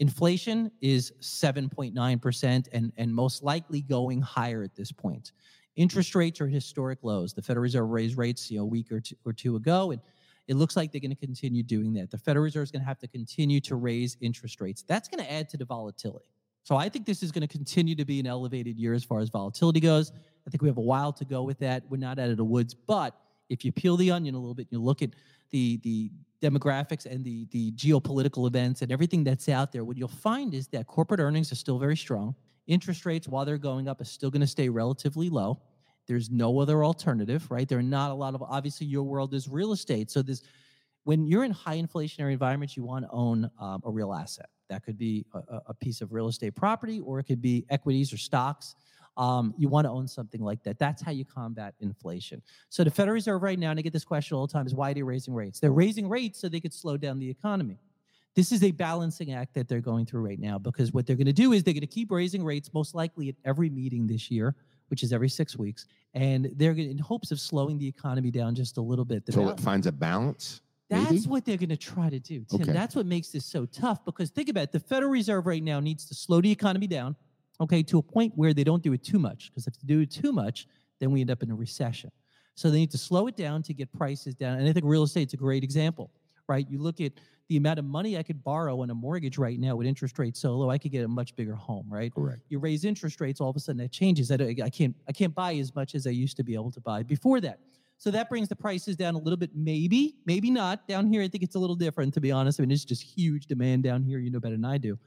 inflation 0.00 0.70
is 0.80 1.12
7.9 1.20 2.20
percent, 2.20 2.68
and 2.72 2.92
and 2.96 3.14
most 3.14 3.42
likely 3.42 3.82
going 3.82 4.20
higher 4.20 4.62
at 4.62 4.74
this 4.74 4.90
point. 4.90 5.32
Interest 5.76 6.14
rates 6.14 6.40
are 6.40 6.46
at 6.46 6.52
historic 6.52 6.98
lows. 7.02 7.32
The 7.32 7.40
Federal 7.40 7.62
Reserve 7.62 7.88
raised 7.88 8.18
rates, 8.18 8.50
you 8.50 8.58
know, 8.58 8.64
a 8.64 8.66
week 8.66 8.92
or 8.92 9.00
two, 9.00 9.14
or 9.24 9.32
two 9.32 9.56
ago, 9.56 9.92
and 9.92 10.00
it 10.48 10.56
looks 10.56 10.76
like 10.76 10.92
they're 10.92 11.00
going 11.00 11.14
to 11.14 11.26
continue 11.26 11.62
doing 11.62 11.92
that. 11.94 12.10
The 12.10 12.18
Federal 12.18 12.44
Reserve 12.44 12.64
is 12.64 12.70
going 12.70 12.82
to 12.82 12.88
have 12.88 12.98
to 13.00 13.08
continue 13.08 13.60
to 13.60 13.76
raise 13.76 14.16
interest 14.20 14.60
rates. 14.60 14.82
That's 14.82 15.08
going 15.08 15.24
to 15.24 15.32
add 15.32 15.48
to 15.50 15.56
the 15.56 15.64
volatility. 15.64 16.26
So 16.64 16.76
I 16.76 16.88
think 16.88 17.06
this 17.06 17.22
is 17.22 17.32
going 17.32 17.42
to 17.42 17.48
continue 17.48 17.94
to 17.96 18.04
be 18.04 18.20
an 18.20 18.26
elevated 18.26 18.78
year 18.78 18.94
as 18.94 19.04
far 19.04 19.20
as 19.20 19.28
volatility 19.28 19.80
goes. 19.80 20.12
I 20.46 20.50
think 20.50 20.62
we 20.62 20.68
have 20.68 20.78
a 20.78 20.82
while 20.82 21.12
to 21.12 21.24
go 21.24 21.42
with 21.42 21.58
that. 21.60 21.84
We're 21.88 21.96
not 21.98 22.18
out 22.18 22.30
of 22.30 22.36
the 22.36 22.44
woods, 22.44 22.74
but 22.74 23.16
if 23.48 23.64
you 23.64 23.72
peel 23.72 23.96
the 23.96 24.10
onion 24.10 24.34
a 24.34 24.38
little 24.38 24.54
bit, 24.54 24.68
and 24.70 24.80
you 24.80 24.84
look 24.84 25.02
at 25.02 25.10
the 25.50 25.78
the 25.78 26.10
demographics 26.40 27.06
and 27.06 27.24
the 27.24 27.46
the 27.50 27.72
geopolitical 27.72 28.46
events 28.46 28.82
and 28.82 28.90
everything 28.90 29.24
that's 29.24 29.48
out 29.48 29.72
there, 29.72 29.84
what 29.84 29.96
you'll 29.96 30.08
find 30.08 30.54
is 30.54 30.68
that 30.68 30.86
corporate 30.86 31.20
earnings 31.20 31.52
are 31.52 31.56
still 31.56 31.78
very 31.78 31.96
strong. 31.96 32.34
Interest 32.66 33.04
rates, 33.04 33.28
while 33.28 33.44
they're 33.44 33.58
going 33.58 33.88
up, 33.88 34.00
are 34.00 34.04
still 34.04 34.30
going 34.30 34.40
to 34.40 34.46
stay 34.46 34.68
relatively 34.68 35.28
low. 35.28 35.60
There's 36.06 36.30
no 36.30 36.58
other 36.60 36.84
alternative, 36.84 37.50
right? 37.50 37.68
There 37.68 37.78
are 37.78 37.82
not 37.82 38.10
a 38.10 38.14
lot 38.14 38.34
of 38.34 38.42
obviously 38.42 38.86
your 38.86 39.04
world 39.04 39.34
is 39.34 39.48
real 39.48 39.72
estate. 39.72 40.10
So 40.10 40.22
this 40.22 40.42
when 41.04 41.26
you're 41.26 41.44
in 41.44 41.50
high 41.50 41.78
inflationary 41.78 42.32
environments, 42.32 42.76
you 42.76 42.84
want 42.84 43.04
to 43.04 43.10
own 43.10 43.50
um, 43.60 43.82
a 43.84 43.90
real 43.90 44.12
asset. 44.12 44.48
That 44.68 44.84
could 44.84 44.96
be 44.96 45.26
a, 45.34 45.60
a- 45.66 45.74
piece 45.74 46.00
of 46.00 46.12
real 46.12 46.28
estate 46.28 46.54
property, 46.54 47.00
or 47.00 47.18
it 47.18 47.24
could 47.24 47.42
be 47.42 47.66
equities 47.70 48.12
or 48.12 48.16
stocks. 48.16 48.74
Um, 49.16 49.52
you 49.58 49.68
want 49.68 49.84
to 49.84 49.90
own 49.90 50.08
something 50.08 50.40
like 50.40 50.62
that. 50.62 50.78
That's 50.78 51.02
how 51.02 51.10
you 51.10 51.24
combat 51.24 51.74
inflation. 51.80 52.40
So 52.70 52.82
the 52.82 52.90
Federal 52.90 53.14
Reserve 53.14 53.42
right 53.42 53.58
now, 53.58 53.70
and 53.70 53.78
I 53.78 53.82
get 53.82 53.92
this 53.92 54.04
question 54.04 54.36
all 54.36 54.46
the 54.46 54.52
time, 54.52 54.66
is 54.66 54.74
why 54.74 54.92
are 54.92 54.94
they 54.94 55.02
raising 55.02 55.34
rates? 55.34 55.60
They're 55.60 55.72
raising 55.72 56.08
rates 56.08 56.40
so 56.40 56.48
they 56.48 56.60
could 56.60 56.72
slow 56.72 56.96
down 56.96 57.18
the 57.18 57.28
economy. 57.28 57.78
This 58.34 58.52
is 58.52 58.62
a 58.62 58.70
balancing 58.70 59.34
act 59.34 59.52
that 59.54 59.68
they're 59.68 59.82
going 59.82 60.06
through 60.06 60.22
right 60.22 60.40
now 60.40 60.58
because 60.58 60.92
what 60.92 61.06
they're 61.06 61.16
going 61.16 61.26
to 61.26 61.34
do 61.34 61.52
is 61.52 61.62
they're 61.62 61.74
going 61.74 61.82
to 61.82 61.86
keep 61.86 62.10
raising 62.10 62.42
rates, 62.42 62.72
most 62.72 62.94
likely 62.94 63.28
at 63.28 63.34
every 63.44 63.68
meeting 63.68 64.06
this 64.06 64.30
year, 64.30 64.54
which 64.92 65.02
is 65.02 65.10
every 65.10 65.30
six 65.30 65.56
weeks, 65.56 65.86
and 66.12 66.50
they're 66.56 66.72
in 66.72 66.98
hopes 66.98 67.30
of 67.30 67.40
slowing 67.40 67.78
the 67.78 67.88
economy 67.88 68.30
down 68.30 68.54
just 68.54 68.76
a 68.76 68.80
little 68.82 69.06
bit. 69.06 69.24
The 69.24 69.32
Until 69.32 69.48
it 69.48 69.58
finds 69.58 69.86
a 69.86 69.92
balance. 69.92 70.60
that's 70.90 71.10
maybe? 71.10 71.22
what 71.28 71.46
they're 71.46 71.56
going 71.56 71.70
to 71.70 71.78
try 71.78 72.10
to 72.10 72.18
do, 72.18 72.44
Tim. 72.44 72.60
Okay. 72.60 72.72
That's 72.72 72.94
what 72.94 73.06
makes 73.06 73.28
this 73.28 73.46
so 73.46 73.64
tough 73.64 74.04
because 74.04 74.28
think 74.28 74.50
about 74.50 74.64
it. 74.64 74.72
The 74.72 74.80
Federal 74.80 75.10
Reserve 75.10 75.46
right 75.46 75.62
now 75.62 75.80
needs 75.80 76.04
to 76.08 76.14
slow 76.14 76.42
the 76.42 76.50
economy 76.52 76.86
down, 76.86 77.16
okay, 77.58 77.82
to 77.84 77.96
a 77.96 78.02
point 78.02 78.34
where 78.36 78.52
they 78.52 78.64
don't 78.64 78.82
do 78.82 78.92
it 78.92 79.02
too 79.02 79.18
much. 79.18 79.50
Because 79.50 79.66
if 79.66 79.80
they 79.80 79.86
do 79.86 80.00
it 80.00 80.10
too 80.10 80.30
much, 80.30 80.66
then 81.00 81.10
we 81.10 81.22
end 81.22 81.30
up 81.30 81.42
in 81.42 81.50
a 81.50 81.54
recession. 81.54 82.10
So 82.54 82.70
they 82.70 82.76
need 82.76 82.90
to 82.90 82.98
slow 82.98 83.28
it 83.28 83.36
down 83.36 83.62
to 83.62 83.72
get 83.72 83.90
prices 83.94 84.34
down. 84.34 84.58
And 84.58 84.68
I 84.68 84.74
think 84.74 84.84
real 84.84 85.04
estate's 85.04 85.32
a 85.32 85.38
great 85.38 85.64
example, 85.64 86.10
right? 86.50 86.66
You 86.68 86.80
look 86.80 87.00
at 87.00 87.12
the 87.52 87.58
amount 87.58 87.78
of 87.78 87.84
money 87.84 88.16
I 88.16 88.22
could 88.22 88.42
borrow 88.42 88.80
on 88.80 88.88
a 88.88 88.94
mortgage 88.94 89.36
right 89.36 89.60
now 89.60 89.76
with 89.76 89.86
interest 89.86 90.18
rates 90.18 90.40
so 90.40 90.56
low, 90.56 90.70
I 90.70 90.78
could 90.78 90.90
get 90.90 91.04
a 91.04 91.08
much 91.08 91.36
bigger 91.36 91.54
home, 91.54 91.84
right? 91.86 92.10
Correct. 92.10 92.40
you 92.48 92.58
raise 92.58 92.86
interest 92.86 93.20
rates, 93.20 93.42
all 93.42 93.50
of 93.50 93.56
a 93.56 93.60
sudden 93.60 93.76
that 93.82 93.92
changes. 93.92 94.30
I, 94.30 94.36
I 94.36 94.70
can't 94.70 94.96
I 95.06 95.12
can't 95.12 95.34
buy 95.34 95.52
as 95.56 95.74
much 95.74 95.94
as 95.94 96.06
I 96.06 96.10
used 96.10 96.38
to 96.38 96.42
be 96.42 96.54
able 96.54 96.70
to 96.70 96.80
buy 96.80 97.02
before 97.02 97.42
that. 97.42 97.58
So 97.98 98.10
that 98.10 98.30
brings 98.30 98.48
the 98.48 98.56
prices 98.56 98.96
down 98.96 99.16
a 99.16 99.18
little 99.18 99.36
bit, 99.36 99.50
maybe, 99.54 100.16
maybe 100.24 100.50
not. 100.50 100.88
Down 100.88 101.06
here, 101.06 101.20
I 101.20 101.28
think 101.28 101.44
it's 101.44 101.56
a 101.56 101.58
little 101.58 101.76
different, 101.76 102.14
to 102.14 102.22
be 102.22 102.32
honest. 102.32 102.58
I 102.58 102.62
mean, 102.62 102.70
it's 102.70 102.86
just 102.86 103.02
huge 103.02 103.48
demand 103.48 103.82
down 103.82 104.02
here. 104.02 104.18
You 104.18 104.30
know 104.30 104.40
better 104.40 104.56
than 104.56 104.64
I 104.64 104.78
do. 104.78 104.98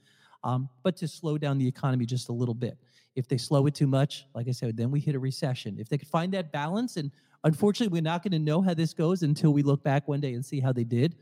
Um, 0.44 0.70
but 0.84 0.96
to 0.98 1.08
slow 1.08 1.40
down 1.40 1.58
the 1.58 1.68
economy 1.68 2.06
just 2.06 2.30
a 2.30 2.32
little 2.32 2.54
bit. 2.54 2.78
If 3.16 3.28
they 3.28 3.38
slow 3.38 3.66
it 3.66 3.74
too 3.74 3.88
much, 3.88 4.28
like 4.36 4.48
I 4.48 4.52
said, 4.52 4.78
then 4.78 4.92
we 4.92 5.00
hit 5.00 5.16
a 5.16 5.20
recession. 5.20 5.78
If 5.80 5.90
they 5.90 5.98
could 5.98 6.10
find 6.10 6.32
that 6.34 6.52
balance, 6.52 6.98
and 6.98 7.12
unfortunately, 7.44 7.92
we're 7.92 8.04
not 8.04 8.22
going 8.22 8.34
to 8.34 8.40
know 8.40 8.62
how 8.62 8.76
this 8.76 8.94
goes 8.94 9.24
until 9.24 9.52
we 9.52 9.64
look 9.64 9.84
back 9.84 10.08
one 10.08 10.20
day 10.20 10.36
and 10.36 10.46
see 10.46 10.60
how 10.60 10.72
they 10.72 10.84
did. 10.84 11.16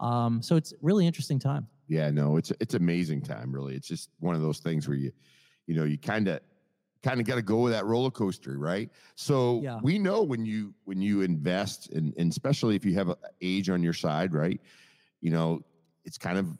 Um, 0.00 0.42
so 0.42 0.56
it's 0.56 0.72
really 0.80 1.06
interesting 1.06 1.38
time. 1.38 1.66
Yeah, 1.88 2.10
no, 2.10 2.36
it's 2.36 2.52
it's 2.60 2.74
amazing 2.74 3.22
time, 3.22 3.50
really. 3.52 3.74
It's 3.74 3.88
just 3.88 4.10
one 4.20 4.34
of 4.34 4.42
those 4.42 4.58
things 4.58 4.86
where 4.86 4.96
you, 4.96 5.10
you 5.66 5.74
know, 5.74 5.84
you 5.84 5.98
kind 5.98 6.28
of 6.28 6.40
kind 7.02 7.20
of 7.20 7.26
got 7.26 7.36
to 7.36 7.42
go 7.42 7.58
with 7.62 7.72
that 7.72 7.86
roller 7.86 8.10
coaster, 8.10 8.58
right? 8.58 8.90
So 9.14 9.60
Yeah. 9.62 9.78
we 9.82 9.98
know 9.98 10.22
when 10.22 10.44
you 10.44 10.74
when 10.84 11.00
you 11.00 11.22
invest, 11.22 11.90
and, 11.92 12.12
and 12.18 12.30
especially 12.30 12.76
if 12.76 12.84
you 12.84 12.94
have 12.94 13.08
a 13.08 13.16
age 13.40 13.70
on 13.70 13.82
your 13.82 13.92
side, 13.94 14.34
right? 14.34 14.60
You 15.20 15.30
know, 15.30 15.62
it's 16.04 16.18
kind 16.18 16.38
of 16.38 16.58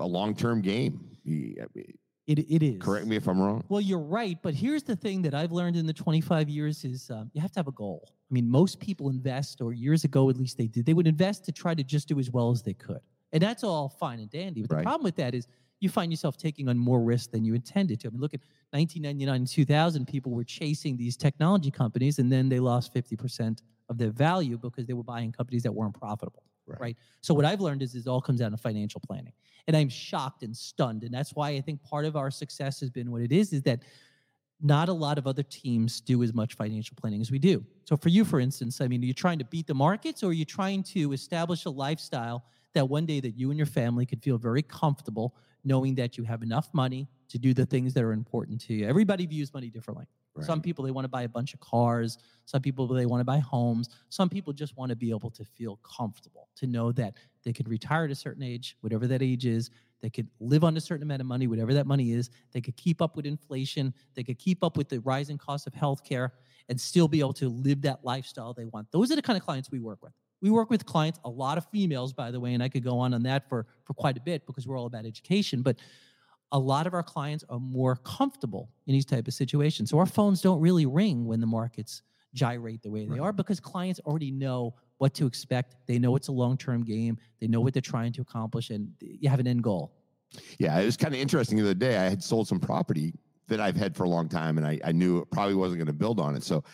a 0.00 0.06
long 0.06 0.34
term 0.34 0.60
game. 0.62 1.16
You- 1.24 1.56
I 1.62 1.66
mean, 1.74 1.98
It, 2.26 2.40
it 2.40 2.62
is. 2.62 2.82
Correct 2.82 3.06
me 3.06 3.16
if 3.16 3.28
I'm 3.28 3.40
wrong. 3.40 3.62
Well, 3.68 3.80
you're 3.80 4.00
right, 4.00 4.36
but 4.42 4.52
here's 4.54 4.82
the 4.82 4.96
thing 4.96 5.22
that 5.22 5.34
I've 5.34 5.52
learned 5.52 5.76
in 5.76 5.86
the 5.86 5.92
25 5.92 6.48
years 6.48 6.84
is 6.84 7.08
um, 7.10 7.30
you 7.32 7.40
have 7.40 7.52
to 7.52 7.58
have 7.60 7.68
a 7.68 7.72
goal. 7.72 8.08
I 8.08 8.34
mean, 8.34 8.50
most 8.50 8.80
people 8.80 9.08
invest, 9.10 9.60
or 9.60 9.72
years 9.72 10.02
ago 10.02 10.28
at 10.28 10.36
least 10.36 10.58
they 10.58 10.66
did. 10.66 10.86
They 10.86 10.94
would 10.94 11.06
invest 11.06 11.44
to 11.44 11.52
try 11.52 11.74
to 11.74 11.84
just 11.84 12.08
do 12.08 12.18
as 12.18 12.30
well 12.30 12.50
as 12.50 12.62
they 12.62 12.74
could, 12.74 13.00
and 13.32 13.40
that's 13.40 13.62
all 13.62 13.88
fine 13.88 14.18
and 14.18 14.28
dandy. 14.28 14.62
But 14.62 14.72
Right. 14.72 14.78
the 14.80 14.84
problem 14.84 15.04
with 15.04 15.16
that 15.16 15.34
is 15.34 15.46
you 15.78 15.88
find 15.88 16.10
yourself 16.10 16.36
taking 16.36 16.68
on 16.68 16.76
more 16.78 17.00
risk 17.00 17.30
than 17.30 17.44
you 17.44 17.54
intended 17.54 18.00
to. 18.00 18.08
I 18.08 18.10
mean, 18.10 18.20
look 18.20 18.34
at 18.34 18.40
1999 18.70 19.36
and 19.36 19.46
2000. 19.46 20.06
People 20.06 20.32
were 20.32 20.42
chasing 20.42 20.96
these 20.96 21.16
technology 21.16 21.70
companies, 21.70 22.18
and 22.18 22.32
then 22.32 22.48
they 22.48 22.58
lost 22.58 22.92
50% 22.92 23.60
of 23.88 23.98
their 23.98 24.10
value 24.10 24.58
because 24.58 24.86
they 24.86 24.94
were 24.94 25.04
buying 25.04 25.30
companies 25.30 25.62
that 25.62 25.72
weren't 25.72 25.94
profitable. 25.94 26.42
Right. 26.66 26.80
right? 26.80 26.96
So 27.20 27.34
what 27.34 27.44
I've 27.44 27.60
learned 27.60 27.82
is 27.82 27.94
it 27.94 28.06
all 28.06 28.20
comes 28.20 28.40
down 28.40 28.50
to 28.50 28.56
financial 28.56 29.00
planning. 29.00 29.32
And 29.68 29.76
I'm 29.76 29.88
shocked 29.88 30.42
and 30.42 30.56
stunned. 30.56 31.02
And 31.02 31.12
that's 31.12 31.34
why 31.34 31.50
I 31.50 31.60
think 31.60 31.82
part 31.82 32.04
of 32.04 32.16
our 32.16 32.30
success 32.30 32.80
has 32.80 32.90
been 32.90 33.10
what 33.10 33.22
it 33.22 33.32
is, 33.32 33.52
is 33.52 33.62
that 33.62 33.82
not 34.60 34.88
a 34.88 34.92
lot 34.92 35.18
of 35.18 35.26
other 35.26 35.42
teams 35.42 36.00
do 36.00 36.22
as 36.22 36.32
much 36.32 36.54
financial 36.54 36.96
planning 36.98 37.20
as 37.20 37.30
we 37.30 37.38
do. 37.38 37.64
So 37.84 37.96
for 37.96 38.08
you, 38.08 38.24
for 38.24 38.40
instance, 38.40 38.80
I 38.80 38.88
mean, 38.88 39.02
are 39.02 39.06
you 39.06 39.12
trying 39.12 39.38
to 39.38 39.44
beat 39.44 39.66
the 39.66 39.74
markets 39.74 40.22
or 40.22 40.30
are 40.30 40.32
you 40.32 40.44
trying 40.44 40.82
to 40.84 41.12
establish 41.12 41.66
a 41.66 41.70
lifestyle 41.70 42.44
that 42.72 42.88
one 42.88 43.06
day 43.06 43.20
that 43.20 43.36
you 43.36 43.50
and 43.50 43.58
your 43.58 43.66
family 43.66 44.06
could 44.06 44.22
feel 44.22 44.38
very 44.38 44.62
comfortable 44.62 45.34
knowing 45.64 45.94
that 45.96 46.16
you 46.16 46.24
have 46.24 46.42
enough 46.42 46.68
money 46.72 47.08
to 47.28 47.38
do 47.38 47.52
the 47.52 47.66
things 47.66 47.92
that 47.94 48.04
are 48.04 48.12
important 48.12 48.60
to 48.60 48.72
you. 48.72 48.86
Everybody 48.86 49.26
views 49.26 49.52
money 49.52 49.68
differently. 49.68 50.06
Some 50.44 50.60
people 50.60 50.84
they 50.84 50.90
want 50.90 51.04
to 51.04 51.08
buy 51.08 51.22
a 51.22 51.28
bunch 51.28 51.54
of 51.54 51.60
cars. 51.60 52.18
Some 52.44 52.62
people 52.62 52.86
they 52.86 53.06
want 53.06 53.20
to 53.20 53.24
buy 53.24 53.38
homes. 53.38 53.88
Some 54.08 54.28
people 54.28 54.52
just 54.52 54.76
want 54.76 54.90
to 54.90 54.96
be 54.96 55.10
able 55.10 55.30
to 55.30 55.44
feel 55.44 55.76
comfortable, 55.76 56.48
to 56.56 56.66
know 56.66 56.92
that 56.92 57.14
they 57.44 57.52
could 57.52 57.68
retire 57.68 58.04
at 58.04 58.10
a 58.10 58.14
certain 58.14 58.42
age, 58.42 58.76
whatever 58.80 59.06
that 59.06 59.22
age 59.22 59.46
is. 59.46 59.70
They 60.00 60.10
could 60.10 60.28
live 60.40 60.62
on 60.62 60.76
a 60.76 60.80
certain 60.80 61.02
amount 61.02 61.20
of 61.20 61.26
money, 61.26 61.46
whatever 61.46 61.72
that 61.74 61.86
money 61.86 62.12
is. 62.12 62.30
They 62.52 62.60
could 62.60 62.76
keep 62.76 63.00
up 63.00 63.16
with 63.16 63.26
inflation. 63.26 63.94
They 64.14 64.22
could 64.22 64.38
keep 64.38 64.62
up 64.62 64.76
with 64.76 64.88
the 64.88 65.00
rising 65.00 65.38
cost 65.38 65.66
of 65.66 65.72
healthcare 65.72 66.30
and 66.68 66.80
still 66.80 67.08
be 67.08 67.20
able 67.20 67.32
to 67.34 67.48
live 67.48 67.82
that 67.82 68.04
lifestyle 68.04 68.52
they 68.52 68.64
want. 68.66 68.90
Those 68.92 69.10
are 69.10 69.16
the 69.16 69.22
kind 69.22 69.38
of 69.38 69.44
clients 69.44 69.70
we 69.70 69.80
work 69.80 70.02
with. 70.02 70.12
We 70.42 70.50
work 70.50 70.68
with 70.68 70.84
clients, 70.84 71.18
a 71.24 71.30
lot 71.30 71.56
of 71.56 71.66
females, 71.70 72.12
by 72.12 72.30
the 72.30 72.38
way, 72.38 72.52
and 72.52 72.62
I 72.62 72.68
could 72.68 72.84
go 72.84 72.98
on 72.98 73.14
on 73.14 73.22
that 73.22 73.48
for 73.48 73.66
for 73.84 73.94
quite 73.94 74.16
a 74.16 74.20
bit 74.20 74.46
because 74.46 74.66
we're 74.66 74.78
all 74.78 74.86
about 74.86 75.06
education. 75.06 75.62
But 75.62 75.76
a 76.52 76.58
lot 76.58 76.86
of 76.86 76.94
our 76.94 77.02
clients 77.02 77.44
are 77.48 77.58
more 77.58 77.96
comfortable 77.96 78.70
in 78.86 78.92
these 78.92 79.04
type 79.04 79.26
of 79.26 79.34
situations. 79.34 79.90
So 79.90 79.98
our 79.98 80.06
phones 80.06 80.40
don't 80.40 80.60
really 80.60 80.86
ring 80.86 81.26
when 81.26 81.40
the 81.40 81.46
markets 81.46 82.02
gyrate 82.34 82.82
the 82.82 82.90
way 82.90 83.04
they 83.04 83.10
Right. 83.12 83.20
are 83.20 83.32
because 83.32 83.60
clients 83.60 83.98
already 84.00 84.30
know 84.30 84.74
what 84.98 85.14
to 85.14 85.26
expect. 85.26 85.76
They 85.86 85.98
know 85.98 86.14
it's 86.16 86.28
a 86.28 86.32
long-term 86.32 86.84
game. 86.84 87.18
They 87.40 87.48
know 87.48 87.60
what 87.60 87.72
they're 87.74 87.82
trying 87.82 88.12
to 88.14 88.22
accomplish, 88.22 88.70
and 88.70 88.92
you 89.00 89.28
have 89.28 89.40
an 89.40 89.46
end 89.46 89.62
goal. 89.62 89.92
Yeah, 90.58 90.78
it 90.78 90.84
was 90.86 90.96
kind 90.96 91.14
of 91.14 91.20
interesting 91.20 91.56
the 91.58 91.64
other 91.64 91.74
day. 91.74 91.96
I 91.98 92.08
had 92.08 92.22
sold 92.22 92.48
some 92.48 92.60
property 92.60 93.14
that 93.48 93.60
I've 93.60 93.76
had 93.76 93.96
for 93.96 94.04
a 94.04 94.08
long 94.08 94.28
time, 94.28 94.58
and 94.58 94.66
I, 94.66 94.78
I 94.84 94.92
knew 94.92 95.18
it 95.18 95.30
probably 95.30 95.54
wasn't 95.54 95.78
going 95.78 95.86
to 95.86 95.92
build 95.92 96.20
on 96.20 96.34
it. 96.34 96.42
So 96.42 96.64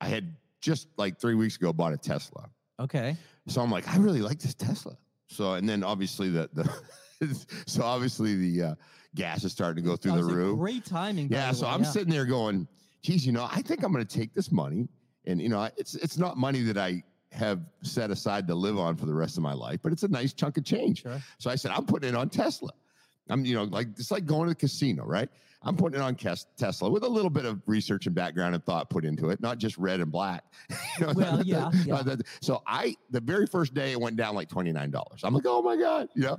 I 0.00 0.08
had 0.08 0.34
just 0.60 0.88
like 0.96 1.20
three 1.20 1.34
weeks 1.34 1.56
ago 1.56 1.72
bought 1.72 1.92
a 1.92 1.96
Tesla. 1.96 2.48
Okay. 2.80 3.16
So 3.46 3.60
I'm 3.60 3.70
like, 3.70 3.88
I 3.88 3.96
really 3.98 4.20
like 4.20 4.38
this 4.40 4.54
Tesla. 4.54 4.96
So 5.28 5.54
and 5.54 5.68
then 5.68 5.82
obviously 5.84 6.28
the 6.30 6.48
the 6.52 7.46
so 7.66 7.82
obviously 7.82 8.34
the 8.34 8.62
uh, 8.70 8.74
gas 9.18 9.44
is 9.44 9.52
starting 9.52 9.82
to 9.82 9.88
go 9.88 9.96
through 9.96 10.12
the 10.12 10.24
roof. 10.24 10.58
Great 10.58 10.84
timing. 10.84 11.28
Yeah, 11.30 11.52
so 11.52 11.66
way, 11.66 11.72
I'm 11.72 11.82
yeah. 11.82 11.90
sitting 11.90 12.10
there 12.10 12.24
going, 12.24 12.66
geez, 13.02 13.26
you 13.26 13.32
know, 13.32 13.48
I 13.50 13.60
think 13.62 13.82
I'm 13.82 13.92
going 13.92 14.06
to 14.06 14.18
take 14.18 14.32
this 14.32 14.50
money, 14.50 14.88
and 15.26 15.42
you 15.42 15.48
know, 15.48 15.68
it's 15.76 15.94
it's 15.96 16.16
not 16.16 16.36
money 16.36 16.62
that 16.62 16.78
I 16.78 17.02
have 17.32 17.60
set 17.82 18.10
aside 18.10 18.46
to 18.48 18.54
live 18.54 18.78
on 18.78 18.96
for 18.96 19.06
the 19.06 19.14
rest 19.14 19.36
of 19.36 19.42
my 19.42 19.52
life, 19.52 19.80
but 19.82 19.92
it's 19.92 20.02
a 20.02 20.08
nice 20.08 20.32
chunk 20.32 20.56
of 20.56 20.64
change. 20.64 21.02
Sure. 21.02 21.20
So 21.38 21.50
I 21.50 21.56
said, 21.56 21.72
I'm 21.72 21.84
putting 21.84 22.10
it 22.10 22.14
on 22.14 22.30
Tesla. 22.30 22.70
I'm, 23.28 23.44
you 23.44 23.54
know, 23.54 23.64
like 23.64 23.88
it's 23.98 24.10
like 24.10 24.26
going 24.26 24.44
to 24.44 24.50
the 24.50 24.54
casino, 24.54 25.04
right? 25.04 25.28
I'm 25.62 25.76
putting 25.76 25.98
it 25.98 26.02
on 26.02 26.14
Kes- 26.14 26.46
Tesla 26.56 26.88
with 26.88 27.02
a 27.02 27.08
little 27.08 27.30
bit 27.30 27.44
of 27.44 27.60
research 27.66 28.06
and 28.06 28.14
background 28.14 28.54
and 28.54 28.64
thought 28.64 28.88
put 28.90 29.04
into 29.04 29.30
it, 29.30 29.40
not 29.40 29.58
just 29.58 29.76
red 29.76 29.98
and 30.00 30.10
black. 30.10 30.44
You 31.00 31.06
know, 31.06 31.12
Well, 31.16 31.42
yeah, 31.44 31.70
yeah. 31.84 31.94
uh, 31.96 32.16
So 32.40 32.62
I, 32.66 32.94
the 33.10 33.20
very 33.20 33.46
first 33.46 33.74
day, 33.74 33.90
it 33.92 34.00
went 34.00 34.16
down 34.16 34.34
like 34.36 34.48
twenty 34.48 34.70
nine 34.72 34.90
dollars. 34.92 35.20
I'm 35.24 35.34
like, 35.34 35.44
oh 35.46 35.60
my 35.62 35.76
god, 35.76 36.08
you 36.14 36.22
know, 36.22 36.38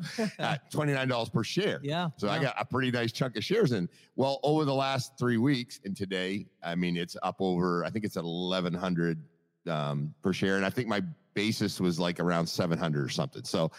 twenty 0.71 0.93
nine 0.93 1.07
dollars 1.09 1.29
per 1.29 1.43
share. 1.43 1.79
Yeah. 1.83 2.09
So 2.17 2.29
I 2.29 2.39
got 2.41 2.55
a 2.59 2.65
pretty 2.65 2.91
nice 2.91 3.11
chunk 3.11 3.35
of 3.35 3.43
shares 3.43 3.71
in. 3.73 3.89
Well, 4.15 4.39
over 4.43 4.63
the 4.65 4.73
last 4.73 5.17
three 5.19 5.37
weeks 5.37 5.79
and 5.85 5.95
today, 5.95 6.45
I 6.63 6.75
mean, 6.75 6.95
it's 6.97 7.15
up 7.23 7.37
over. 7.39 7.83
I 7.85 7.89
think 7.89 8.05
it's 8.05 8.15
at 8.17 8.23
eleven 8.23 8.73
hundred 8.73 9.21
um, 9.67 10.13
per 10.23 10.31
share, 10.33 10.55
and 10.57 10.65
I 10.65 10.69
think 10.69 10.87
my 10.87 11.01
basis 11.33 11.79
was 11.79 11.99
like 11.99 12.19
around 12.19 12.47
seven 12.47 12.77
hundred 12.77 13.05
or 13.05 13.09
something. 13.09 13.43
So 13.43 13.71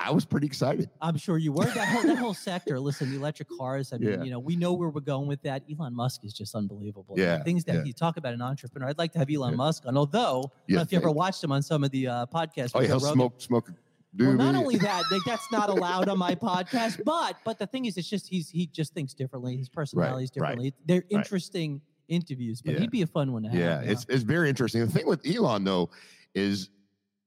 I 0.00 0.12
was 0.12 0.24
pretty 0.24 0.46
excited. 0.46 0.88
I'm 1.00 1.16
sure 1.16 1.38
you 1.38 1.50
were. 1.52 1.64
That 1.64 1.88
whole, 1.88 2.02
that 2.04 2.18
whole 2.18 2.34
sector, 2.50 2.78
listen, 2.78 3.10
the 3.10 3.16
electric 3.16 3.48
cars, 3.58 3.92
I 3.92 3.98
mean, 3.98 4.10
Yeah. 4.10 4.22
you 4.22 4.30
know, 4.30 4.38
we 4.38 4.54
know 4.54 4.72
where 4.72 4.88
we're 4.90 5.00
going 5.00 5.26
with 5.26 5.42
that. 5.42 5.64
Elon 5.68 5.92
Musk 5.94 6.24
is 6.24 6.32
just 6.32 6.54
unbelievable. 6.54 7.16
The 7.16 7.22
Yeah, 7.22 7.42
things 7.42 7.64
that 7.64 7.74
yeah. 7.76 7.82
you 7.84 7.92
talk 7.92 8.16
about 8.16 8.32
an 8.32 8.40
entrepreneur. 8.40 8.88
I'd 8.88 8.98
like 8.98 9.12
to 9.14 9.18
have 9.18 9.28
Elon 9.28 9.50
Yeah. 9.52 9.56
Musk 9.56 9.86
on, 9.86 9.96
although, 9.96 10.38
I 10.38 10.42
don't 10.42 10.52
You 10.68 10.76
know 10.76 10.82
if 10.82 10.92
you 10.92 10.98
ever 10.98 11.10
watched 11.10 11.42
him 11.42 11.50
on 11.50 11.62
some 11.62 11.82
of 11.82 11.90
the 11.90 12.06
uh, 12.06 12.26
podcasts. 12.26 12.72
Oh, 12.74 12.80
yeah, 12.80 12.86
he'll 12.88 13.00
smoke 13.00 13.40
smoke. 13.40 13.70
Well, 14.18 14.32
not 14.34 14.54
only 14.54 14.76
that, 14.78 15.02
like, 15.10 15.20
that's 15.26 15.50
not 15.52 15.68
allowed 15.76 16.08
on 16.08 16.16
my 16.18 16.34
podcast, 16.34 17.02
but 17.04 17.36
but 17.44 17.58
the 17.58 17.66
thing 17.66 17.84
is, 17.84 17.96
it's 17.98 18.08
just 18.08 18.26
he's 18.28 18.48
he 18.48 18.66
just 18.66 18.94
thinks 18.94 19.14
differently. 19.14 19.56
His 19.56 19.68
personality 19.68 20.24
is 20.24 20.30
right, 20.30 20.34
differently. 20.50 20.74
They're 20.86 20.96
right. 20.98 21.10
interesting 21.10 21.80
interviews, 22.08 22.62
but 22.62 22.74
Yeah. 22.74 22.80
he'd 22.80 22.90
be 22.90 23.02
a 23.02 23.06
fun 23.06 23.32
one 23.32 23.42
to 23.42 23.48
have. 23.50 23.58
Yeah, 23.58 23.80
it's 23.80 24.06
it's 24.08 24.22
very 24.22 24.48
interesting. 24.48 24.80
The 24.80 24.86
thing 24.90 25.06
with 25.06 25.26
Elon 25.26 25.64
though 25.64 25.90
is 26.34 26.70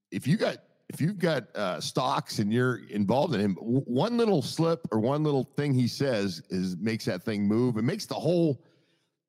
if 0.09 0.25
you 0.25 0.37
got 0.37 0.57
if 0.93 0.99
you've 0.99 1.19
got 1.19 1.43
uh, 1.55 1.79
stocks 1.79 2.39
and 2.39 2.51
you're 2.51 2.81
involved 2.89 3.33
in 3.33 3.39
him, 3.39 3.55
one 3.55 4.17
little 4.17 4.41
slip 4.41 4.87
or 4.91 4.99
one 4.99 5.23
little 5.23 5.45
thing 5.55 5.73
he 5.73 5.87
says 5.87 6.41
is 6.49 6.75
makes 6.77 7.05
that 7.05 7.23
thing 7.23 7.47
move. 7.47 7.77
It 7.77 7.83
makes 7.83 8.05
the 8.05 8.15
whole 8.15 8.61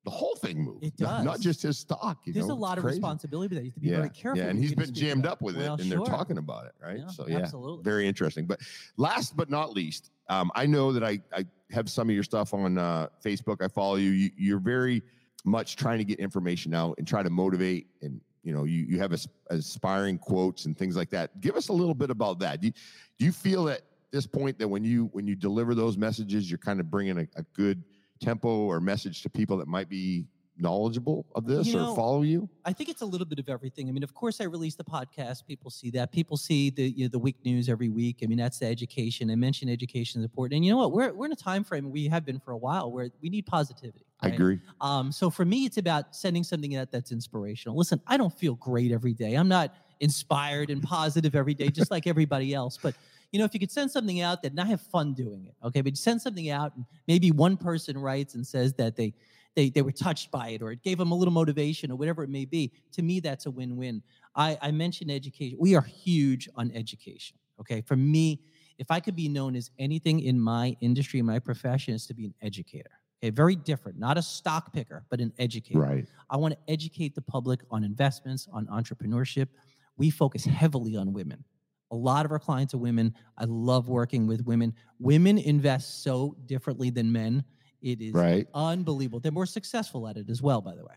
the 0.05 0.11
whole 0.11 0.35
thing 0.35 0.57
move. 0.61 0.79
It 0.83 0.99
Not- 0.99 1.23
Not 1.23 1.39
just 1.39 1.61
his 1.61 1.77
stock. 1.79 2.17
You 2.25 2.33
There's 2.33 2.47
know, 2.47 2.53
a 2.53 2.55
lot 2.55 2.77
of 2.77 2.83
crazy. 2.83 2.97
responsibility 2.97 3.55
that 3.55 3.61
you 3.63 3.69
have 3.69 3.75
to 3.75 3.79
be 3.79 3.87
yeah, 3.87 3.95
very 3.95 4.09
careful. 4.09 4.43
yeah, 4.43 4.49
and 4.49 4.59
he's 4.59 4.75
been 4.75 4.93
jammed 4.93 5.25
up 5.25 5.41
with 5.41 5.55
Well, 5.55 5.75
it, 5.75 5.79
and 5.79 5.89
sure. 5.89 5.99
they're 5.99 6.05
talking 6.13 6.37
about 6.37 6.65
it, 6.65 6.73
right? 6.83 6.99
Yeah, 6.99 7.07
so 7.07 7.25
yeah, 7.25 7.37
absolutely. 7.37 7.83
very 7.85 8.05
interesting. 8.05 8.45
But 8.45 8.59
last 8.97 9.37
but 9.37 9.49
not 9.49 9.71
least, 9.71 10.11
um, 10.29 10.51
I 10.55 10.65
know 10.65 10.91
that 10.91 11.05
I 11.05 11.19
I 11.33 11.45
have 11.71 11.89
some 11.89 12.09
of 12.09 12.13
your 12.13 12.23
stuff 12.23 12.53
on 12.53 12.77
uh, 12.77 13.07
Facebook. 13.23 13.61
I 13.63 13.69
follow 13.69 13.95
you. 13.95 14.09
you. 14.09 14.29
You're 14.37 14.59
very 14.59 15.01
much 15.45 15.77
trying 15.77 15.99
to 15.99 16.03
get 16.05 16.19
information 16.19 16.73
out 16.73 16.95
and 16.97 17.07
try 17.07 17.23
to 17.23 17.29
motivate 17.29 17.87
and 18.01 18.19
you 18.43 18.53
know 18.53 18.65
you 18.65 18.83
you 18.83 18.99
have 18.99 19.13
as, 19.13 19.27
aspiring 19.49 20.17
quotes 20.17 20.65
and 20.65 20.77
things 20.77 20.95
like 20.95 21.09
that. 21.11 21.39
Give 21.41 21.55
us 21.55 21.69
a 21.69 21.73
little 21.73 21.95
bit 21.95 22.09
about 22.09 22.39
that. 22.39 22.61
Do 22.61 22.67
you, 22.67 22.73
do 23.17 23.25
you 23.25 23.31
feel 23.31 23.69
at 23.69 23.81
this 24.11 24.27
point 24.27 24.59
that 24.59 24.67
when 24.67 24.83
you 24.83 25.09
when 25.13 25.27
you 25.27 25.35
deliver 25.35 25.73
those 25.73 25.97
messages, 25.97 26.49
you're 26.49 26.57
kind 26.57 26.79
of 26.79 26.91
bringing 26.91 27.19
a, 27.19 27.27
a 27.35 27.43
good 27.53 27.83
tempo 28.21 28.49
or 28.49 28.79
message 28.79 29.21
to 29.23 29.29
people 29.29 29.57
that 29.57 29.67
might 29.67 29.89
be 29.89 30.25
knowledgeable 30.57 31.25
of 31.35 31.45
this 31.45 31.67
You 31.67 31.79
or 31.79 31.95
follow 31.95 32.21
you? 32.21 32.49
I 32.65 32.73
think 32.73 32.89
it's 32.89 33.01
a 33.01 33.05
little 33.05 33.25
bit 33.25 33.39
of 33.39 33.49
everything. 33.49 33.89
I 33.89 33.91
mean, 33.91 34.03
of 34.03 34.13
course, 34.13 34.39
I 34.39 34.45
release 34.45 34.75
the 34.75 34.83
podcast. 34.83 35.45
People 35.45 35.71
see 35.71 35.89
that. 35.91 36.11
People 36.11 36.37
see 36.37 36.69
the 36.69 36.83
you 36.83 37.05
know, 37.05 37.09
the 37.09 37.19
Wink 37.19 37.37
news 37.43 37.69
every 37.69 37.89
week. 37.89 38.19
I 38.23 38.27
mean, 38.27 38.37
that's 38.37 38.59
the 38.59 38.67
education. 38.67 39.31
I 39.31 39.35
mentioned 39.35 39.71
education 39.71 40.21
is 40.21 40.25
important. 40.25 40.57
And 40.57 40.65
you 40.65 40.71
know 40.71 40.77
what? 40.77 40.91
We're 40.91 41.13
we're 41.13 41.25
in 41.25 41.31
a 41.31 41.35
time 41.35 41.63
frame. 41.63 41.91
We 41.91 42.07
have 42.07 42.25
been 42.25 42.39
for 42.39 42.51
a 42.51 42.57
while 42.57 42.91
where 42.91 43.09
we 43.21 43.29
need 43.29 43.45
positivity. 43.45 44.05
I 44.21 44.29
agree. 44.29 44.59
Um, 44.79 45.11
so 45.11 45.29
for 45.29 45.43
me, 45.43 45.65
it's 45.65 45.77
about 45.77 46.15
sending 46.15 46.43
something 46.43 46.75
out 46.75 46.91
that's 46.91 47.11
inspirational. 47.11 47.77
Listen, 47.77 48.01
I 48.07 48.15
don't 48.17 48.33
feel 48.33 48.55
great 48.55 48.91
every 48.91 49.13
day. 49.13 49.35
I'm 49.35 49.49
not 49.49 49.75
inspired 49.99 50.69
and 50.69 50.81
positive 50.81 51.35
every 51.35 51.53
day, 51.53 51.69
just 51.69 51.91
like 51.91 52.07
everybody 52.07 52.53
else. 52.53 52.77
But 52.81 52.95
you 53.31 53.39
know, 53.39 53.45
if 53.45 53.53
you 53.53 53.59
could 53.59 53.71
send 53.71 53.89
something 53.89 54.21
out 54.21 54.43
that 54.43 54.51
and 54.51 54.61
I 54.61 54.65
have 54.65 54.81
fun 54.81 55.13
doing 55.13 55.47
it, 55.47 55.55
okay, 55.65 55.81
but 55.81 55.97
send 55.97 56.21
something 56.21 56.49
out 56.49 56.75
and 56.75 56.85
maybe 57.07 57.31
one 57.31 57.57
person 57.57 57.97
writes 57.97 58.35
and 58.35 58.45
says 58.45 58.73
that 58.73 58.95
they 58.95 59.13
they 59.55 59.69
they 59.69 59.81
were 59.81 59.91
touched 59.91 60.31
by 60.31 60.49
it 60.49 60.61
or 60.61 60.71
it 60.71 60.81
gave 60.83 60.97
them 60.97 61.11
a 61.11 61.15
little 61.15 61.33
motivation 61.33 61.91
or 61.91 61.95
whatever 61.95 62.23
it 62.23 62.29
may 62.29 62.45
be. 62.45 62.71
To 62.93 63.01
me, 63.01 63.19
that's 63.19 63.45
a 63.45 63.51
win-win. 63.51 64.01
I, 64.35 64.57
I 64.61 64.71
mentioned 64.71 65.11
education. 65.11 65.57
We 65.59 65.75
are 65.75 65.81
huge 65.81 66.49
on 66.55 66.71
education. 66.71 67.37
Okay. 67.59 67.81
For 67.81 67.95
me, 67.95 68.41
if 68.77 68.89
I 68.89 68.99
could 68.99 69.15
be 69.15 69.29
known 69.29 69.55
as 69.55 69.71
anything 69.77 70.21
in 70.21 70.39
my 70.39 70.75
industry, 70.81 71.21
my 71.21 71.39
profession, 71.39 71.93
is 71.93 72.07
to 72.07 72.13
be 72.13 72.25
an 72.25 72.33
educator. 72.41 72.89
Okay, 73.23 73.29
very 73.29 73.55
different, 73.55 73.97
not 73.97 74.17
a 74.17 74.21
stock 74.21 74.73
picker, 74.73 75.05
but 75.09 75.21
an 75.21 75.31
educator. 75.39 75.79
Right. 75.79 76.05
I 76.29 76.35
want 76.35 76.55
to 76.55 76.59
educate 76.71 77.15
the 77.15 77.21
public 77.21 77.61
on 77.71 77.83
investments, 77.83 78.49
on 78.51 78.65
entrepreneurship. 78.67 79.47
We 79.95 80.09
focus 80.09 80.43
heavily 80.43 80.97
on 80.97 81.13
women. 81.13 81.43
A 81.91 81.95
lot 81.95 82.25
of 82.25 82.31
our 82.31 82.39
clients 82.39 82.73
are 82.73 82.79
women. 82.79 83.13
I 83.37 83.45
love 83.45 83.87
working 83.87 84.27
with 84.27 84.43
women. 84.45 84.73
Women 84.99 85.37
invest 85.37 86.03
so 86.03 86.35
differently 86.47 86.89
than 86.89 87.11
men. 87.11 87.45
It 87.83 88.01
is 88.01 88.13
Right. 88.13 88.47
unbelievable. 88.53 89.19
They're 89.19 89.31
more 89.31 89.45
successful 89.45 90.07
at 90.07 90.17
it 90.17 90.29
as 90.29 90.41
well, 90.41 90.61
by 90.61 90.73
the 90.75 90.83
way. 90.83 90.95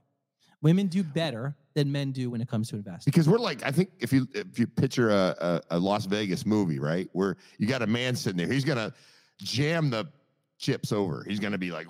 Women 0.62 0.86
do 0.86 1.02
better 1.02 1.54
than 1.74 1.92
men 1.92 2.12
do 2.12 2.30
when 2.30 2.40
it 2.40 2.48
comes 2.48 2.70
to 2.70 2.76
investing. 2.76 3.10
because 3.10 3.28
we're 3.28 3.38
like 3.38 3.62
I 3.64 3.70
think 3.70 3.90
if 4.00 4.12
you 4.12 4.26
if 4.34 4.58
you 4.58 4.66
picture 4.66 5.10
a, 5.10 5.36
a, 5.70 5.76
a 5.76 5.78
Las 5.78 6.06
Vegas 6.06 6.46
movie, 6.46 6.78
right, 6.78 7.08
where 7.12 7.36
you 7.58 7.66
got 7.66 7.82
a 7.82 7.86
man 7.86 8.16
sitting 8.16 8.38
there, 8.38 8.50
he's 8.50 8.64
gonna 8.64 8.92
jam 9.38 9.90
the 9.90 10.06
chips 10.58 10.92
over. 10.92 11.22
He's 11.28 11.38
gonna 11.40 11.58
be 11.58 11.70
like, 11.72 11.88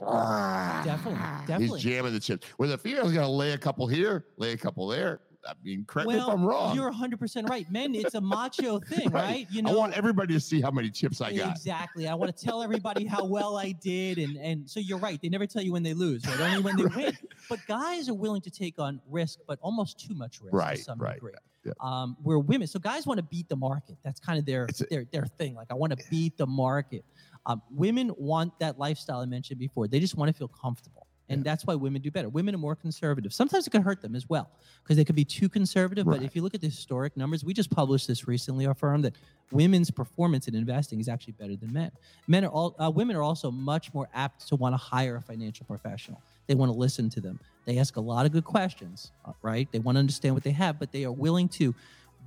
Definitely, 0.84 1.20
definitely. 1.46 1.78
He's 1.80 1.82
jamming 1.92 2.12
the 2.12 2.20
chips. 2.20 2.46
Where 2.56 2.68
the 2.68 2.76
female's 2.78 3.12
gonna 3.12 3.28
lay 3.30 3.52
a 3.52 3.58
couple 3.58 3.86
here, 3.86 4.24
lay 4.36 4.52
a 4.52 4.56
couple 4.56 4.88
there. 4.88 5.20
I 5.48 5.52
mean, 5.64 5.84
correct 5.86 6.08
me 6.08 6.16
if 6.16 6.26
I'm 6.26 6.44
wrong. 6.44 6.74
You're 6.74 6.92
100% 6.92 7.48
right. 7.48 7.70
Men, 7.70 7.94
it's 7.94 8.14
a 8.14 8.20
macho 8.20 8.78
thing, 8.90 9.08
Right. 9.10 9.22
right? 9.22 9.46
You 9.50 9.62
know, 9.62 9.72
I 9.72 9.76
want 9.76 9.94
everybody 9.94 10.34
to 10.34 10.40
see 10.40 10.60
how 10.60 10.70
many 10.70 10.90
chips 10.90 11.20
I 11.20 11.32
got. 11.32 11.50
Exactly. 11.50 12.08
I 12.08 12.14
want 12.14 12.36
to 12.36 12.44
tell 12.44 12.62
everybody 12.68 13.04
how 13.06 13.24
well 13.24 13.56
I 13.56 13.72
did, 13.72 14.18
and 14.18 14.36
and 14.36 14.68
so 14.68 14.80
you're 14.80 14.98
right. 14.98 15.20
They 15.20 15.28
never 15.28 15.46
tell 15.46 15.62
you 15.62 15.72
when 15.72 15.82
they 15.82 15.94
lose, 15.94 16.26
right? 16.26 16.40
Only 16.40 16.60
when 16.62 16.76
they 16.76 16.84
win. 16.96 17.16
But 17.48 17.60
guys 17.66 18.08
are 18.08 18.14
willing 18.14 18.40
to 18.42 18.50
take 18.50 18.78
on 18.78 19.00
risk, 19.08 19.38
but 19.46 19.58
almost 19.62 19.98
too 19.98 20.14
much 20.14 20.40
risk 20.42 20.54
Right, 20.54 20.76
to 20.76 20.82
some 20.82 20.98
right, 20.98 21.14
degree. 21.14 21.32
yeah. 21.64 21.72
Um, 21.80 22.16
where 22.22 22.38
women, 22.38 22.66
so 22.66 22.78
guys 22.78 23.06
want 23.06 23.18
to 23.18 23.24
beat 23.24 23.48
the 23.48 23.56
market. 23.56 23.96
That's 24.04 24.20
kind 24.20 24.38
of 24.38 24.44
their 24.46 24.64
a- 24.66 24.86
their 24.90 25.04
their 25.12 25.26
thing. 25.26 25.54
Like 25.54 25.68
I 25.70 25.74
want 25.74 25.96
to 25.98 26.04
beat 26.10 26.36
the 26.36 26.46
market. 26.46 27.04
Um, 27.46 27.62
women 27.70 28.10
want 28.18 28.58
that 28.58 28.76
lifestyle 28.78 29.20
I 29.20 29.26
mentioned 29.26 29.60
before. 29.60 29.86
They 29.86 30.00
just 30.00 30.16
want 30.16 30.28
to 30.28 30.32
feel 30.36 30.48
comfortable. 30.48 31.06
And 31.28 31.42
that's 31.42 31.66
why 31.66 31.74
women 31.74 32.02
do 32.02 32.10
better. 32.10 32.28
Women 32.28 32.54
are 32.54 32.58
more 32.58 32.76
conservative. 32.76 33.32
Sometimes 33.32 33.66
it 33.66 33.70
can 33.70 33.82
hurt 33.82 34.00
them 34.00 34.14
as 34.14 34.28
well 34.28 34.48
because 34.82 34.96
they 34.96 35.04
could 35.04 35.16
be 35.16 35.24
too 35.24 35.48
conservative. 35.48 36.06
But 36.06 36.22
if 36.22 36.36
you 36.36 36.42
look 36.42 36.54
at 36.54 36.60
the 36.60 36.68
historic 36.68 37.16
numbers, 37.16 37.44
we 37.44 37.52
just 37.52 37.70
published 37.70 38.06
this 38.06 38.28
recently, 38.28 38.66
our 38.66 38.74
firm, 38.74 39.02
that 39.02 39.14
women's 39.50 39.90
performance 39.90 40.46
in 40.46 40.54
investing 40.54 41.00
is 41.00 41.08
actually 41.08 41.32
better 41.32 41.56
than 41.56 41.72
men. 41.72 41.90
Men 42.28 42.44
are 42.44 42.50
all 42.50 42.76
uh, 42.78 42.90
women 42.90 43.16
are 43.16 43.22
also 43.22 43.50
much 43.50 43.92
more 43.92 44.08
apt 44.14 44.46
to 44.48 44.56
want 44.56 44.72
to 44.72 44.76
hire 44.76 45.16
a 45.16 45.22
financial 45.22 45.66
professional. 45.66 46.22
They 46.46 46.54
want 46.54 46.70
to 46.70 46.78
listen 46.78 47.10
to 47.10 47.20
them. 47.20 47.40
They 47.64 47.78
ask 47.78 47.96
a 47.96 48.00
lot 48.00 48.26
of 48.26 48.32
good 48.32 48.44
questions, 48.44 49.10
uh, 49.24 49.32
right? 49.42 49.68
They 49.72 49.80
want 49.80 49.96
to 49.96 50.00
understand 50.00 50.34
what 50.34 50.44
they 50.44 50.52
have, 50.52 50.78
but 50.78 50.92
they 50.92 51.04
are 51.04 51.12
willing 51.12 51.48
to 51.50 51.74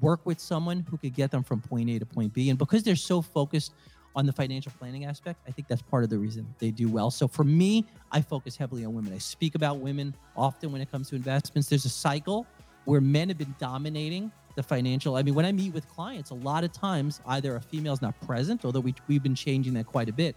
work 0.01 0.25
with 0.25 0.39
someone 0.39 0.85
who 0.89 0.97
could 0.97 1.13
get 1.13 1.31
them 1.31 1.43
from 1.43 1.61
point 1.61 1.89
A 1.89 1.99
to 1.99 2.05
point 2.05 2.33
B. 2.33 2.49
And 2.49 2.59
because 2.59 2.83
they're 2.83 2.95
so 2.95 3.21
focused 3.21 3.73
on 4.15 4.25
the 4.25 4.33
financial 4.33 4.71
planning 4.77 5.05
aspect, 5.05 5.39
I 5.47 5.51
think 5.51 5.67
that's 5.67 5.81
part 5.81 6.03
of 6.03 6.09
the 6.09 6.17
reason 6.17 6.47
they 6.59 6.71
do 6.71 6.89
well. 6.89 7.11
So 7.11 7.27
for 7.27 7.43
me, 7.43 7.85
I 8.11 8.21
focus 8.21 8.55
heavily 8.55 8.85
on 8.85 8.93
women. 8.93 9.13
I 9.13 9.17
speak 9.17 9.55
about 9.55 9.79
women 9.79 10.15
often 10.35 10.71
when 10.71 10.81
it 10.81 10.91
comes 10.91 11.09
to 11.09 11.15
investments. 11.15 11.69
There's 11.69 11.85
a 11.85 11.89
cycle 11.89 12.47
where 12.85 13.01
men 13.01 13.29
have 13.29 13.37
been 13.37 13.55
dominating 13.59 14.31
the 14.55 14.63
financial. 14.63 15.15
I 15.15 15.23
mean, 15.23 15.35
when 15.35 15.45
I 15.45 15.51
meet 15.51 15.73
with 15.73 15.87
clients, 15.87 16.31
a 16.31 16.35
lot 16.35 16.63
of 16.63 16.71
times 16.71 17.21
either 17.27 17.55
a 17.55 17.61
female 17.61 17.93
is 17.93 18.01
not 18.01 18.19
present, 18.21 18.65
although 18.65 18.79
we, 18.79 18.95
we've 19.07 19.23
been 19.23 19.35
changing 19.35 19.73
that 19.75 19.85
quite 19.85 20.09
a 20.09 20.13
bit, 20.13 20.35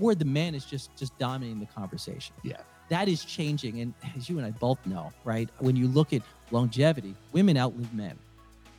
or 0.00 0.14
the 0.14 0.24
man 0.24 0.54
is 0.54 0.64
just 0.64 0.94
just 0.96 1.16
dominating 1.18 1.60
the 1.60 1.66
conversation. 1.66 2.34
Yeah. 2.42 2.58
That 2.90 3.08
is 3.08 3.24
changing. 3.24 3.80
And 3.80 3.94
as 4.16 4.28
you 4.28 4.36
and 4.38 4.46
I 4.46 4.50
both 4.50 4.84
know, 4.86 5.12
right? 5.24 5.48
When 5.58 5.76
you 5.76 5.88
look 5.88 6.12
at 6.12 6.22
longevity, 6.50 7.14
women 7.32 7.56
outlive 7.56 7.92
men. 7.94 8.18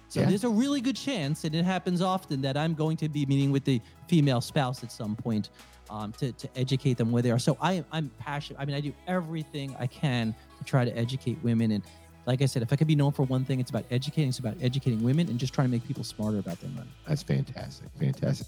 So 0.09 0.21
Yeah. 0.21 0.27
there's 0.29 0.43
a 0.43 0.49
really 0.49 0.81
good 0.81 0.95
chance, 0.95 1.43
and 1.43 1.53
it 1.55 1.65
happens 1.65 2.01
often, 2.01 2.41
that 2.41 2.55
I'm 2.57 2.73
going 2.73 2.97
to 2.97 3.09
be 3.09 3.25
meeting 3.25 3.51
with 3.51 3.65
the 3.65 3.81
female 4.07 4.41
spouse 4.41 4.83
at 4.83 4.91
some 4.91 5.15
point 5.15 5.49
um, 5.89 6.11
to, 6.13 6.31
to 6.31 6.49
educate 6.57 6.97
them 6.97 7.11
where 7.11 7.21
they 7.21 7.31
are. 7.31 7.39
So 7.39 7.57
I, 7.61 7.83
I'm 7.91 8.11
passionate. 8.19 8.59
I 8.59 8.65
mean, 8.65 8.75
I 8.75 8.81
do 8.81 8.93
everything 9.07 9.75
I 9.79 9.87
can 9.87 10.33
to 10.57 10.63
try 10.63 10.85
to 10.85 10.97
educate 10.97 11.37
women. 11.43 11.71
And 11.71 11.83
like 12.25 12.41
I 12.41 12.45
said, 12.45 12.61
if 12.61 12.73
I 12.73 12.75
could 12.75 12.87
be 12.87 12.95
known 12.95 13.11
for 13.11 13.23
one 13.23 13.45
thing, 13.45 13.59
it's 13.59 13.69
about 13.69 13.85
educating. 13.91 14.29
It's 14.29 14.39
about 14.39 14.55
educating 14.61 15.03
women 15.03 15.29
and 15.29 15.39
just 15.39 15.53
trying 15.53 15.67
to 15.67 15.71
make 15.71 15.85
people 15.87 16.03
smarter 16.03 16.39
about 16.39 16.59
their 16.59 16.71
money. 16.71 16.89
That's 17.07 17.23
fantastic. 17.23 17.87
Fantastic. 17.99 18.47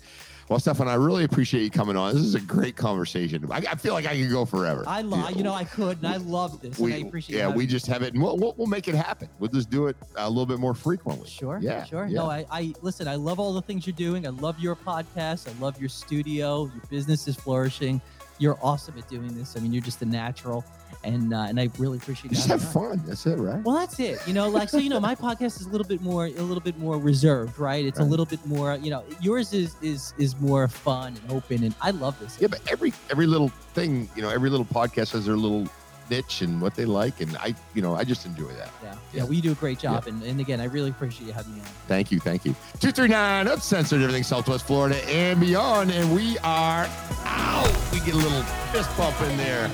Well, 0.49 0.59
Stefan, 0.59 0.87
I 0.87 0.93
really 0.93 1.25
appreciate 1.25 1.63
you 1.63 1.69
coming 1.69 1.97
on. 1.97 2.13
This 2.13 2.23
is 2.23 2.33
a 2.35 2.39
great 2.39 2.77
conversation. 2.77 3.45
I, 3.51 3.57
I 3.57 3.75
feel 3.75 3.93
like 3.93 4.05
I 4.05 4.15
could 4.15 4.31
go 4.31 4.45
forever. 4.45 4.85
I 4.87 5.01
love, 5.01 5.35
you 5.35 5.43
know, 5.43 5.53
I 5.53 5.65
could, 5.65 5.97
and 5.97 6.07
I 6.07 6.17
love 6.17 6.61
this. 6.61 6.79
and 6.79 6.93
I 6.93 6.97
we, 6.97 7.07
appreciate. 7.07 7.37
yeah, 7.37 7.49
we 7.49 7.67
just 7.67 7.85
have 7.87 8.01
it, 8.01 8.13
and 8.13 8.23
we'll, 8.23 8.37
we'll, 8.37 8.53
we'll 8.57 8.67
make 8.67 8.87
it 8.87 8.95
happen. 8.95 9.27
We'll 9.39 9.51
just 9.51 9.69
do 9.69 9.87
it 9.87 9.97
a 10.15 10.29
little 10.29 10.45
bit 10.45 10.57
more 10.59 10.73
frequently. 10.73 11.29
Sure. 11.29 11.59
Yeah. 11.61 11.83
Sure. 11.83 12.05
yeah. 12.05 12.19
No, 12.19 12.29
I, 12.29 12.45
I 12.49 12.73
listen. 12.81 13.09
I 13.09 13.15
love 13.15 13.41
all 13.41 13.53
the 13.53 13.61
things 13.61 13.85
you're 13.85 13.95
doing. 13.95 14.25
I 14.25 14.29
love 14.29 14.57
your 14.57 14.77
podcast. 14.77 15.49
I 15.49 15.59
love 15.59 15.81
your 15.81 15.89
studio. 15.89 16.71
Your 16.73 16.83
business 16.89 17.27
is 17.27 17.35
flourishing. 17.35 18.01
You're 18.39 18.57
awesome 18.61 18.97
at 18.97 19.07
doing 19.09 19.35
this. 19.35 19.55
I 19.57 19.59
mean, 19.59 19.73
you're 19.73 19.81
just 19.81 20.01
a 20.01 20.05
natural, 20.05 20.63
and 21.03 21.33
uh, 21.33 21.45
and 21.49 21.59
I 21.59 21.69
really 21.77 21.97
appreciate. 21.97 22.31
just 22.31 22.47
having 22.47 22.65
have 22.65 22.75
you 22.75 22.89
fun. 22.89 23.03
That's 23.05 23.25
it, 23.25 23.37
right? 23.37 23.63
Well, 23.63 23.75
that's 23.75 23.99
it. 23.99 24.19
You 24.27 24.33
know, 24.33 24.47
like 24.49 24.69
so. 24.69 24.77
You 24.77 24.89
know, 24.89 24.99
my 24.99 25.15
podcast 25.15 25.59
is 25.59 25.65
a 25.65 25.69
little 25.69 25.87
bit 25.87 26.01
more, 26.01 26.25
a 26.25 26.29
little 26.29 26.61
bit 26.61 26.77
more 26.77 26.97
reserved, 26.97 27.57
right? 27.59 27.83
It's 27.83 27.99
a 27.99 28.03
little 28.03 28.25
bit 28.25 28.45
more. 28.45 28.75
You 28.75 28.91
know, 28.91 29.03
yours 29.21 29.53
is 29.53 29.75
is 29.81 30.13
is 30.17 30.39
more 30.39 30.67
fun 30.67 31.17
and 31.21 31.31
open, 31.31 31.63
and 31.63 31.73
I 31.81 31.91
love 31.91 32.19
this. 32.19 32.37
Yeah, 32.39 32.47
but 32.47 32.61
every 32.69 32.93
every 33.09 33.25
little 33.25 33.49
thing, 33.73 34.09
you 34.15 34.21
know, 34.21 34.29
every 34.29 34.49
little 34.49 34.65
podcast 34.65 35.11
has 35.13 35.25
their 35.25 35.37
little 35.37 35.67
niche 36.09 36.41
and 36.41 36.61
what 36.61 36.75
they 36.75 36.85
like, 36.85 37.21
and 37.21 37.35
I, 37.37 37.55
you 37.73 37.81
know, 37.81 37.95
I 37.95 38.03
just 38.03 38.25
enjoy 38.25 38.47
that. 38.53 38.69
Yeah. 38.83 38.91
Yeah. 38.91 38.95
Yeah. 39.13 39.23
Well, 39.23 39.33
you 39.33 39.41
do 39.41 39.51
a 39.51 39.55
great 39.55 39.79
job, 39.79 40.07
and, 40.07 40.21
and 40.23 40.39
again, 40.39 40.59
I 40.59 40.65
really 40.65 40.89
appreciate 40.89 41.27
you 41.27 41.33
having 41.33 41.53
me 41.55 41.61
on. 41.61 41.65
Thank 41.87 42.11
you, 42.11 42.19
thank 42.19 42.45
you. 42.45 42.55
Two 42.79 42.91
three 42.91 43.07
nine 43.07 43.47
uncensored 43.47 44.01
everything 44.01 44.23
Southwest 44.23 44.65
Florida 44.67 44.97
and 45.09 45.39
beyond, 45.39 45.91
and 45.91 46.13
we 46.15 46.37
are 46.39 46.87
out. 47.25 47.71
We 47.91 47.99
get 47.99 48.13
a 48.13 48.17
little 48.17 48.43
fist 48.71 48.95
bump 48.97 49.19
in 49.21 49.37
there. 49.37 49.69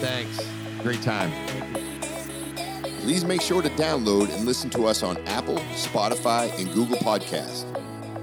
Thanks. 0.00 0.46
Great 0.82 1.02
time. 1.02 1.30
Please 3.00 3.24
make 3.24 3.40
sure 3.40 3.62
to 3.62 3.70
download 3.70 4.32
and 4.34 4.44
listen 4.44 4.70
to 4.70 4.86
us 4.86 5.02
on 5.02 5.16
Apple, 5.26 5.56
Spotify, 5.74 6.56
and 6.58 6.72
Google 6.74 6.98
Podcasts. 6.98 7.64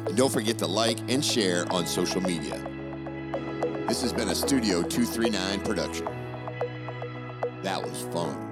And 0.07 0.15
don't 0.15 0.31
forget 0.31 0.57
to 0.59 0.67
like 0.67 0.99
and 1.09 1.23
share 1.25 1.65
on 1.71 1.85
social 1.87 2.21
media. 2.21 2.63
This 3.87 4.01
has 4.01 4.13
been 4.13 4.29
a 4.29 4.35
Studio 4.35 4.83
239 4.83 5.61
production. 5.61 6.07
That 7.63 7.81
was 7.81 8.01
fun. 8.13 8.46